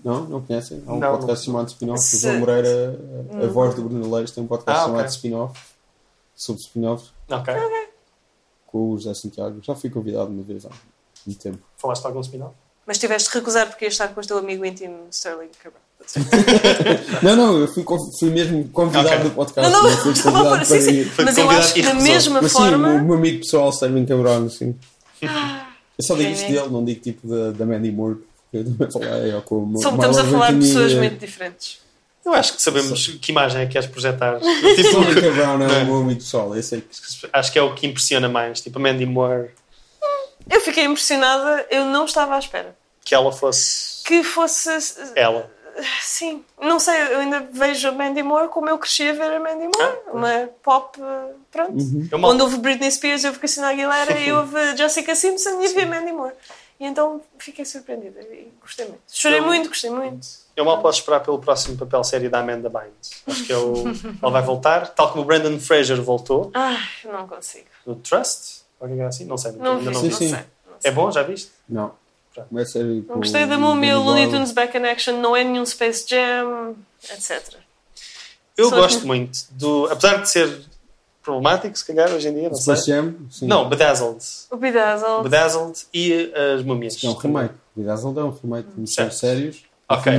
[0.04, 0.24] Não?
[0.26, 0.84] Não conhecem?
[0.88, 3.00] Há um Não, podcast chamado Spin-off Se- João Moreira,
[3.44, 5.12] a voz do Bruno Leiros, tem um podcast Ah, chamado ok.
[5.12, 5.60] Spin-off,
[6.36, 7.54] sobre spin-offs, Ok.
[8.66, 9.60] com o José Santiago.
[9.62, 10.70] Já fui convidado uma vez há
[11.26, 11.60] muito tempo.
[11.78, 12.56] Falaste algum spin-off?
[12.88, 15.84] Mas tiveste de recusar porque ias estar com o teu amigo íntimo Sterling Cabral.
[17.22, 17.84] Não, não, eu fui,
[18.20, 19.20] fui mesmo convidado Ok.
[19.24, 19.72] do podcast.
[19.72, 21.06] Não, não, sim, ir.
[21.10, 22.88] Foi Mas eu acho que da mesma Mas sim, forma.
[22.90, 24.76] o meu amigo pessoal, Sterling Cabral, sim.
[25.22, 25.30] Eu
[26.06, 26.52] só digo quem isto é?
[26.52, 28.18] dele, não digo tipo da, da Mandy Moore,
[28.52, 31.80] eu também falei ou com o Só- estamos a falar de pessoas muito diferentes.
[32.26, 34.38] Eu acho que sabemos que imagem é que queres projetar.
[34.42, 35.82] Sterling tipo, Cabral não é Não.
[35.84, 38.62] o meu amigo pessoal, eu sei que acho que é o que impressiona mais.
[38.62, 39.50] Tipo, a Mandy Moore,
[40.50, 42.76] Eu fiquei impressionada, eu não estava à espera.
[43.06, 44.70] que ela fosse Que fosse.
[45.16, 45.50] ela.
[46.02, 49.40] Sim, não sei, eu ainda vejo a Mandy Moore como eu cresci a ver a
[49.40, 49.98] Mandy Moore.
[50.14, 51.74] uma pop, eh, pronto.
[52.12, 55.86] Eu mal- Quando houve Britney Spears, houve Christina Aguilera e houve Jessica Simpson e havia
[55.86, 56.34] Mandy Moore.
[56.80, 59.02] E então fiquei surpreendida e gostei muito.
[59.12, 60.28] Chorei Eu- muito, gostei muito.
[60.56, 63.24] Eu mal posso esperar pelo próximo papel série da Amanda Bynes.
[63.28, 63.74] Acho que é o...
[64.22, 67.68] ela vai voltar, tal como o Brandon Fraser voltou Ai, não consigo.
[67.86, 68.62] no Trust.
[68.80, 69.26] Alguém era assim?
[69.26, 69.52] Não sei.
[69.54, 69.94] Não vi, não.
[69.94, 70.32] Sim, sim.
[70.32, 70.46] não sei.
[70.84, 71.12] É bom?
[71.12, 71.52] Já viste?
[71.70, 71.94] não.
[72.66, 73.06] Sério.
[73.08, 76.76] Não gostei da Múmia, o Looney Tunes Back in Action, não é nenhum Space Jam,
[77.04, 77.56] etc.
[78.58, 79.88] Eu Só gosto que- muito do...
[79.92, 80.62] Apesar de ser
[81.22, 82.76] problemático, se calhar, hoje em dia, não sei.
[82.76, 83.16] Space Jam?
[83.30, 83.48] Sim.
[83.48, 84.24] Não, Bedazzled.
[84.50, 85.24] O Bedazzled.
[85.24, 86.98] Bedazzled e as múmias.
[87.04, 87.54] É um remake.
[87.76, 89.14] Bedazzled é um remake de Certo.
[89.94, 90.14] Ok.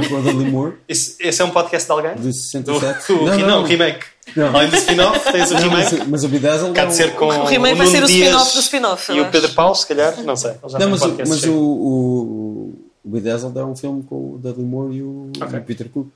[0.88, 2.14] Esse, esse é um podcast de alguém?
[2.14, 3.12] de Do, 67.
[3.12, 4.04] o- não, o remake.
[4.36, 4.54] Não.
[4.54, 5.96] Além do spin-off, tens o Não, remake.
[5.96, 8.06] mas, mas o Bedazzled Cá é de ser com O remake vai Nuno ser o
[8.06, 9.12] spin-off do spin-off.
[9.12, 9.52] E o Pedro.
[9.52, 10.52] Paulo, se calhar, não sei.
[10.78, 14.94] Não, mas, o, mas o, o, o Bedazzled é um filme com o Dudley Moore
[14.96, 15.58] e o, Ok.
[15.58, 16.08] e o Peter Cook.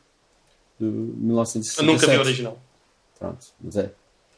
[0.79, 1.81] De 1967.
[1.81, 2.59] Eu nunca vi o original.
[3.19, 3.91] Pronto, mas é.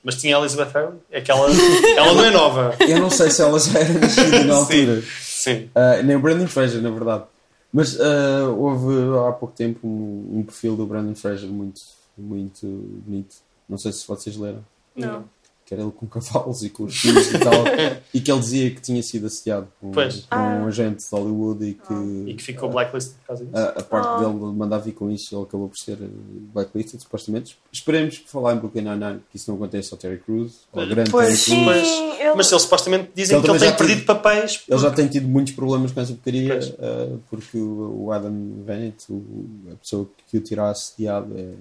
[0.04, 0.98] Mas tinha a Elizabeth Hurley.
[1.10, 1.48] É que ela,
[1.96, 2.74] ela não é nova.
[2.80, 5.02] Eu não sei se ela já era nascida na altura.
[5.20, 5.68] Sim.
[5.74, 7.24] Ah, nem o Brandon Fraser, na verdade.
[7.72, 8.94] Mas ah, houve
[9.28, 11.80] há pouco tempo um, um perfil do Brandon Fraser muito,
[12.16, 13.36] muito bonito.
[13.68, 14.64] Não sei se vocês leram.
[14.96, 15.24] Não.
[15.68, 17.52] Que era ele com cavalos e com os filhos e tal.
[18.14, 20.20] e que ele dizia que tinha sido assediado por, Pois.
[20.20, 23.54] por um agente de Hollywood e que, E que ficou blacklist por causa disso.
[23.58, 24.18] a, a parte Ah.
[24.18, 26.08] dele mandava vir com isso ele acabou por ser eh,
[26.54, 27.58] blacklisted, supostamente.
[27.70, 31.10] Esperemos que falar em Brooklyn Nine-Nine que isso não aconteça ao Terry Crews, ao grande
[31.10, 31.66] Pois, Terry Sim, Crews.
[31.66, 32.34] Mas- ele...
[32.34, 34.62] Mas eles supostamente dizem Ele que ele tem já perdido papéis.
[34.66, 39.04] Ele já tem tido muitos problemas com essa porcaria eh, porque o o Adam Bennett,
[39.12, 39.22] o-
[39.70, 41.52] a pessoa que o terá assediado, é,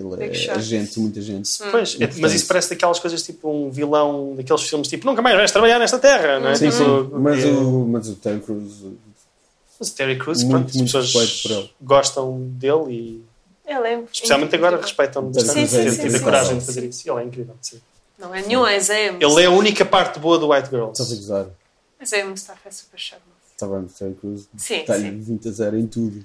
[0.00, 0.50] ele é shot.
[0.52, 1.50] agente muita gente.
[1.70, 5.36] Pois, é- mas isso parece daquelas coisas tipo um vilão daqueles filmes tipo nunca mais
[5.36, 6.54] vais trabalhar nesta terra, não é?
[6.54, 7.10] Sim, Tipo, sim.
[7.14, 8.72] Mas, é- o, mas o Terry Crews,
[9.80, 11.70] mas o Terry Crews, Muito, pronto, as muito pessoas por ele.
[11.80, 13.24] gostam dele e
[13.66, 14.80] Ele é especialmente agora incrível.
[14.86, 15.68] respeitam-no Sim, bastante.
[15.68, 16.58] sim, Ele sim, teve a sim, coragem sim.
[16.58, 17.10] de fazer isso.
[17.10, 17.54] Ele é incrível.
[17.60, 17.80] Sim.
[18.18, 20.92] Não é nenhum Isaiah Ele é a única parte boa do White Girls.
[21.00, 21.46] estás a gozar.
[22.02, 23.28] Isaiah Mustafa é super charmoso.
[23.52, 25.20] Está bem, o Terry Crews Sim, está-lhe sim.
[25.20, 26.24] 20 a 0 em tudo.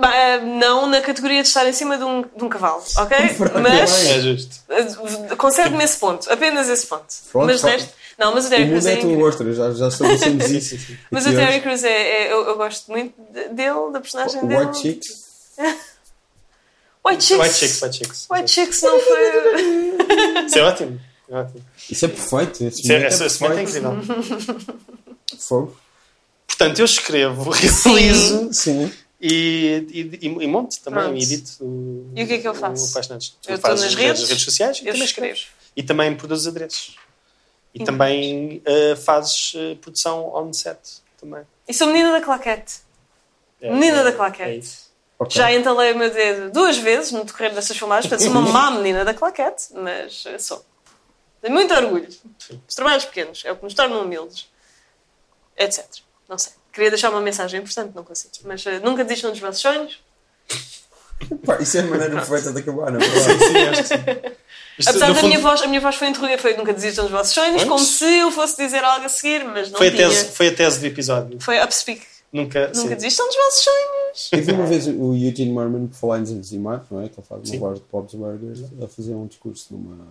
[0.00, 3.16] Bah, Não na categoria de estar em cima de um, de um cavalo, ok?
[3.62, 4.56] Mas É justo.
[4.68, 7.04] uh, concede-me esse ponto, apenas esse ponto.
[7.30, 9.26] Pronto, mas resto, não, mas o Terry Crews é é incrível.
[9.26, 10.68] ostra, já, já estabelecemos Sim, isso.
[10.70, 10.96] sim, sim.
[11.10, 11.60] Mas o Terry.
[11.60, 11.88] Crews é,
[12.26, 14.60] é- eu, eu gosto muito de- dele, da personagem O dele.
[14.66, 15.24] White Chicks.
[17.04, 17.40] White Chicks.
[17.42, 18.26] White Chicks, White Chicks.
[18.30, 20.44] White Chicks não foi.
[20.46, 21.00] Isso é ótimo.
[21.28, 21.64] É ótimo.
[21.90, 22.64] Isso é perfeito.
[22.64, 23.60] Esse Isso é, é é perfeito.
[23.60, 23.96] incrível.
[25.38, 25.76] Fogo.
[26.46, 28.84] Portanto, eu escrevo, realizo Sim.
[28.86, 31.18] e, e, e, e monto também, Pronto.
[31.18, 31.52] e edito.
[31.64, 32.90] O, E o que é que eu faço?
[32.90, 33.38] Apaixonados.
[33.46, 35.32] Eu estou nas as redes, redes sociais e eu também escrevo.
[35.34, 35.48] escreves.
[35.76, 36.96] E também produzes adereços.
[37.74, 37.86] E Incrível.
[37.86, 40.78] também eh, fazes eh, produção on-set.
[41.18, 41.42] Também.
[41.66, 42.80] E sou menina da claquete.
[43.60, 44.50] É, Menina é- da claquete.
[44.50, 44.84] É isso.
[45.18, 45.36] Ok.
[45.36, 48.70] Já entalei o meu dedo duas vezes no decorrer dessas filmagens, portanto sou uma má
[48.72, 50.64] menina da claquete, mas eh, sou.
[51.40, 52.08] Tenho muito orgulho.
[52.68, 54.48] Os trabalhos pequenos é o que nos tornam humildes,
[55.56, 55.84] etc.
[56.28, 56.52] Não sei.
[56.74, 58.32] Queria deixar uma mensagem importante, não consigo.
[58.44, 59.98] Mas eh, nunca desistam dos vossos sonhos.
[61.46, 63.04] Pá, isso é a maneira perfeita de acabar, não é?
[63.04, 63.94] Sim, acho que sim.
[64.76, 67.12] Isto, Apesar da fundo, minha voz, a minha voz foi interrogar, foi nunca desistam dos
[67.12, 67.68] vossos sonhos, Pois.
[67.68, 70.08] como se eu fosse dizer algo a seguir, mas não Foi a, tinha.
[70.08, 71.40] tese, foi a tese do episódio.
[71.40, 72.02] Foi upspeak.
[72.32, 72.66] Nunca.
[72.74, 72.94] Nunca sim.
[72.96, 74.28] desistam dos vossos sonhos.
[74.32, 76.50] Eu vi uma vez o Eugene Merman, por falar em desenhos
[76.90, 77.08] não é?
[77.08, 77.58] Que ele faz Sim.
[77.58, 80.08] uma voz de Bob's Burgers, a fazer um discurso numa.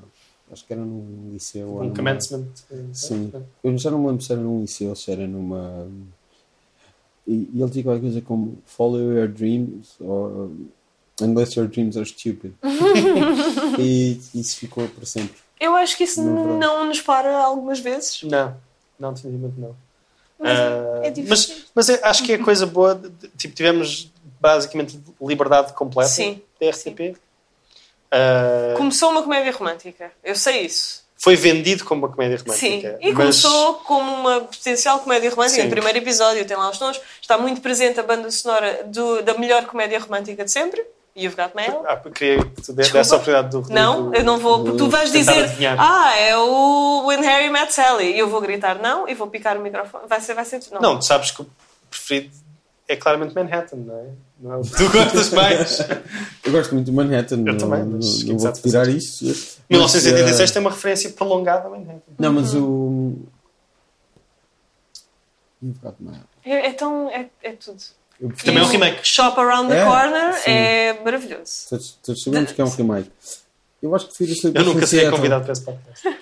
[0.49, 1.68] Acho que era num liceu.
[1.68, 2.47] ou Um numa- commencement.
[2.93, 3.34] Sim.
[3.61, 5.86] Eu já não me lembro se era num liceu ou se era numa.
[7.28, 10.50] E, e ele tinha qualquer coisa como Follow your dreams or
[11.22, 12.54] Unless your dreams are stupid.
[13.80, 15.38] e isso ficou para sempre.
[15.60, 18.24] Eu acho que isso Não é não nos para algumas vezes.
[18.24, 18.56] Não,
[19.00, 19.76] não, definitivamente não.
[20.40, 21.56] Mas Ah, é difícil.
[21.56, 22.96] mas, mas eu acho que é coisa boa.
[22.96, 24.12] de- Tipo, tivemos
[24.42, 27.16] basicamente liberdade completa Sim, da RTP.
[28.12, 30.12] Ah, Começou uma comédia romântica.
[30.24, 31.03] Eu sei isso.
[31.24, 32.44] Foi vendido como uma comédia Sim.
[32.46, 32.98] romântica.
[33.02, 35.62] E mas- começou como uma potencial comédia romântica.
[35.62, 35.68] Sim.
[35.68, 37.00] No primeiro episódio tem lá os tons.
[37.22, 40.84] Está muito presente a banda sonora do- da melhor comédia romântica de sempre.
[41.16, 41.84] You've Got Mail.
[41.88, 44.64] Ah, queria que tu desse essa oportunidade do Não, do- eu não vou.
[44.64, 45.78] porque Tu vais dizer, adivinhar.
[45.80, 48.14] ah, é o When Harry Met Sally.
[48.16, 50.06] E eu vou gritar não e vou picar o microfone.
[50.10, 50.60] Vai ser, vai ser.
[50.72, 50.82] Não.
[50.82, 51.48] Não, tu sabes que o
[51.90, 52.34] preferido
[52.88, 54.08] é claramente Manhattan, não é?
[54.40, 55.80] Não é o tu gostas mais.
[56.44, 57.38] Eu gosto muito de Manhattan.
[57.38, 59.26] Eu não, também, não, mas não vou exato, tirar isso.
[59.26, 62.12] Mas, 1986 eh, tem uma referência prolongada a Manhattan.
[62.20, 63.16] Não, mas o.
[66.46, 67.10] É, é tão.
[67.10, 67.82] É, é tudo.
[68.20, 69.08] Eu também é um remake.
[69.08, 70.52] Shop Around the É, Corner sim.
[70.52, 71.52] é maravilhoso.
[71.70, 73.12] Todos, todos sabemos que é um remake.
[73.82, 75.18] Eu acho que prefiro o Eu Sleepless nunca in serei Seattle.
[75.18, 76.20] convidado para esse podcast.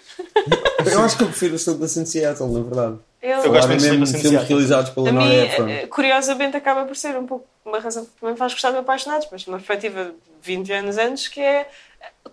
[0.91, 2.97] Eu acho que eu prefiro o Sleepless in Seattle, na verdade.
[3.21, 5.67] Eu, Eu gosto muito de mesmo in filmes realizados pela Nora Ephron.
[5.67, 8.77] eh, curiosamente, acaba por ser um pouco uma razão que também me faz gostar de
[8.77, 11.69] Apaixonados, mas numa perspectiva de 20 anos antes, que é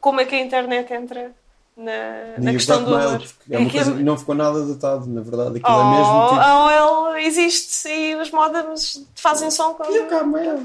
[0.00, 1.30] como é que a internet entra
[1.76, 1.92] na,
[2.38, 3.22] na questão do humor.
[3.50, 5.58] é uma coisa, não ficou nada datado, na verdade.
[5.58, 6.40] Aquilo Oh, é mesmo tipo.
[6.40, 6.64] a
[7.10, 9.84] OL existe e os modems fazem som com...
[9.92, 10.64] E o Carmel?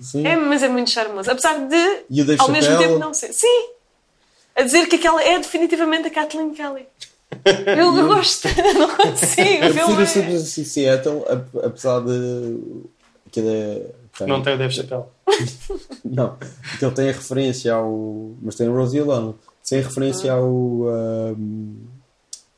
[0.00, 0.26] Sim.
[0.26, 1.30] É, mas é muito charmoso.
[1.30, 2.04] Apesar de,
[2.38, 3.32] ao mesmo tempo, não ser.
[3.32, 3.68] Sim!
[4.56, 6.86] A dizer que aquela é definitivamente a Kathleen Kelly.
[7.66, 9.42] Eu, eu gosto, não consigo.
[9.64, 12.58] Eu o prefiro filme o é- Sleepless in Seattle, ap- apesar de.
[13.26, 13.82] Aquilo é.
[14.18, 15.04] tem- Não tem o Dave Chappelle.
[16.04, 16.36] Não,
[16.70, 18.30] porque ele tem a referência ao.
[18.42, 19.34] Mas tem o Rosie O'Donnell.
[19.68, 20.36] Tem a referência Ah.
[20.36, 20.46] ao.
[20.48, 21.76] Um,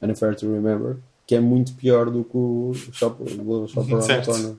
[0.03, 0.97] An Affair to Remember,
[1.27, 4.31] que é muito pior do que o Shop, o Shop Around the Certo.
[4.31, 4.55] Corner.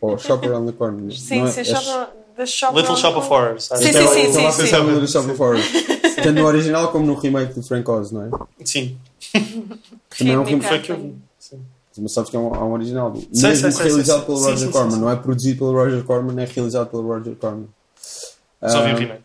[0.00, 1.12] Ou Shop Around the Corner.
[1.12, 1.50] Sim, não é?
[1.50, 3.32] sim, É shop, the shop Little Shop the of.
[3.32, 3.64] Horrors.
[3.64, 4.82] Sim, Então, sim, a sim, pensar sim.
[4.84, 5.64] no Little Shop of Horrors.
[6.22, 8.30] Tanto no original como no remake do Frank Oz, não é?
[8.64, 8.96] Sim,
[10.18, 11.16] Também é um filme foi que eu vi.
[11.38, 11.60] Sim.
[11.98, 13.14] Mas sabes que é um, há um original.
[13.32, 14.90] Sei, Mesmo sei, realizado sei, pelo sim, Roger sim, sim, Corman.
[14.90, 15.00] sim.
[15.00, 17.68] Não é produzido pelo Roger Corman, é realizado pelo Roger Corman.
[17.96, 19.22] Só vi Ah, o remake.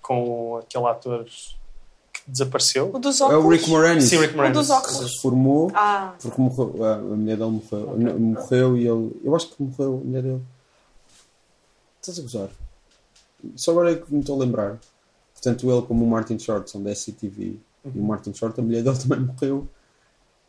[0.00, 2.90] Com aquele ator que desapareceu.
[2.94, 3.56] O dos É o óculos.
[3.58, 4.04] Rick Moranis.
[4.04, 4.58] Sim, Rick O Moranis.
[4.58, 5.00] dos óculos.
[5.16, 9.20] Reformou Ah, porque morreu, a, a mulher dele morreu, não, morreu e ele.
[9.24, 10.42] Eu acho que morreu a mulher dele.
[12.00, 12.48] Estás a gozar?
[13.56, 14.78] Só agora é que me estou a lembrar.
[15.42, 17.58] Tanto ele como o Martin Short são da SCTV.
[17.84, 19.66] E o Martin Short, a mulher dele também morreu.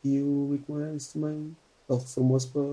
[0.04, 1.56] E o Rick Moranis também.
[1.90, 2.64] Ele reformou-se para,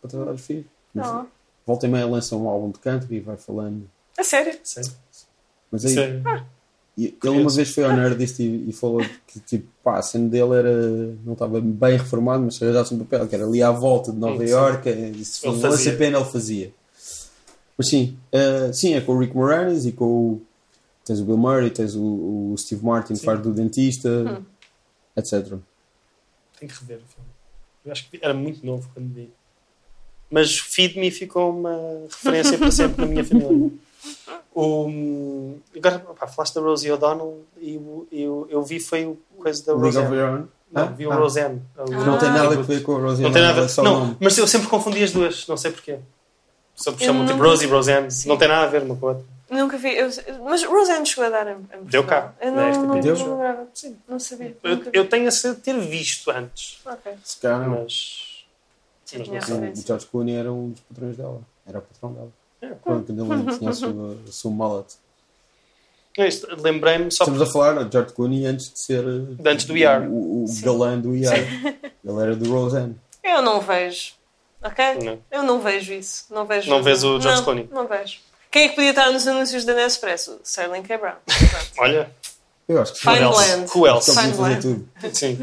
[0.00, 0.66] para tratar os filhos.
[0.94, 1.26] não.
[1.66, 3.90] Volta e meia lança um álbum de country e vai falando.
[4.16, 4.56] A sério?
[4.62, 4.82] Sim.
[5.68, 6.22] Mas aí, Sim.
[6.96, 10.28] e ele uma vez foi ao Nerdist e, e falou que tipo, pá, a cena
[10.28, 10.86] dele era,
[11.24, 14.18] não estava bem reformado, mas se arranjasse um papel que era ali à volta de
[14.18, 14.52] Nova Sim.
[14.52, 15.92] Iorque, e se fazia.
[15.92, 16.72] a pena ele fazia.
[17.76, 20.42] Mas sim, eh, sim, é com o Rick Moranis e com o.
[21.06, 22.02] Tens o Bill Murray, tens o,
[22.52, 24.42] o Steve Martin que faz do dentista, Hum.
[25.16, 25.32] etc.
[26.58, 27.30] Tenho que rever o filme.
[27.84, 29.32] Eu acho que era muito novo quando vi.
[30.28, 33.70] Mas Feed Me ficou uma referência para sempre na minha família.
[34.54, 39.64] O, agora, pá, falaste da Rosie O'Donnell e o- eu, eu vi foi o coisa
[39.64, 40.16] da League of Roseanne.
[40.16, 40.48] Your Own.
[40.72, 41.16] Não, Ah, vi o ah.
[41.16, 41.62] Roseanne.
[41.76, 43.72] O- Não tem nada a ver com a Rosie Não tem O'Donnell, nada.
[43.80, 44.16] é Não, nome.
[44.20, 45.98] mas eu sempre confundi as duas, não sei porquê.
[46.74, 48.08] Só chamam tipo nunca- Rosie, Roseanne.
[48.26, 49.24] Não tem nada a ver uma com a outra.
[49.48, 49.96] Nunca vi.
[49.96, 50.10] eu-
[50.42, 53.16] mas Roseanne chegou a dar em, em Deu cá, Eu na não, não, Deu?
[53.16, 53.68] não lembrava.
[53.72, 54.56] Sim, não sabia.
[54.62, 56.80] Eu, eu tenho a certeza de ter visto antes.
[56.84, 57.12] Ok.
[57.22, 57.82] Se calhar não.
[57.82, 58.44] Mas.
[59.04, 59.70] Sim, Mas não sei.
[59.70, 59.86] O.
[59.86, 61.40] George Clooney era um dos patrões dela.
[61.66, 62.32] Era o patrão dela.
[62.60, 62.68] É.
[62.82, 64.94] Quando ele tinha a sua, a sua mullet.
[66.18, 66.28] É
[66.58, 70.08] Lembrei-me só Estamos a falar de George Clooney antes de ser eh, Antes do ER.
[70.10, 71.28] o, o galã do ER.
[72.04, 72.96] Ele era do Roseanne.
[73.22, 74.14] Eu não vejo.
[74.62, 74.84] Ok?
[75.04, 75.18] Não.
[75.30, 76.24] Eu não vejo isso.
[76.30, 76.70] Não vejo.
[76.70, 77.68] Não vês o George não, Clooney?
[77.70, 78.20] Não vejo.
[78.50, 80.40] Quem é que podia estar nos anúncios da Nespresso?
[80.44, 80.96] Sterling K.
[80.98, 81.16] Brown.
[81.78, 82.10] Olha,
[82.68, 83.44] Eu acho que Fine who else?
[83.46, 83.70] blend.
[83.74, 84.06] Who else?
[84.12, 84.88] Só podia Fine fazer blend.
[85.00, 85.16] tudo.
[85.16, 85.38] Sim.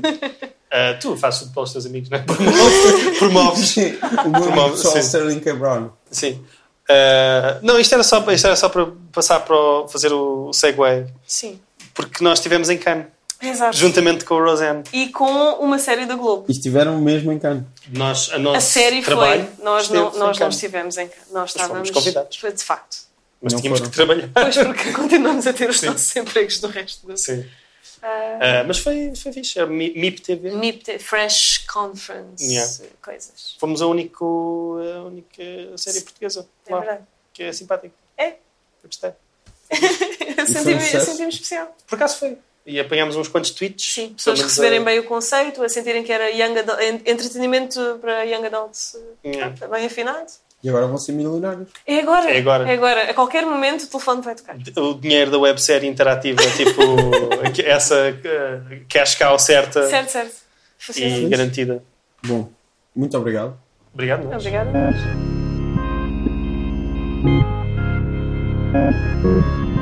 [0.71, 2.21] Ah, tu fazes tudo pelos teus amigos, não é?
[2.25, 3.17] Promoves.
[3.19, 3.69] Promoves.
[3.69, 4.99] Sim, o meu pessoal sim.
[5.01, 5.53] Sterling K.
[5.53, 5.89] Brown.
[6.11, 6.43] Sim.
[6.89, 10.79] Ah, não, isto era, só, isto era só para passar para o- fazer o segue,
[11.25, 11.59] Sim.
[11.93, 13.05] porque nós estivemos em Cannes,
[13.43, 13.75] Exato.
[13.77, 14.83] juntamente com o Roseanne.
[14.93, 15.25] E com
[15.59, 16.45] uma série da Globo.
[16.47, 17.63] E estiveram mesmo em Cannes.
[17.91, 19.63] Nós, a, nosso A série trabalho foi.
[19.65, 20.55] Nós não, nós não Cannes.
[20.55, 21.05] estivemos em.
[21.31, 21.91] Nós fomos estávamos.
[21.91, 22.37] convidados.
[22.37, 22.97] Foi de facto.
[23.41, 23.91] Mas Não tínhamos foram.
[23.91, 24.29] que trabalhar.
[24.33, 25.87] Pois porque continuamos a ter os Sim.
[25.87, 27.17] nossos empregos do resto do.
[27.17, 27.45] Sim.
[28.01, 29.59] Ah, mas foi, foi fixe.
[29.59, 30.51] A Mi- MIP TV.
[30.51, 32.69] MIP, Fresh Conference, Yeah.
[33.01, 33.55] coisas.
[33.59, 35.43] Fomos a, único, a única
[35.77, 37.03] série portuguesa É lá, verdade.
[37.33, 37.93] que é simpática.
[38.17, 38.27] É.
[38.29, 39.11] Eu gostei.
[40.37, 41.75] Eu um senti-me senti-me especial.
[41.87, 42.37] Por acaso foi.
[42.65, 43.93] E apanhámos uns quantos tweets.
[43.93, 47.97] Sim, pessoas receberem ah, bem o conceito, a sentirem que era young adult, en- entretenimento
[47.99, 49.53] para young adults eh, Yeah.
[49.57, 50.27] pronto, bem afinado.
[50.63, 51.67] E agora vão ser milionários.
[51.85, 52.31] É agora.
[52.33, 52.69] É agora.
[52.69, 53.11] É agora.
[53.11, 54.55] A qualquer momento o telefone vai tocar.
[54.77, 56.81] O dinheiro da websérie interativa, tipo,
[57.65, 60.31] essa uh, cash cow certa Certo, certo.
[60.31, 61.27] e Fascinante.
[61.29, 61.83] garantida.
[62.25, 62.49] Bom,
[62.95, 63.57] muito obrigado.
[63.93, 64.35] Obrigado, nós.
[64.37, 64.71] Obrigada.
[68.71, 69.72] Thank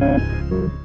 [0.00, 0.79] Thank you.